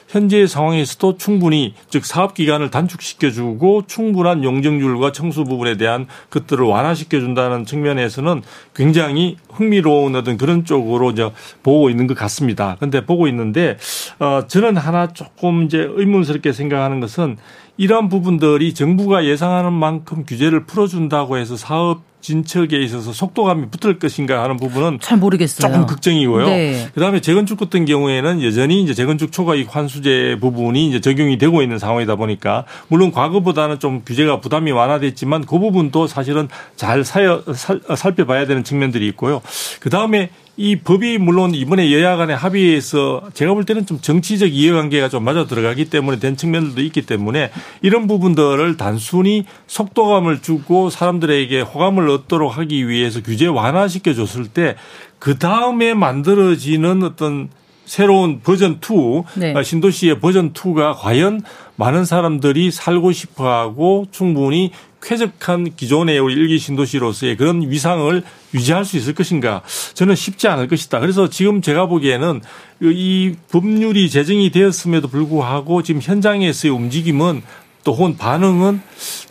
현재 0.07 0.47
상황에서도 0.47 1.17
충분히 1.17 1.73
즉 1.89 2.05
사업 2.05 2.33
기간을 2.33 2.71
단축시켜주고 2.71 3.83
충분한 3.87 4.43
용적률과 4.43 5.11
청수 5.11 5.43
부분에 5.43 5.77
대한 5.77 6.07
것들을 6.29 6.65
완화시켜 6.65 7.19
준다는 7.19 7.65
측면에서는 7.65 8.41
굉장히 8.73 9.37
흥미로운 9.49 10.15
어떤 10.15 10.37
그런 10.37 10.63
쪽으로 10.63 11.11
이제 11.11 11.29
보고 11.61 11.89
있는 11.89 12.07
것 12.07 12.17
같습니다. 12.17 12.75
그런데 12.79 13.05
보고 13.05 13.27
있는데 13.27 13.77
어 14.19 14.43
저는 14.47 14.77
하나 14.77 15.07
조금 15.07 15.63
이제 15.63 15.79
의문스럽게 15.79 16.53
생각하는 16.53 16.99
것은 17.01 17.37
이러한 17.75 18.09
부분들이 18.09 18.73
정부가 18.73 19.25
예상하는 19.25 19.73
만큼 19.73 20.25
규제를 20.25 20.65
풀어준다고 20.65 21.37
해서 21.37 21.55
사업 21.55 22.01
진척에 22.22 22.82
있어서 22.84 23.13
속도감이 23.13 23.68
붙을 23.70 23.99
것인가 23.99 24.43
하는 24.43 24.57
부분은 24.57 24.99
잘 25.01 25.18
모르겠어요. 25.18 25.72
조금 25.72 25.86
걱정이고요. 25.86 26.47
네. 26.47 26.89
그다음에 26.93 27.22
재건축 27.22 27.59
같은 27.59 27.86
경우에는 27.86 28.43
여전히 28.43 28.82
이제 28.82 28.93
재건축 28.93 29.32
초과이익 29.32 29.74
환수제 29.76 30.38
부분이 30.41 30.88
이제 30.88 30.99
적용이 30.99 31.38
되고 31.38 31.61
있는 31.61 31.80
상황이다 31.80 32.15
보니까 32.15 32.65
물론 32.88 33.11
과거보다는 33.11 33.80
좀 33.80 34.01
규제가 34.05 34.41
부담이 34.41 34.72
완화됐지만 34.72 35.45
그 35.45 35.59
부분도 35.59 36.07
사실은 36.07 36.49
잘 36.76 37.03
사여, 37.03 37.43
살, 37.53 37.82
살펴봐야 37.95 38.45
되는 38.45 38.63
측면들이 38.63 39.07
있고요. 39.09 39.41
그다음에 39.80 40.30
이 40.57 40.77
법이 40.77 41.19
물론 41.19 41.53
이번에 41.53 41.91
여야 41.93 42.17
간의 42.17 42.35
합의에서 42.35 43.29
제가 43.33 43.53
볼 43.53 43.63
때는 43.63 43.85
좀 43.85 43.99
정치적 44.01 44.51
이해관계가 44.51 45.07
좀 45.07 45.23
맞아 45.23 45.45
들어가기 45.45 45.85
때문에 45.85 46.17
된 46.19 46.35
측면들도 46.35 46.81
있기 46.81 47.03
때문에 47.03 47.51
이런 47.83 48.07
부분들을 48.07 48.75
단순히 48.75 49.45
속도감을 49.67 50.41
주고 50.41 50.89
사람들에게 50.89 51.61
호감을 51.61 52.09
얻도록 52.09 52.57
하기 52.57 52.89
위해서 52.89 53.21
규제 53.21 53.45
완화시켜 53.45 54.13
줬을 54.13 54.47
때 54.47 54.75
그 55.19 55.37
다음에 55.37 55.93
만들어지는 55.93 57.03
어떤 57.03 57.49
새로운 57.88 58.41
버전 58.41 58.79
2, 58.83 59.39
네. 59.39 59.53
아, 59.55 59.63
신도시의 59.63 60.19
버전 60.19 60.53
2가 60.53 60.93
과연 60.95 61.41
많은 61.77 62.05
사람들이 62.05 62.69
살고 62.69 63.13
싶어 63.13 63.49
하고 63.49 64.05
충분히 64.11 64.71
쾌적한 65.01 65.75
기존의 65.75 66.19
우리 66.19 66.33
일기 66.33 66.59
신도시로서의 66.59 67.38
그런 67.38 67.69
위상을 67.69 68.23
유지할 68.53 68.83
수 68.83 68.97
있을 68.97 69.13
것인가 69.13 69.61
저는 69.93 70.15
쉽지 70.15 70.49
않을 70.49 70.67
것이다. 70.67 70.99
그래서 70.99 71.29
지금 71.29 71.61
제가 71.61 71.85
보기에는 71.85 72.41
이 72.81 73.35
법률이 73.51 74.09
제정이 74.09 74.51
되었음에도 74.51 75.07
불구하고 75.07 75.81
지금 75.81 76.01
현장에서의 76.01 76.73
움직임은 76.73 77.41
또 77.85 77.93
혹은 77.93 78.17
반응은 78.17 78.81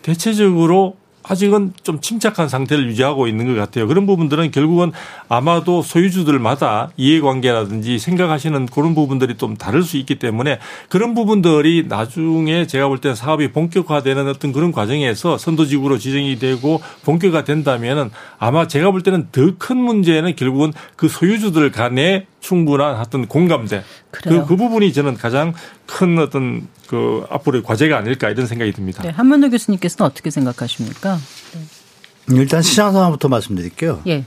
대체적으로 0.00 0.96
아직은 1.28 1.74
좀 1.82 2.00
침착한 2.00 2.48
상태를 2.48 2.86
유지하고 2.88 3.26
있는 3.26 3.46
것 3.46 3.54
같아요. 3.54 3.88
그런 3.88 4.06
부분들은 4.06 4.50
결국은 4.50 4.92
아마도 5.28 5.82
소유주들마다 5.82 6.90
이해관계라든지 6.96 7.98
생각하시는 7.98 8.66
그런 8.66 8.94
부분들이 8.94 9.36
좀 9.36 9.56
다를 9.56 9.82
수 9.82 9.96
있기 9.96 10.16
때문에 10.16 10.58
그런 10.88 11.14
부분들이 11.14 11.86
나중에 11.88 12.66
제가 12.66 12.88
볼 12.88 12.98
때는 12.98 13.14
사업이 13.14 13.52
본격화되는 13.52 14.28
어떤 14.28 14.52
그런 14.52 14.72
과정에서 14.72 15.38
선도지구로 15.38 15.98
지정이 15.98 16.38
되고 16.38 16.80
본격화 17.04 17.44
된다면은 17.44 18.10
아마 18.38 18.66
제가 18.68 18.90
볼 18.90 19.02
때는 19.02 19.28
더 19.32 19.56
큰 19.58 19.78
문제는 19.78 20.36
결국은 20.36 20.72
그 20.96 21.08
소유주들 21.08 21.70
간에 21.72 22.26
충분한 22.46 22.94
어떤 22.96 23.26
공감대 23.26 23.82
그, 24.12 24.46
그 24.46 24.56
부분이 24.56 24.92
저는 24.92 25.14
가장 25.14 25.52
큰 25.84 26.16
어떤 26.18 26.68
그 26.86 27.26
앞으로의 27.28 27.64
과제가 27.64 27.98
아닐까 27.98 28.30
이런 28.30 28.46
생각이 28.46 28.70
듭니다. 28.70 29.02
네, 29.02 29.10
한문호 29.10 29.50
교수님께서는 29.50 30.08
어떻게 30.08 30.30
생각하십니까? 30.30 31.18
네. 31.54 32.36
일단 32.36 32.62
시장 32.62 32.92
상황부터 32.92 33.28
말씀드릴게요. 33.28 34.00
예. 34.06 34.24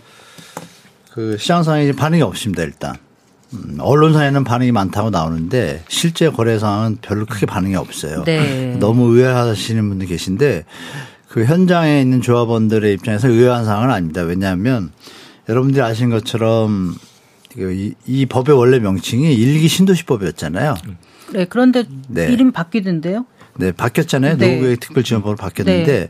그 1.13 1.38
시장 1.38 1.63
상황에 1.63 1.93
반응이 1.93 2.22
없습니다. 2.22 2.63
일단 2.63 2.95
음, 3.53 3.78
언론사에는 3.80 4.43
반응이 4.43 4.74
많다고 4.74 5.11
나오는데 5.11 5.86
실제 5.88 6.30
거래 6.30 6.59
상황은 6.59 6.97
별로 7.01 7.26
크게 7.26 7.45
반응이 7.45 7.76
없어요. 7.76 8.26
네. 8.26 8.76
너무 8.80 9.15
의아하시는 9.15 9.88
분들 9.88 10.07
계신데 10.07 10.65
그 11.30 11.45
현장에 11.45 12.01
있는 12.01 12.22
조합원들의 12.22 12.93
입장에서 12.95 13.30
의아한 13.30 13.63
상황은 13.63 13.91
아닙니다. 13.91 14.24
왜냐하면 14.24 14.91
여러분들이 15.47 15.82
아시는 15.82 16.11
것처럼 16.11 16.95
이, 17.57 17.93
이 18.05 18.25
법의 18.25 18.55
원래 18.55 18.79
명칭이 18.79 19.33
일기 19.33 19.67
신도시법이었잖아요. 19.67 20.75
네, 21.33 21.45
그런데 21.45 21.83
네. 22.07 22.31
이름이 22.31 22.51
바뀌던데요? 22.51 23.25
네, 23.57 23.71
바뀌었잖아요. 23.71 24.37
네. 24.37 24.47
노후계획 24.47 24.79
특별지원법으로 24.79 25.37
바뀌었는데 25.37 25.99
네. 25.99 26.09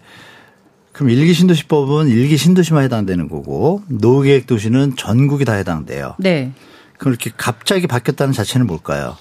그럼 0.91 1.11
일기 1.11 1.33
신도시법은 1.33 2.09
일기 2.09 2.37
신도시만 2.37 2.83
해당되는 2.83 3.29
거고 3.29 3.83
노후계획 3.87 4.47
도시는 4.47 4.95
전국이 4.97 5.45
다 5.45 5.53
해당돼요. 5.53 6.15
네. 6.19 6.51
그럼 6.97 7.13
이렇게 7.13 7.31
갑자기 7.35 7.87
바뀌었다는 7.87 8.33
자체는 8.33 8.67
뭘까요? 8.67 9.15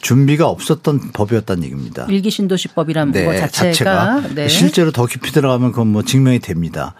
준비가 0.00 0.48
없었던 0.48 1.10
법이었다는 1.12 1.64
얘기입니다. 1.64 2.06
일기 2.08 2.30
신도시법이란 2.30 3.12
거 3.12 3.36
자체가, 3.36 4.22
네. 4.34 4.48
실제로 4.48 4.92
더 4.92 5.06
깊이 5.06 5.32
들어가면 5.32 5.72
그건 5.72 5.88
뭐 5.88 6.02
증명이 6.02 6.38
됩니다. 6.38 6.94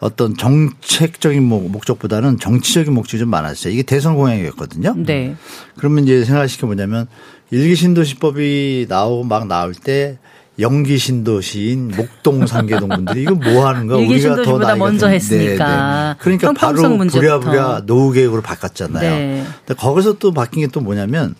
어떤 0.00 0.36
정책적인 0.36 1.42
목- 1.42 1.70
목적보다는 1.70 2.38
정치적인 2.38 2.92
목적이 2.92 3.20
좀 3.20 3.30
많았어요. 3.30 3.72
이게 3.72 3.82
대선 3.82 4.14
공약이었거든요. 4.16 4.94
네. 4.98 5.34
그러면 5.76 6.04
이제 6.04 6.24
생각하시게 6.24 6.66
뭐냐면 6.66 7.06
일기 7.50 7.74
신도시법이 7.74 8.86
나오고 8.88 9.24
막 9.24 9.46
나올 9.46 9.74
때 9.74 10.18
영기 10.58 10.98
신도시인 10.98 11.92
목동 11.96 12.46
상계동 12.46 12.88
분들이 12.88 13.22
이거 13.22 13.34
뭐 13.34 13.66
하는? 13.66 13.88
일기 13.98 14.14
우리가 14.26 14.42
더 14.42 14.58
나이가 14.58 14.76
먼저 14.76 15.06
좀- 15.06 15.10
했으니까. 15.14 16.16
그러니까 16.20 16.48
형평성 16.48 16.82
바로 16.82 16.96
문제부터. 16.96 17.40
부랴부랴 17.40 17.82
노후 17.86 18.12
계획으로 18.12 18.40
바꿨잖아요. 18.42 19.10
네. 19.10 19.44
근데 19.66 19.74
거기서 19.80 20.18
또 20.18 20.32
바뀐 20.32 20.60
게 20.60 20.68
또 20.68 20.80
뭐냐면 20.80 21.34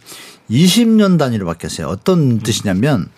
20년 0.50 1.18
단위로 1.18 1.46
바뀌었어요. 1.46 1.86
어떤 1.88 2.40
뜻이냐면 2.40 3.08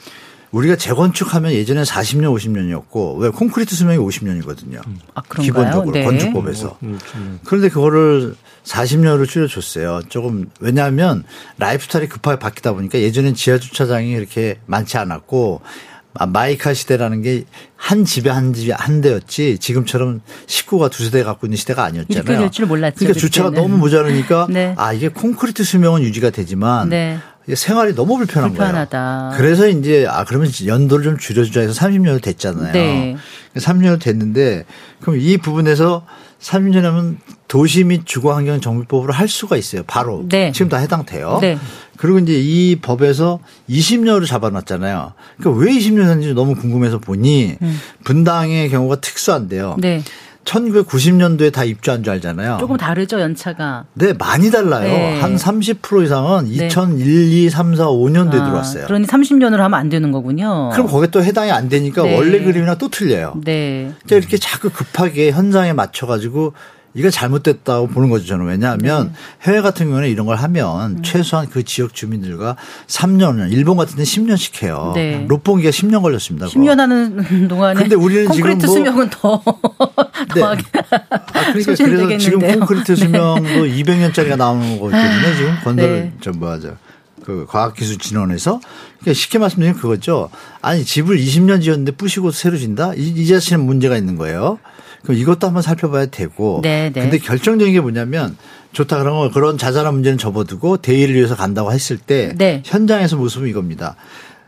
우리가 0.56 0.76
재건축하면 0.76 1.52
예전에 1.52 1.82
40년, 1.82 2.34
50년이었고 2.34 3.18
왜 3.18 3.28
콘크리트 3.28 3.74
수명이 3.74 3.98
50년이거든요. 3.98 4.80
아, 5.14 5.20
그런가요? 5.20 5.44
기본적으로 5.44 5.92
네. 5.92 6.04
건축법에서. 6.04 6.78
음, 6.82 6.98
좀 7.12 7.40
그런데 7.44 7.68
그거를 7.68 8.34
40년으로 8.64 9.28
줄여줬어요. 9.28 10.02
조금 10.08 10.50
왜냐하면 10.60 11.24
lifestyle이 11.58 12.08
급하게 12.08 12.38
바뀌다 12.38 12.72
보니까 12.72 12.98
예전엔 12.98 13.34
지하 13.34 13.58
주차장이 13.58 14.10
이렇게 14.10 14.58
많지 14.64 14.96
않았고 14.96 15.60
아, 15.62 15.95
마이카 16.24 16.72
시대라는 16.72 17.20
게 17.22 17.44
한 17.76 18.04
집에 18.06 18.30
한 18.30 18.52
집에 18.54 18.72
한 18.72 19.00
대였지 19.02 19.58
지금처럼 19.58 20.22
식구가 20.46 20.88
두세 20.88 21.10
대 21.10 21.22
갖고 21.22 21.46
있는 21.46 21.56
시대가 21.58 21.84
아니었잖아요. 21.84 22.22
이렇게 22.24 22.36
될 22.38 22.50
줄 22.50 22.66
몰랐죠, 22.66 22.96
그러니까 23.00 23.20
주차가 23.20 23.50
그때는. 23.50 23.68
너무 23.68 23.78
모자르니까 23.80 24.46
네. 24.50 24.74
아 24.78 24.92
이게 24.94 25.08
콘크리트 25.08 25.62
수명은 25.62 26.02
유지가 26.02 26.30
되지만 26.30 26.88
네. 26.88 27.18
생활이 27.54 27.94
너무 27.94 28.16
불편한 28.16 28.50
불편하다. 28.54 29.28
거예요. 29.28 29.32
그래서 29.36 29.68
이제 29.68 30.06
아 30.08 30.24
그러면 30.24 30.50
연도를 30.64 31.04
좀 31.04 31.18
줄여주자 31.18 31.60
해서 31.60 31.72
30년이 31.74 32.22
됐잖아요. 32.22 32.72
네. 32.72 33.16
30년 33.56 34.00
됐는데 34.00 34.64
그럼 35.00 35.18
이 35.20 35.36
부분에서 35.36 36.04
30년 36.40 36.82
하면 36.82 37.18
도시 37.48 37.84
및 37.84 38.02
주거 38.04 38.34
환경 38.34 38.60
정비법으로 38.60 39.12
할 39.12 39.28
수가 39.28 39.56
있어요. 39.56 39.82
바로 39.86 40.24
네. 40.28 40.52
지금 40.52 40.68
다 40.68 40.76
해당돼요. 40.78 41.38
네. 41.40 41.58
그리고 41.96 42.18
이제 42.18 42.34
이 42.34 42.76
법에서 42.76 43.40
20년으로 43.70 44.26
잡아놨잖아요. 44.26 45.12
그러니까 45.38 45.64
왜 45.64 45.72
20년 45.72 46.00
했는지 46.00 46.34
너무 46.34 46.54
궁금해서 46.54 46.98
보니 46.98 47.56
분당의 48.04 48.68
경우가 48.68 48.96
특수한데요. 48.96 49.76
음. 49.78 49.80
네. 49.80 50.02
1990년도에 50.46 51.52
다 51.52 51.64
입주한 51.64 52.02
줄 52.02 52.12
알잖아요. 52.14 52.56
조금 52.58 52.76
다르죠, 52.76 53.20
연차가. 53.20 53.84
네, 53.94 54.12
많이 54.14 54.50
달라요. 54.50 54.88
네. 54.88 55.20
한30% 55.20 56.04
이상은 56.04 56.44
네. 56.46 56.66
2001, 56.66 57.32
2, 57.32 57.50
3, 57.50 57.74
4, 57.74 57.86
5년도에 57.86 58.40
아, 58.40 58.44
들어왔어요. 58.44 58.86
그러니 58.86 59.06
30년으로 59.06 59.58
하면 59.58 59.74
안 59.74 59.88
되는 59.88 60.10
거군요. 60.12 60.70
그럼 60.72 60.86
거기에 60.86 61.08
또 61.10 61.22
해당이 61.22 61.50
안 61.50 61.68
되니까 61.68 62.02
네. 62.02 62.16
원래 62.16 62.42
그림이랑 62.42 62.78
또 62.78 62.88
틀려요. 62.88 63.34
네. 63.44 63.92
그러니까 64.04 64.16
이렇게 64.16 64.38
자꾸 64.38 64.70
급하게 64.70 65.32
현장에 65.32 65.72
맞춰가지고 65.72 66.54
이거 66.96 67.10
잘못됐다고 67.10 67.88
보는 67.88 68.08
거죠 68.10 68.26
저는 68.26 68.46
왜냐하면 68.46 69.08
네. 69.08 69.12
해외 69.42 69.60
같은 69.60 69.86
경우는 69.86 70.08
이런 70.08 70.26
걸 70.26 70.36
하면 70.36 71.02
최소한 71.02 71.46
그 71.48 71.62
지역 71.62 71.94
주민들과 71.94 72.56
3년, 72.86 73.52
일본 73.52 73.76
같은 73.76 73.96
데 73.96 74.02
10년씩 74.02 74.62
해요. 74.62 74.92
네. 74.94 75.24
롯봉기가 75.28 75.70
10년 75.70 76.00
걸렸습니다. 76.02 76.46
그거. 76.48 76.58
10년 76.58 76.76
하는 76.78 77.26
동안에 77.48 77.80
근데 77.80 77.94
우리는 77.96 78.22
지금 78.32 78.50
콘크리트 78.50 78.66
뭐- 78.66 78.74
수명은 78.74 79.10
더 79.10 79.42
네. 80.34 80.40
더하게 80.40 80.62
아, 80.72 81.52
그러니까. 81.52 81.52
그래서 81.52 81.74
지금 82.18 82.40
콘크리트 82.40 82.96
수명도 82.96 83.42
200년짜리가 83.66 84.36
나오는 84.36 84.78
거거든요. 84.78 85.02
지금 85.36 85.54
건설 85.62 85.86
네. 85.88 86.12
저 86.20 86.30
뭐하죠. 86.32 86.76
그 87.24 87.44
과학기술진흥원에서 87.48 88.60
그러니까 89.00 89.12
쉽게 89.14 89.38
말씀드리면 89.38 89.80
그거죠. 89.80 90.30
아니 90.62 90.84
집을 90.84 91.18
20년 91.18 91.60
지었는데 91.60 91.92
부시고 91.92 92.30
새로 92.30 92.56
진다? 92.56 92.94
이, 92.94 93.08
이 93.08 93.26
자체는 93.26 93.64
문제가 93.66 93.96
있는 93.96 94.16
거예요. 94.16 94.58
그럼 95.06 95.18
이것도 95.18 95.46
한번 95.46 95.62
살펴봐야 95.62 96.06
되고. 96.06 96.60
네, 96.62 96.90
네. 96.92 97.00
근데 97.00 97.18
결정적인 97.18 97.72
게 97.72 97.80
뭐냐면 97.80 98.36
좋다 98.72 98.98
그런 98.98 99.16
거 99.16 99.30
그런 99.30 99.56
자잘한 99.56 99.94
문제는 99.94 100.18
접어두고 100.18 100.78
대의를 100.78 101.14
위해서 101.14 101.34
간다고 101.34 101.72
했을 101.72 101.96
때 101.96 102.34
네. 102.36 102.62
현장에서 102.64 103.16
모습은 103.16 103.48
이겁니다. 103.48 103.96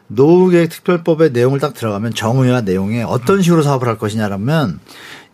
노후계획 0.09 0.71
특별법의 0.71 1.33
내용을 1.33 1.61
딱 1.61 1.75
들어가면 1.75 2.15
정의와 2.15 2.63
내용에 2.63 3.03
어떤 3.03 3.43
식으로 3.43 3.63
사업을 3.63 3.89
할 3.89 3.99
것이냐라면 3.99 4.81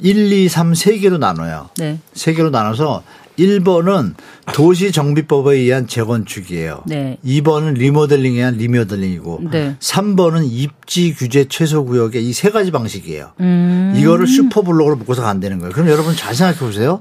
1, 0.01 0.33
2, 0.33 0.49
3, 0.49 0.73
3개로 0.73 1.19
나눠요. 1.19 1.71
네. 1.79 1.99
세 2.13 2.35
개로 2.35 2.51
나눠서 2.51 3.03
1번은 3.39 4.15
도시 4.53 4.93
정비법에 4.93 5.57
의한 5.57 5.87
재건축이에요. 5.87 6.83
네. 6.87 7.19
2번은 7.25 7.75
리모델링에 7.75 8.37
의한 8.37 8.55
리모델링이고 8.57 9.41
네. 9.51 9.77
3번은 9.81 10.47
입지 10.51 11.15
규제 11.15 11.47
최소 11.49 11.85
구역의 11.85 12.25
이 12.25 12.33
세 12.33 12.51
가지 12.51 12.71
방식이에요. 12.71 13.31
음. 13.41 13.95
이거를 13.97 14.27
슈퍼블록으로 14.27 14.97
묶어서 14.97 15.23
간다는 15.23 15.59
거예요. 15.59 15.73
그럼 15.73 15.89
여러분 15.89 16.15
잘 16.17 16.35
생각해 16.35 16.59
보세요. 16.59 17.01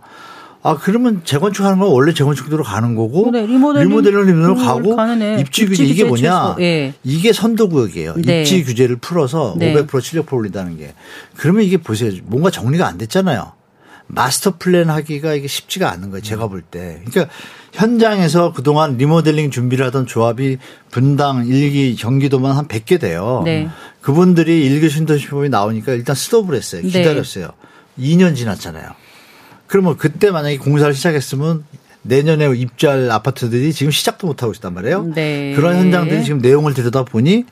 아 0.65 0.77
그러면 0.77 1.21
재건축하는 1.25 1.77
건 1.79 1.89
원래 1.89 2.13
재건축대로 2.13 2.63
가는 2.63 2.95
거고 2.95 3.29
네, 3.31 3.45
리모델링 3.45 3.89
리모델링으로 3.89 4.53
음, 4.53 4.55
가고. 4.55 4.95
입지 5.39 5.65
규제 5.65 5.84
이게 5.84 6.05
뭐냐? 6.05 6.55
예. 6.61 6.93
이게 7.03 7.34
선도 7.34 7.67
구역이에요. 7.67 8.13
네. 8.23 8.41
입지 8.41 8.63
규제를 8.63 8.95
풀어서 8.97 9.55
네. 9.57 9.73
500% 9.73 10.01
출력포 10.01 10.38
올린다는 10.38 10.77
게. 10.77 10.93
그러면 11.36 11.63
이게 11.63 11.75
보세요. 11.77 12.13
뭔가 12.25 12.49
정리가 12.49 12.88
안 12.88 12.97
됐잖아요. 12.97 13.51
마스터 14.08 14.56
플랜 14.58 14.89
하기가 14.89 15.34
이게 15.34 15.47
쉽지가 15.47 15.89
않은 15.91 16.10
거예요. 16.12 16.22
제가 16.22 16.47
볼 16.47 16.62
때. 16.62 17.01
그러니까 17.06 17.34
현장에서 17.72 18.54
그동안 18.54 18.97
리모델링 18.97 19.49
준비를 19.49 19.86
하던 19.88 20.06
조합이 20.06 20.58
분당, 20.91 21.47
일기, 21.47 21.95
경기도만 21.95 22.56
한 22.56 22.68
100개 22.68 22.99
돼요. 22.99 23.41
네. 23.45 23.70
그분들이 24.01 24.66
일기 24.66 24.89
신도시법이 24.89 25.49
나오니까 25.49 25.93
일단 25.93 26.16
스톱을 26.16 26.56
했어요. 26.56 26.82
네. 26.84 26.89
기다렸어요. 26.89 27.49
2년 27.97 28.36
지났잖아요. 28.36 28.89
그러면 29.68 29.97
그때 29.97 30.30
만약에 30.30 30.58
공사를 30.58 30.93
시작했으면 30.93 31.64
내년에 32.04 32.45
입주할 32.56 33.10
아파트들이 33.10 33.74
지금 33.74 33.91
시작도 33.91 34.28
못하고 34.28 34.54
있단 34.54 34.74
말이에요. 34.74 35.12
네. 35.16 35.54
그런 35.56 35.78
현장들이 35.78 36.24
지금 36.24 36.39
내용을 36.39 36.74
들여다 36.74 37.06
보니 37.06 37.45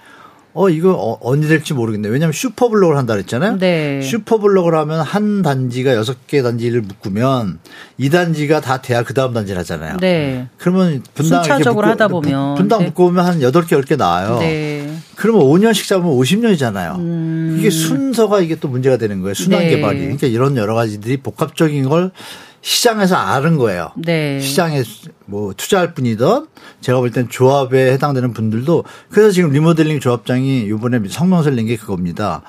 어 0.53 0.69
이거 0.69 0.91
어, 0.93 1.17
언제 1.21 1.47
될지 1.47 1.73
모르겠네. 1.73 2.09
왜냐하면 2.09 2.33
슈퍼블록을 2.33 2.97
한다 2.97 3.13
그랬잖아요. 3.13 3.57
네. 3.57 4.01
슈퍼블록을 4.01 4.75
하면 4.75 4.99
한 4.99 5.41
단지가 5.41 5.95
여섯 5.95 6.27
개 6.27 6.41
단지를 6.41 6.81
묶으면 6.81 7.59
이 7.97 8.09
단지가 8.09 8.59
다 8.59 8.81
돼야 8.81 9.03
그 9.03 9.13
다음 9.13 9.33
단지를 9.33 9.59
하잖아요. 9.59 9.97
네. 10.01 10.47
그러면 10.57 11.03
분당 11.13 11.43
순차적으로 11.43 11.87
묶고- 11.87 11.91
하다 11.91 12.07
보면. 12.09 12.55
분당 12.55 12.79
네. 12.79 12.85
묶으면 12.87 13.25
한 13.25 13.41
여덟 13.41 13.65
개 13.65 13.75
열 13.75 13.83
개 13.83 13.95
나와요. 13.95 14.39
네. 14.39 14.93
그러면 15.15 15.43
5년씩 15.43 15.87
잡으면 15.87 16.15
50년이잖아요. 16.17 17.57
이게 17.59 17.69
순서가 17.69 18.41
이게 18.41 18.55
또 18.55 18.67
문제가 18.67 18.97
되는 18.97 19.21
거예요. 19.21 19.33
순환 19.33 19.61
음. 19.61 19.67
네. 19.67 19.75
개발이. 19.75 19.99
그러니까 19.99 20.27
이런 20.27 20.57
여러 20.57 20.75
가지들이 20.75 21.17
복합적인 21.17 21.87
걸 21.87 22.11
시장에서 22.61 23.15
아는 23.15 23.57
거예요. 23.57 23.91
네. 23.95 24.39
시장에 24.39 24.83
뭐 25.25 25.53
투자할 25.55 25.93
분이든 25.93 26.45
제가 26.81 26.99
볼 26.99 27.11
땐 27.11 27.27
조합에 27.29 27.91
해당되는 27.93 28.33
분들도 28.33 28.83
그래서 29.09 29.31
지금 29.31 29.49
리모델링 29.51 29.99
조합장이 29.99 30.61
이번에 30.67 30.99
성명서를 31.09 31.55
낸 31.55 31.65
게 31.65 31.75
그겁니다. 31.75 32.41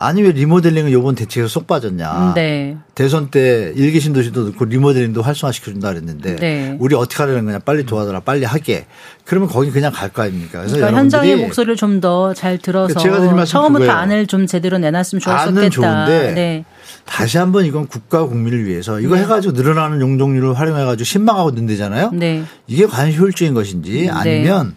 아니 0.00 0.22
왜 0.22 0.30
리모델링은 0.30 0.92
요번 0.92 1.16
대책에서 1.16 1.48
쏙 1.48 1.66
빠졌냐. 1.66 2.32
네. 2.36 2.76
대선 2.94 3.30
때 3.32 3.72
일기 3.74 3.98
신도시도 3.98 4.44
넣고 4.50 4.64
리모델링도 4.64 5.22
활성화시켜준다 5.22 5.88
그랬는데 5.88 6.36
네. 6.36 6.76
우리 6.78 6.94
어떻게 6.94 7.16
하려는 7.24 7.44
거냐 7.46 7.58
빨리 7.58 7.84
도와달라 7.84 8.20
빨리 8.20 8.44
하게 8.44 8.86
그러면 9.24 9.48
거기 9.48 9.72
그냥 9.72 9.90
갈 9.92 10.10
거 10.10 10.22
아닙니까 10.22 10.60
그래서 10.60 10.76
그러니까 10.76 10.98
현장의 11.00 11.36
목소리를 11.36 11.74
좀 11.76 12.00
더 12.00 12.32
잘 12.34 12.58
들어서 12.58 12.94
말씀 13.34 13.52
처음부터 13.52 13.80
그거예요. 13.86 13.92
안을 14.00 14.26
좀 14.28 14.46
제대로 14.46 14.78
내놨으면 14.78 15.20
좋았었겠다. 15.20 15.58
안은 15.58 15.70
좋은데 15.70 16.32
네. 16.34 16.64
다시 17.04 17.38
한번 17.38 17.64
이건 17.64 17.88
국가 17.88 18.24
국민을 18.24 18.66
위해서 18.66 19.00
이거 19.00 19.16
해가지고 19.16 19.52
늘어나는 19.54 20.00
용적률을 20.00 20.54
활용해가지고 20.54 21.04
신망하고 21.04 21.50
는데잖아요 21.52 22.10
네. 22.12 22.44
이게 22.68 22.86
과연 22.86 23.12
효율적인 23.14 23.52
것인지 23.54 24.08
아니면 24.12 24.76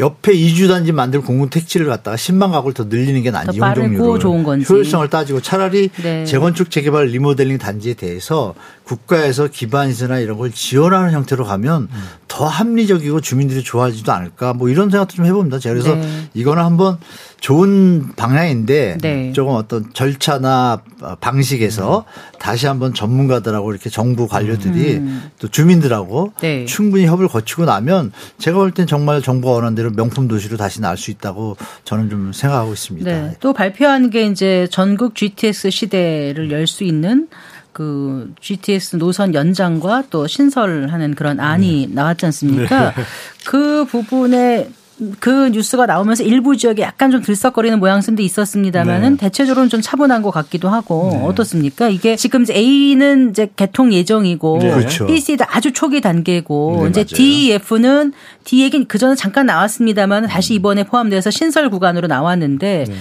옆에 0.00 0.32
이주 0.32 0.66
단지 0.66 0.92
만들 0.92 1.20
공공 1.20 1.50
택지를 1.50 1.86
갖다가 1.86 2.16
10만 2.16 2.50
가구를 2.50 2.74
더 2.74 2.84
늘리는 2.84 3.22
게 3.22 3.30
빠르고 3.30 3.86
용적률을 3.86 4.18
좋은 4.18 4.42
건지. 4.42 4.66
효율성을 4.68 5.08
따지고 5.08 5.40
차라리 5.40 5.90
네. 6.02 6.24
재건축 6.24 6.70
재개발 6.70 7.06
리모델링 7.06 7.58
단지에 7.58 7.94
대해서 7.94 8.54
국가에서 8.90 9.46
기반시설이나 9.46 10.18
이런 10.18 10.36
걸 10.36 10.50
지원하는 10.50 11.12
형태로 11.12 11.44
가면 11.44 11.88
더 12.26 12.46
합리적이고 12.46 13.20
주민들이 13.20 13.62
좋아하지도 13.62 14.10
않을까 14.10 14.52
뭐 14.52 14.68
이런 14.68 14.90
생각도 14.90 15.14
좀 15.14 15.26
해봅니다. 15.26 15.60
제가 15.60 15.74
그래서 15.74 15.94
네. 15.94 16.28
이거는 16.34 16.64
한번 16.64 16.98
좋은 17.38 18.10
방향인데 18.16 18.98
네. 19.00 19.32
조금 19.32 19.54
어떤 19.54 19.92
절차나 19.94 20.82
방식에서 21.20 22.04
음. 22.06 22.38
다시 22.40 22.66
한번 22.66 22.92
전문가들하고 22.92 23.70
이렇게 23.72 23.90
정부 23.90 24.26
관료들이 24.26 24.96
음. 24.96 25.30
또 25.38 25.46
주민들하고 25.48 26.32
네. 26.40 26.64
충분히 26.66 27.06
협을 27.06 27.28
거치고 27.28 27.66
나면 27.66 28.10
제가 28.38 28.58
볼 28.58 28.72
땐 28.72 28.86
정말 28.88 29.22
정부가 29.22 29.54
원하는 29.54 29.76
대로 29.76 29.90
명품 29.90 30.26
도시로 30.26 30.56
다시 30.56 30.80
날 30.80 30.96
수 30.96 31.10
있다고 31.12 31.56
저는 31.84 32.10
좀 32.10 32.32
생각하고 32.32 32.72
있습니다. 32.72 33.10
네. 33.10 33.36
또 33.40 33.52
발표한 33.52 34.10
게 34.10 34.26
이제 34.26 34.66
전국 34.70 35.14
GTX 35.14 35.70
시대를 35.70 36.50
열 36.50 36.66
수 36.66 36.84
있는 36.84 37.28
그 37.80 38.34
GTX 38.42 38.98
노선 38.98 39.32
연장과 39.32 40.04
또 40.10 40.26
신설하는 40.26 41.14
그런 41.14 41.40
안이 41.40 41.86
네. 41.88 41.94
나왔지 41.94 42.26
않습니까? 42.26 42.92
그 43.46 43.86
부분에 43.86 44.68
그 45.18 45.48
뉴스가 45.48 45.86
나오면서 45.86 46.22
일부 46.22 46.58
지역에 46.58 46.82
약간 46.82 47.10
좀 47.10 47.22
들썩거리는 47.22 47.78
모양새도 47.78 48.20
있었습니다만은 48.20 49.12
네. 49.12 49.16
대체적으로는 49.16 49.70
좀 49.70 49.80
차분한 49.80 50.20
것 50.20 50.30
같기도 50.30 50.68
하고 50.68 51.22
어떻습니까? 51.24 51.88
이게 51.88 52.16
지금 52.16 52.42
이제 52.42 52.54
A는 52.54 53.30
이제 53.30 53.48
개통 53.56 53.94
예정이고 53.94 54.58
네. 54.60 54.70
그렇죠. 54.72 55.06
B, 55.06 55.18
C도 55.18 55.46
아주 55.48 55.72
초기 55.72 56.02
단계고 56.02 56.80
네, 56.82 56.88
이제 56.90 57.00
맞아요. 57.00 57.06
D, 57.06 57.52
F는 57.52 58.12
D 58.44 58.62
얘기는 58.62 58.86
그 58.88 58.98
전에 58.98 59.14
잠깐 59.14 59.46
나왔습니다만 59.46 60.26
다시 60.26 60.52
이번에 60.52 60.84
포함돼서 60.84 61.30
신설 61.30 61.70
구간으로 61.70 62.08
나왔는데 62.08 62.84
네. 62.86 62.94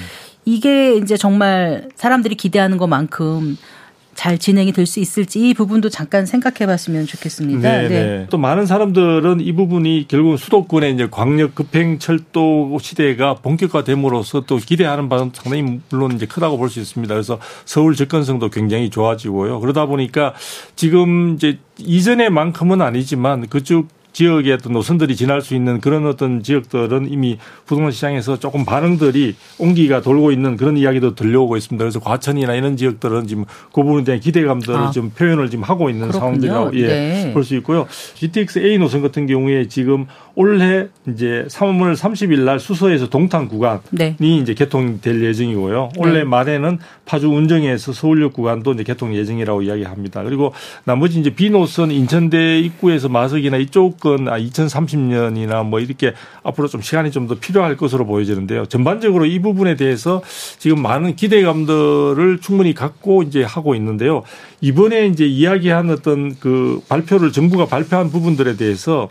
이게 0.45 0.95
이제 0.95 1.17
정말 1.17 1.89
사람들이 1.97 2.36
기대하는 2.36 2.77
것만큼 2.77 3.57
잘 4.20 4.38
진행이 4.38 4.74
될 4.74 4.86
수 4.86 4.99
있을지 4.99 5.47
이 5.47 5.53
부분도 5.53 5.88
잠깐 5.88 6.26
생각해 6.26 6.65
봤으면 6.65 7.05
좋겠습니다. 7.05 7.61
네, 7.61 7.88
네. 7.88 8.28
또 8.30 8.38
많은 8.38 8.65
사람들은 8.65 9.39
이 9.39 9.53
부분이 9.53 10.07
결국 10.09 10.36
수도권의 10.38 10.93
이제 10.93 11.07
광역 11.09 11.55
급행 11.55 11.99
철도 11.99 12.78
시대가 12.82 13.36
본격화됨으로써 13.36 14.41
또 14.41 14.57
기대하는 14.57 15.07
바는 15.07 15.32
상당히 15.34 15.80
물론 15.89 16.11
이제 16.13 16.26
크다고 16.26 16.57
볼 16.57 16.70
수 16.70 16.82
있습니다. 16.82 17.13
그래서 17.13 17.39
서울 17.63 17.95
접근성도 17.95 18.49
굉장히 18.49 18.89
좋아지고요. 18.89 19.61
그러다 19.61 19.86
보니까 19.86 20.34
지금 20.76 21.36
이제 21.36 21.59
이전에만큼은 21.78 22.82
아니지만 22.82 23.47
그쪽 23.47 23.88
지역의 24.12 24.53
어떤 24.53 24.74
노선들이 24.74 25.16
지날 25.16 25.41
수 25.41 25.55
있는 25.55 25.80
그런 25.80 26.05
어떤 26.05 26.43
지역들은 26.43 27.12
이미 27.12 27.38
부동산 27.66 27.91
시장에서 27.91 28.38
조금 28.38 28.66
반응들이 28.66 29.36
온기가 29.57 30.01
돌고 30.01 30.32
있는 30.32 30.57
그런 30.57 30.78
이야기도 30.78 31.16
들려오고 31.16 31.57
있습니다. 31.57 31.84
그래서 31.84 31.99
과천이나 31.99 32.55
이런 32.55 32.76
지역들은 32.76 33.28
지금 33.28 33.45
그 33.74 33.84
부분에 33.84 34.03
대한 34.03 34.20
기대감들을 34.20 34.80
아. 34.80 34.91
좀 34.91 35.12
표현을 35.12 35.49
지금 35.49 35.64
하고 35.64 35.89
있는. 35.89 36.12
상황들이라고 36.12 36.76
예, 36.76 36.88
네. 36.88 37.34
볼수 37.34 37.55
있고요. 37.57 37.88
GTX 38.16 38.60
A 38.60 38.78
노선 38.78 39.01
같은 39.01 39.28
경우에 39.28 39.68
지금 39.68 40.07
올해 40.39 40.87
이제 41.05 41.43
3월 41.49 41.97
30일 41.97 42.45
날 42.45 42.61
수서에서 42.61 43.09
동탄 43.09 43.49
구간이 43.49 43.81
네. 43.91 44.15
이제 44.17 44.53
개통될 44.53 45.21
예정이고요. 45.21 45.89
올해 45.97 46.19
네. 46.19 46.23
말에는 46.23 46.79
파주 47.03 47.27
운정에서 47.27 47.91
서울역 47.91 48.31
구간도 48.31 48.71
이제 48.71 48.83
개통 48.83 49.13
예정이라고 49.13 49.63
이야기합니다. 49.63 50.23
그리고 50.23 50.53
나머지 50.85 51.19
이제 51.19 51.29
B 51.29 51.49
노선 51.49 51.91
인천대 51.91 52.59
입구에서 52.59 53.09
마석이나 53.09 53.57
이쪽은 53.57 54.29
아 54.29 54.39
2030년이나 54.39 55.65
뭐 55.65 55.81
이렇게 55.81 56.13
앞으로 56.43 56.69
좀 56.69 56.81
시간이 56.81 57.11
좀 57.11 57.29
더 57.29 57.35
필요할 57.35 57.75
것으로 57.75 58.05
보여지는데요. 58.05 58.65
전반적으로 58.67 59.25
이 59.25 59.39
부분에 59.39 59.75
대해서 59.75 60.23
지금 60.57 60.81
많은 60.81 61.17
기대감들을 61.17 62.39
충분히 62.41 62.73
갖고 62.73 63.23
이제 63.23 63.43
하고 63.43 63.75
있는데요. 63.75 64.23
이번에 64.61 65.07
이제 65.07 65.25
이야기한 65.25 65.89
어떤 65.89 66.35
그 66.39 66.81
발표를 66.87 67.33
정부가 67.33 67.65
발표한 67.65 68.09
부분들에 68.09 68.55
대해서 68.55 69.09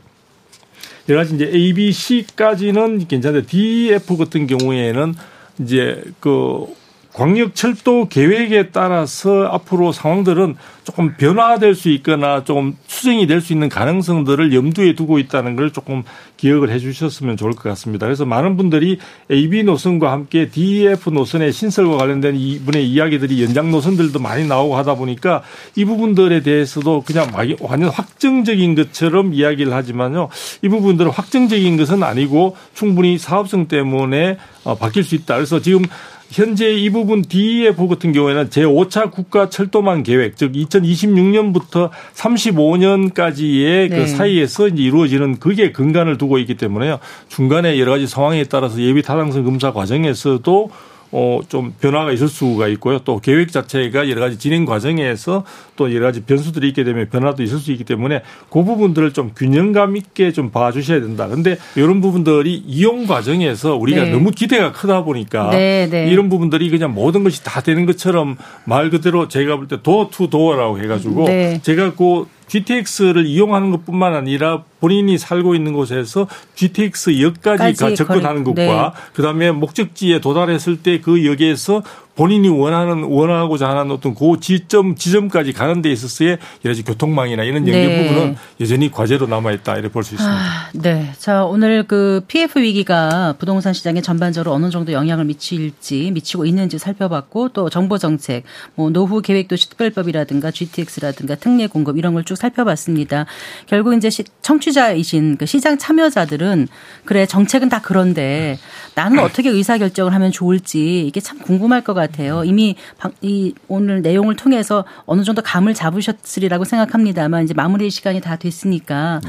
여러 1.09 1.20
가지 1.20 1.34
이제 1.34 1.50
A, 1.52 1.72
B, 1.72 1.92
C까지는 1.92 3.09
괜찮은데 3.09 3.46
D, 3.46 3.92
F 3.92 4.16
같은 4.16 4.46
경우에는 4.46 5.14
이제 5.61 6.02
그 6.20 6.66
광역 7.12 7.54
철도 7.54 8.09
계획에 8.09 8.70
따라서 8.70 9.46
앞으로 9.46 9.92
상황들은 9.92 10.56
조금 10.84 11.16
변화될 11.16 11.74
수 11.74 11.88
있거나 11.90 12.44
조금 12.44 12.76
수정이 12.99 13.26
될 13.26 13.38
수 13.40 13.53
있는 13.53 13.68
가능성들을 13.68 14.53
염두에 14.53 14.94
두고 14.94 15.20
있다는 15.20 15.55
걸 15.55 15.70
조금 15.72 16.03
기억을 16.36 16.70
해 16.70 16.78
주셨으면 16.80 17.36
좋을 17.36 17.53
것 17.53 17.62
같습니다. 17.62 18.07
그래서 18.07 18.24
많은 18.24 18.57
분들이 18.57 18.99
AB 19.30 19.62
노선과 19.62 20.11
함께 20.11 20.49
DF 20.49 21.11
노선의 21.11 21.53
신설과 21.53 21.96
관련된 21.96 22.34
이분의 22.34 22.88
이야기들이 22.90 23.42
연장 23.44 23.70
노선들도 23.70 24.18
많이 24.18 24.46
나오고 24.46 24.76
하다 24.76 24.96
보니까 24.96 25.42
이 25.76 25.84
부분들에 25.84 26.40
대해서도 26.42 27.05
그냥 27.07 27.30
막 27.32 27.46
완전 27.61 27.90
확정적인 27.90 28.74
것처럼 28.74 29.32
이야기를 29.32 29.72
하지만요. 29.72 30.28
이 30.62 30.68
부분들은 30.68 31.12
확정적인 31.12 31.76
것은 31.76 32.03
아니고 32.03 32.57
충분히 32.74 33.18
사업성 33.18 33.68
때문에 33.68 34.38
어, 34.64 34.74
바뀔 34.74 35.05
수 35.05 35.14
있다. 35.14 35.36
그래서 35.36 35.61
지금 35.61 35.82
현재 36.30 36.70
이 36.70 36.90
부분 36.90 37.22
DF 37.22 37.88
같은 37.88 38.12
경우에는 38.12 38.50
제5차 38.50 39.10
국가 39.10 39.48
철도망 39.48 40.02
계획, 40.02 40.36
즉 40.36 40.52
2026년부터 40.52 41.90
35년까지의 42.14 43.88
네. 43.88 43.88
그 43.88 44.06
사이에서 44.06 44.68
이제 44.68 44.82
이루어지는 44.82 45.38
그게 45.38 45.72
근간을 45.72 46.18
두고 46.18 46.38
있기 46.38 46.56
때문에요. 46.56 46.98
중간에 47.28 47.78
여러 47.78 47.92
가지 47.92 48.06
상황에 48.06 48.44
따라서 48.44 48.78
예비 48.80 49.00
타당성 49.02 49.44
검사 49.44 49.72
과정에서도 49.72 50.70
어, 51.11 51.40
좀 51.48 51.72
변화가 51.80 52.12
있을 52.12 52.28
수가 52.28 52.68
있고요. 52.68 52.98
또 53.00 53.18
계획 53.20 53.50
자체가 53.50 54.11
여러 54.11 54.20
가지 54.20 54.38
진행 54.38 54.64
과정에서 54.66 55.44
또 55.76 55.94
여러 55.94 56.06
가지 56.06 56.22
변수들이 56.22 56.68
있게 56.68 56.84
되면 56.84 57.09
변화도 57.09 57.42
있을 57.42 57.59
수 57.59 57.72
있기 57.72 57.84
때문에 57.84 58.22
그 58.50 58.62
부분들을 58.62 59.12
좀 59.12 59.32
균형감 59.34 59.96
있게 59.96 60.32
좀 60.32 60.50
봐주셔야 60.50 61.00
된다. 61.00 61.26
근데 61.28 61.56
이런 61.76 62.00
부분들이 62.00 62.54
이용 62.66 63.06
과정에서 63.06 63.76
우리가 63.76 64.04
네. 64.04 64.11
너무 64.11 64.30
기대가 64.32 64.72
크다 64.72 65.04
보니까 65.04 65.50
네, 65.50 65.88
네. 65.90 66.11
이런 66.11 66.28
부분들이 66.28 66.68
그냥 66.68 66.92
모든 66.92 67.24
것이 67.24 67.42
다 67.42 67.61
되는 67.62 67.86
것처럼 67.86 68.36
말 68.64 68.90
그대로 68.90 69.28
제가 69.28 69.56
볼 69.56 69.68
때 69.68 69.80
door 69.82 70.09
to 70.11 70.28
door라고 70.30 70.78
해가지고 70.80 71.26
네. 71.26 71.61
제가 71.62 71.94
그 71.94 72.26
GTX를 72.49 73.26
이용하는 73.26 73.70
것뿐만 73.70 74.14
아니라 74.14 74.62
본인이 74.80 75.18
살고 75.18 75.55
있는 75.55 75.72
곳에서 75.72 76.26
GTX 76.55 77.20
역까지 77.20 77.74
접근하는 77.96 78.44
것과 78.44 78.94
그다음에 79.14 79.51
목적지에 79.53 80.20
도달했을 80.20 80.82
때 80.82 80.99
그 81.01 81.24
역에서 81.26 81.82
본인이 82.18 82.48
원하는 82.48 83.04
원하고자 83.04 83.68
하는 83.68 83.92
어떤 83.92 84.12
그 84.12 84.38
지점 84.40 84.96
지점까지 84.96 85.52
가는 85.52 85.82
데 85.82 85.92
있어서의 85.92 86.30
여러 86.64 86.72
가지 86.72 86.82
교통망이나 86.82 87.44
이런 87.44 87.58
연결 87.68 87.86
네. 87.86 88.08
부분은 88.08 88.36
여전히 88.60 88.90
과제로 88.90 89.28
남아 89.28 89.52
있다 89.52 89.74
이렇게 89.74 89.88
볼 89.92 90.02
수 90.02 90.16
있습니다. 90.16 90.36
아, 90.36 90.68
네. 90.74 91.12
자, 91.16 91.44
오늘 91.44 91.84
그 91.84 92.24
PF 92.26 92.58
위기가 92.58 93.36
부동산 93.38 93.72
시장에 93.72 94.00
전반적으로 94.00 94.52
어느 94.52 94.68
정도 94.70 94.92
영향을 94.92 95.26
미칠지, 95.26 96.10
미치고 96.10 96.44
있는지 96.44 96.78
살펴봤고, 96.78 97.50
또 97.50 97.70
정부 97.70 97.98
정책, 97.98 98.42
뭐 98.74 98.90
노후 98.90 99.22
계획 99.22 99.46
도시 99.46 99.70
특별법이라든가 99.70 100.50
GTX라든가 100.50 101.36
특례 101.36 101.68
공급 101.68 101.96
이런 101.98 102.14
걸 102.14 102.24
쭉 102.24 102.34
살펴봤습니다. 102.36 103.26
결국 103.66 103.94
이제 103.94 104.10
시- 104.10 104.24
청취자이신 104.42 105.36
그 105.38 105.46
시장 105.46 105.78
참여자들은 105.78 106.66
그래, 107.04 107.26
정책은 107.26 107.68
다 107.68 107.80
그런데 107.80 108.58
나는 108.96 109.20
어떻게 109.20 109.50
의사 109.50 109.78
결정을 109.78 110.12
하면 110.14 110.32
좋을지 110.32 111.06
이게 111.06 111.20
참 111.20 111.38
궁금할 111.38 111.84
것 111.84 111.94
같아요. 111.94 112.07
이미 112.44 112.76
방- 112.98 113.12
이 113.20 113.54
오늘 113.68 114.02
내용을 114.02 114.36
통해서 114.36 114.84
어느 115.06 115.22
정도 115.24 115.42
감을 115.42 115.74
잡으셨으리라고 115.74 116.64
생각합니다만 116.64 117.44
이제 117.44 117.54
마무리 117.54 117.90
시간이 117.90 118.20
다 118.20 118.36
됐으니까 118.36 119.20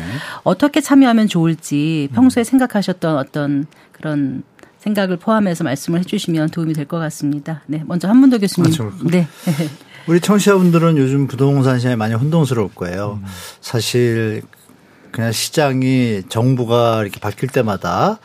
어떻게 0.43 0.81
참여하면 0.81 1.27
좋을지 1.27 2.09
평소에 2.13 2.43
생각하셨던 2.43 3.17
어떤 3.17 3.65
그런 3.91 4.43
생각을 4.79 5.17
포함해서 5.17 5.63
말씀을 5.65 5.99
해주시면 5.99 6.49
도움이 6.51 6.73
될 6.73 6.85
것 6.85 6.99
같습니다. 6.99 7.61
네, 7.67 7.83
먼저 7.85 8.07
한문도 8.07 8.39
교수님. 8.39 8.71
아, 8.81 8.91
네. 9.03 9.27
우리 10.07 10.21
청취자분들은 10.21 10.97
요즘 10.97 11.27
부동산 11.27 11.77
시장이 11.77 11.95
많이 11.97 12.13
혼동스러울 12.15 12.69
거예요. 12.73 13.19
사실 13.61 14.41
그냥 15.11 15.31
시장이 15.31 16.23
정부가 16.29 17.01
이렇게 17.01 17.19
바뀔 17.19 17.49
때마다 17.49 18.19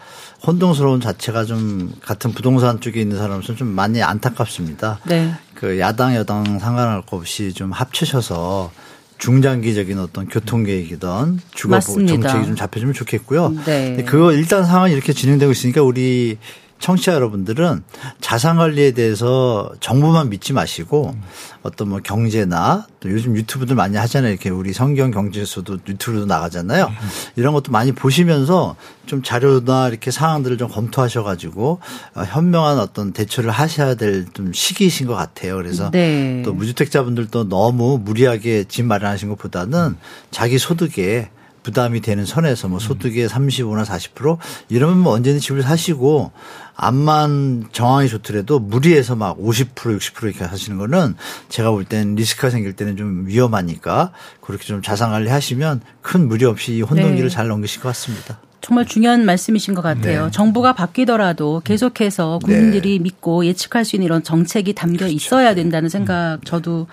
혼동스러운 0.47 1.01
자체가 1.01 1.45
좀 1.45 1.93
같은 2.01 2.33
부동산 2.33 2.81
쪽에 2.81 3.01
있는 3.01 3.17
사람으로서 3.17 3.55
좀 3.55 3.69
많이 3.69 4.03
안타깝습니다. 4.03 5.01
네. 5.05 5.35
그 5.55 5.79
야당 5.79 6.15
여당 6.15 6.59
상관할 6.59 7.03
것 7.03 7.17
없이 7.17 7.53
좀 7.53 7.73
합치셔서 7.73 8.71
중장기적인 9.19 9.99
어떤 9.99 10.29
교통 10.29 10.65
계획이든 10.65 11.41
주거 11.55 11.77
맞습니다. 11.77 12.29
정책이 12.29 12.47
좀 12.47 12.57
잡혀주면 12.57 12.95
좋겠고요. 12.95 13.55
네. 13.65 14.05
그거 14.07 14.33
일단 14.33 14.65
상황이 14.65 14.93
이렇게 14.93 15.13
진행되고 15.13 15.53
있으니까 15.53 15.83
우리 15.83 16.37
청취자 16.85 17.15
여러분들은 17.15 17.83
자산 18.21 18.59
관리에 18.59 18.91
대해서 18.91 19.73
정보만 19.81 20.29
믿지 20.29 20.53
마시고 20.53 21.17
어떤 21.63 21.89
뭐 21.89 22.01
경제나 22.05 22.87
또 23.01 23.11
요즘 23.11 23.35
유튜브들 23.37 23.75
많이 23.75 23.97
하잖아요. 23.97 24.31
이렇게 24.31 24.51
우리 24.51 24.75
성경 24.75 25.11
경제에서도 25.11 25.79
유튜브도 25.89 26.27
나가잖아요. 26.27 26.93
이런 27.37 27.55
것도 27.55 27.73
많이 27.73 27.93
보시면서 27.93 28.77
좀 29.07 29.23
자료나 29.23 29.89
이렇게 29.89 30.11
사항들을 30.11 30.59
좀 30.59 30.69
검토하셔 30.69 31.23
가지고 31.23 31.81
어, 32.15 32.23
현명한 32.23 32.79
어떤 32.79 33.13
대처를 33.13 33.51
하셔야 33.51 33.95
될 33.95 34.27
좀 34.35 34.53
시기이신 34.53 35.07
것 35.07 35.15
같아요. 35.15 35.57
그래서 35.57 35.91
네. 35.91 36.43
또 36.45 36.53
무주택자분들도 36.53 37.49
너무 37.49 37.99
무리하게 38.03 38.65
집 38.65 38.85
마련하신 38.85 39.31
것보다는 39.31 39.97
자기 40.31 40.59
소득에 40.59 41.31
부담이 41.65 42.01
되는 42.01 42.25
선에서 42.25 42.69
뭐 42.69 42.79
소득의 42.79 43.29
35나 43.29 43.85
40% 43.85 44.39
이러면 44.69 44.99
뭐 44.99 45.15
언제든 45.15 45.41
집을 45.41 45.63
사시고 45.63 46.31
암만 46.77 47.69
정황이 47.73 48.09
좋더라도 48.09 48.59
무리해서 48.61 49.17
막 49.17 49.39
50% 49.39 49.75
60% 49.75 50.25
이렇게 50.25 50.45
하시는 50.45 50.79
거는 50.79 51.17
제가 51.49 51.71
볼 51.73 51.85
땐 51.85 52.15
리스크가 52.15 52.51
생길 52.51 52.75
때는 52.75 52.97
좀 52.97 53.27
위험하니까 53.27 54.13
그렇게 54.41 54.65
좀 54.65 54.83
자산 54.83 55.11
관리 55.11 55.29
하시면 55.31 55.81
큰 56.03 56.29
무리 56.29 56.45
없이 56.45 56.81
혼동기를 56.83 57.29
네. 57.29 57.35
잘 57.35 57.49
넘기실 57.49 57.81
것 57.81 57.89
같습니다. 57.89 58.39
정말 58.61 58.87
중요한 58.87 59.27
말씀이신 59.27 59.75
것 59.75 59.83
같아요. 59.83 60.25
네. 60.25 60.31
정부가 60.31 60.73
바뀌더라도 60.73 61.61
계속해서 61.65 62.39
국민들이 62.43 62.99
네. 62.99 63.03
믿고 63.03 63.45
예측할 63.45 63.85
수 63.85 63.97
있는 63.97 64.07
이런 64.07 64.23
정책이 64.23 64.73
담겨 64.73 65.01
그렇죠. 65.01 65.15
있어야 65.15 65.55
된다는 65.55 65.91
생각 65.91 66.39
저도 66.47 66.87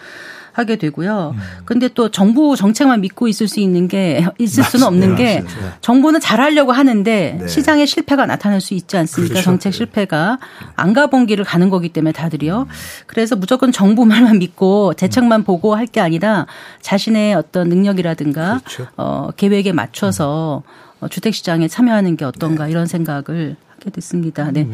하게 0.53 0.75
되고요. 0.75 1.33
음. 1.35 1.39
근데 1.65 1.87
또 1.87 2.09
정부 2.09 2.55
정책만 2.55 3.01
믿고 3.01 3.27
있을 3.27 3.47
수 3.47 3.59
있는 3.59 3.87
게 3.87 4.25
있을 4.39 4.63
수는 4.63 4.85
없는 4.87 5.15
게 5.15 5.43
정부는 5.81 6.19
잘하려고 6.19 6.71
하는데 6.71 7.37
네. 7.39 7.47
시장의 7.47 7.87
실패가 7.87 8.25
나타날 8.25 8.59
수 8.59 8.73
있지 8.73 8.97
않습니까? 8.97 9.33
그렇죠. 9.33 9.45
정책 9.45 9.73
실패가 9.73 10.39
안 10.75 10.93
가본 10.93 11.25
길을 11.27 11.45
가는 11.45 11.69
거기 11.69 11.89
때문에 11.89 12.11
다들이요. 12.11 12.67
그래서 13.05 13.35
무조건 13.35 13.71
정부 13.71 14.05
말만 14.05 14.39
믿고 14.39 14.93
대책만 14.93 15.43
보고 15.43 15.75
할 15.75 15.91
게 15.91 15.99
아니라 15.99 16.45
자신의 16.81 17.33
어떤 17.33 17.67
능력이라든가 17.67 18.59
그렇죠. 18.63 18.87
어 18.95 19.29
계획에 19.35 19.73
맞춰서 19.73 20.63
어, 21.01 21.07
주택 21.09 21.33
시장에 21.35 21.67
참여하는 21.67 22.15
게 22.15 22.23
어떤가 22.23 22.65
네. 22.65 22.71
이런 22.71 22.85
생각을 22.85 23.57
하게 23.77 23.89
됐습니다. 23.91 24.51
네. 24.51 24.69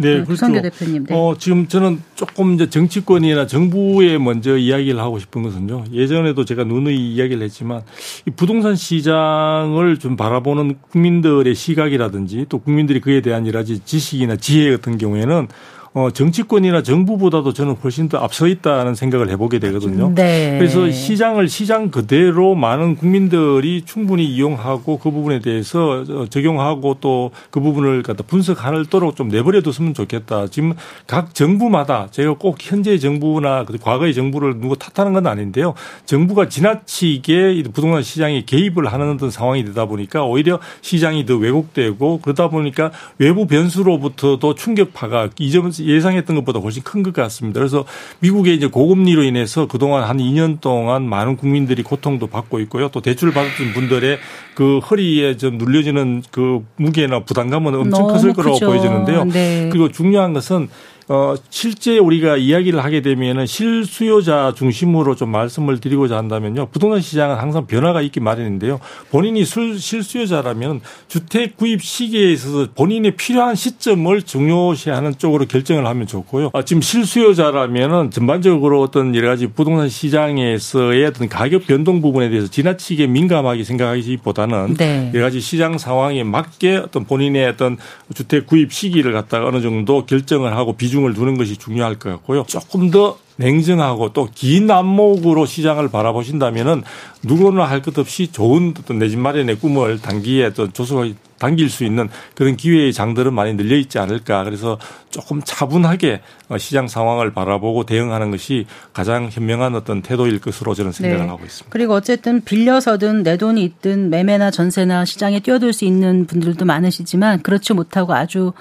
음. 0.00 0.02
네, 0.02 0.18
네 0.18 0.24
그렇죠. 0.24 0.46
대표님. 0.50 1.04
네. 1.04 1.14
어, 1.14 1.34
지금 1.38 1.68
저는 1.68 2.00
조금 2.14 2.54
이제 2.54 2.68
정치권이나 2.68 3.46
정부에 3.46 4.18
먼저 4.18 4.56
이야기를 4.56 4.98
하고 4.98 5.18
싶은 5.18 5.42
것은요. 5.42 5.84
예전에도 5.92 6.44
제가 6.44 6.64
누누이 6.64 7.14
이야기를 7.14 7.42
했지만 7.42 7.82
이 8.26 8.30
부동산 8.30 8.76
시장을 8.76 9.98
좀 9.98 10.16
바라보는 10.16 10.76
국민들의 10.90 11.54
시각이라든지 11.54 12.46
또 12.48 12.58
국민들이 12.58 13.00
그에 13.00 13.20
대한 13.20 13.46
여러 13.46 13.60
가지 13.60 13.80
지식이나 13.84 14.36
지혜 14.36 14.70
같은 14.70 14.98
경우에는 14.98 15.48
어, 15.92 16.10
정치권이나 16.10 16.82
정부보다도 16.82 17.52
저는 17.52 17.76
훨씬 17.82 18.08
더 18.08 18.18
앞서 18.18 18.46
있다는 18.46 18.94
생각을 18.94 19.30
해보게 19.30 19.58
되거든요. 19.58 20.12
네. 20.14 20.56
그래서 20.58 20.90
시장을 20.90 21.48
시장 21.48 21.90
그대로 21.90 22.54
많은 22.54 22.96
국민들이 22.96 23.82
충분히 23.84 24.26
이용하고 24.26 24.98
그 24.98 25.10
부분에 25.10 25.40
대해서 25.40 26.04
적용하고 26.28 26.98
또 27.00 27.30
그 27.50 27.60
부분을 27.60 28.02
갖다 28.02 28.22
분석하도록 28.24 29.16
좀 29.16 29.28
내버려 29.28 29.60
뒀으면 29.62 29.94
좋겠다. 29.94 30.48
지금 30.48 30.74
각 31.06 31.34
정부마다 31.34 32.08
제가 32.10 32.34
꼭 32.34 32.58
현재 32.60 32.98
정부나 32.98 33.64
그 33.64 33.78
과거의 33.78 34.14
정부를 34.14 34.60
누구 34.60 34.76
탓하는 34.76 35.12
건 35.12 35.26
아닌데요. 35.26 35.74
정부가 36.06 36.48
지나치게 36.48 37.64
부동산 37.72 38.02
시장에 38.02 38.44
개입을 38.44 38.92
하는 38.92 39.14
어떤 39.14 39.30
상황이 39.30 39.64
되다 39.64 39.86
보니까 39.86 40.24
오히려 40.24 40.60
시장이 40.82 41.26
더 41.26 41.36
왜곡되고 41.36 42.20
그러다 42.22 42.48
보니까 42.48 42.92
외부 43.18 43.46
변수로부터도 43.46 44.54
충격파가 44.54 45.30
이점 45.38 45.70
예상했던 45.86 46.36
것보다 46.36 46.60
훨씬 46.60 46.82
큰 46.82 47.02
것 47.02 47.14
같습니다. 47.14 47.60
그래서 47.60 47.84
미국의 48.20 48.54
이제 48.54 48.66
고금리로 48.66 49.22
인해서 49.22 49.66
그동안 49.66 50.04
한 50.04 50.18
2년 50.18 50.60
동안 50.60 51.08
많은 51.08 51.36
국민들이 51.36 51.82
고통도 51.82 52.26
받고 52.26 52.60
있고요. 52.60 52.88
또 52.90 53.00
대출 53.00 53.32
받았던 53.32 53.72
분들의 53.72 54.18
그 54.54 54.78
허리에 54.78 55.36
좀 55.36 55.56
눌려지는 55.58 56.22
그 56.30 56.64
무게나 56.76 57.24
부담감은 57.24 57.74
엄청 57.74 58.06
컸을 58.06 58.34
거라고. 58.34 58.58
보여지는데요. 58.60 59.24
네. 59.24 59.68
그리고 59.72 59.90
중요한 59.90 60.32
것은 60.32 60.68
어, 61.12 61.34
실제 61.50 61.98
우리가 61.98 62.36
이야기를 62.36 62.84
하게 62.84 63.02
되면은 63.02 63.44
실수요자 63.44 64.52
중심으로 64.56 65.16
좀 65.16 65.30
말씀을 65.30 65.80
드리고자 65.80 66.16
한다면요. 66.16 66.68
부동산 66.70 67.00
시장은 67.00 67.34
항상 67.34 67.66
변화가 67.66 68.00
있기 68.02 68.20
마련인데요. 68.20 68.78
본인이 69.10 69.44
술, 69.44 69.76
실수요자라면 69.76 70.82
주택 71.08 71.56
구입 71.56 71.82
시기에 71.82 72.30
있어서 72.30 72.68
본인이 72.76 73.10
필요한 73.10 73.56
시점을 73.56 74.22
중요시하는 74.22 75.18
쪽으로 75.18 75.46
결정을 75.46 75.84
하면 75.84 76.06
좋고요. 76.06 76.50
아, 76.52 76.62
지금 76.62 76.80
실수요자라면은 76.80 78.12
전반적으로 78.12 78.80
어떤 78.80 79.12
여러 79.16 79.30
가지 79.30 79.48
부동산 79.48 79.88
시장에서의 79.88 81.06
어떤 81.06 81.28
가격 81.28 81.66
변동 81.66 82.00
부분에 82.00 82.28
대해서 82.28 82.46
지나치게 82.46 83.08
민감하게 83.08 83.64
생각하기보다는 83.64 84.74
네. 84.74 85.10
여러 85.12 85.24
가지 85.24 85.40
시장 85.40 85.76
상황에 85.76 86.22
맞게 86.22 86.76
어떤 86.76 87.04
본인의 87.04 87.48
어떤 87.48 87.78
주택 88.14 88.46
구입 88.46 88.72
시기를 88.72 89.12
갖다가 89.12 89.48
어느 89.48 89.60
정도 89.60 90.06
결정을 90.06 90.56
하고 90.56 90.74
비중 90.74 90.99
비중을 91.00 91.14
두는 91.14 91.36
것이 91.36 91.56
중요할 91.56 91.98
것 91.98 92.10
같고요. 92.10 92.44
조금 92.46 92.90
더 92.90 93.18
냉정하고 93.36 94.12
또 94.12 94.28
긴 94.34 94.70
안목으로 94.70 95.46
시장을 95.46 95.88
바라보신다면은 95.88 96.82
누구나 97.22 97.64
할 97.64 97.80
것 97.80 97.98
없이 97.98 98.30
좋은 98.30 98.74
어떤 98.78 98.98
내 98.98 99.08
집 99.08 99.18
마련의 99.18 99.56
꿈을 99.56 100.00
단기에 100.00 100.46
어떤 100.46 100.72
조소가 100.72 101.06
당길 101.38 101.70
수 101.70 101.84
있는 101.84 102.10
그런 102.34 102.54
기회의 102.54 102.92
장들은 102.92 103.32
많이 103.32 103.54
늘려 103.54 103.74
있지 103.76 103.98
않을까. 103.98 104.44
그래서 104.44 104.78
조금 105.08 105.40
차분하게 105.42 106.20
시장 106.58 106.86
상황을 106.86 107.32
바라보고 107.32 107.84
대응하는 107.86 108.30
것이 108.30 108.66
가장 108.92 109.30
현명한 109.30 109.74
어떤 109.74 110.02
태도일 110.02 110.38
것으로 110.38 110.74
저는 110.74 110.92
생각을 110.92 111.24
네. 111.24 111.30
하고 111.30 111.42
있습니다. 111.42 111.70
그리고 111.72 111.94
어쨌든 111.94 112.42
빌려서든 112.44 113.22
내 113.22 113.38
돈이 113.38 113.64
있든 113.64 114.10
매매나 114.10 114.50
전세나 114.50 115.06
시장에 115.06 115.40
뛰어들 115.40 115.72
수 115.72 115.86
있는 115.86 116.26
분들도 116.26 116.66
많으시지만 116.66 117.40
그렇지 117.40 117.72
못하고 117.72 118.12
아주 118.12 118.52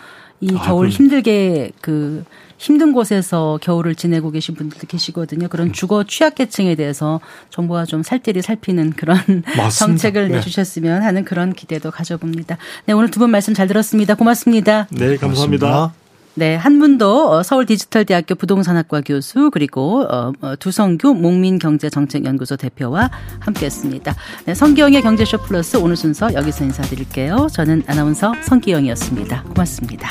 이 0.42 0.56
아, 0.56 0.62
겨울 0.62 0.88
그 0.88 0.94
힘들게 0.96 1.72
그 1.82 2.24
힘든 2.58 2.92
곳에서 2.92 3.58
겨울을 3.62 3.96
지내고 3.96 4.32
계신 4.32 4.54
분들도 4.56 4.86
계시거든요. 4.88 5.48
그런 5.48 5.72
주거 5.72 6.04
취약계층에 6.04 6.76
대해서 6.76 7.22
정부가 7.50 7.86
좀 7.86 8.04
살뜰히 8.04 8.42
살피는 8.42 8.92
그런 8.98 9.18
맞습니다. 9.58 9.70
정책을 9.72 10.28
네. 10.30 10.36
내주셨으면 10.36 11.02
하는 11.04 11.24
그런 11.24 11.54
기대도 11.54 11.92
가져봅니다. 11.92 12.58
네, 12.86 12.94
오늘 12.94 13.10
두 13.12 13.20
분 13.20 13.30
말씀 13.32 13.54
잘 13.54 13.68
들었습니다. 13.68 14.16
고맙습니다. 14.16 14.88
네, 14.92 15.16
감사합니다. 15.18 15.68
고맙습니다. 15.68 15.99
네, 16.40 16.56
한 16.56 16.80
분도 16.80 17.30
어, 17.30 17.44
서울 17.44 17.66
디지털대학교 17.66 18.34
부동산학과 18.36 19.02
교수 19.02 19.52
그리고 19.52 20.06
어, 20.10 20.32
어, 20.40 20.56
두성규 20.56 21.14
목민경제정책연구소 21.16 22.56
대표와 22.56 23.12
함께했습니다. 23.42 24.16
네, 24.46 24.54
성기영의 24.56 25.02
경제쇼 25.02 25.40
플러스 25.40 25.76
오늘 25.76 25.98
순서 25.98 26.34
여기서 26.34 26.64
인사드릴게요. 26.64 27.48
저는 27.52 27.84
아나운서 27.88 28.34
성기영이었습니다. 28.44 29.44
고맙습니다. 29.54 30.08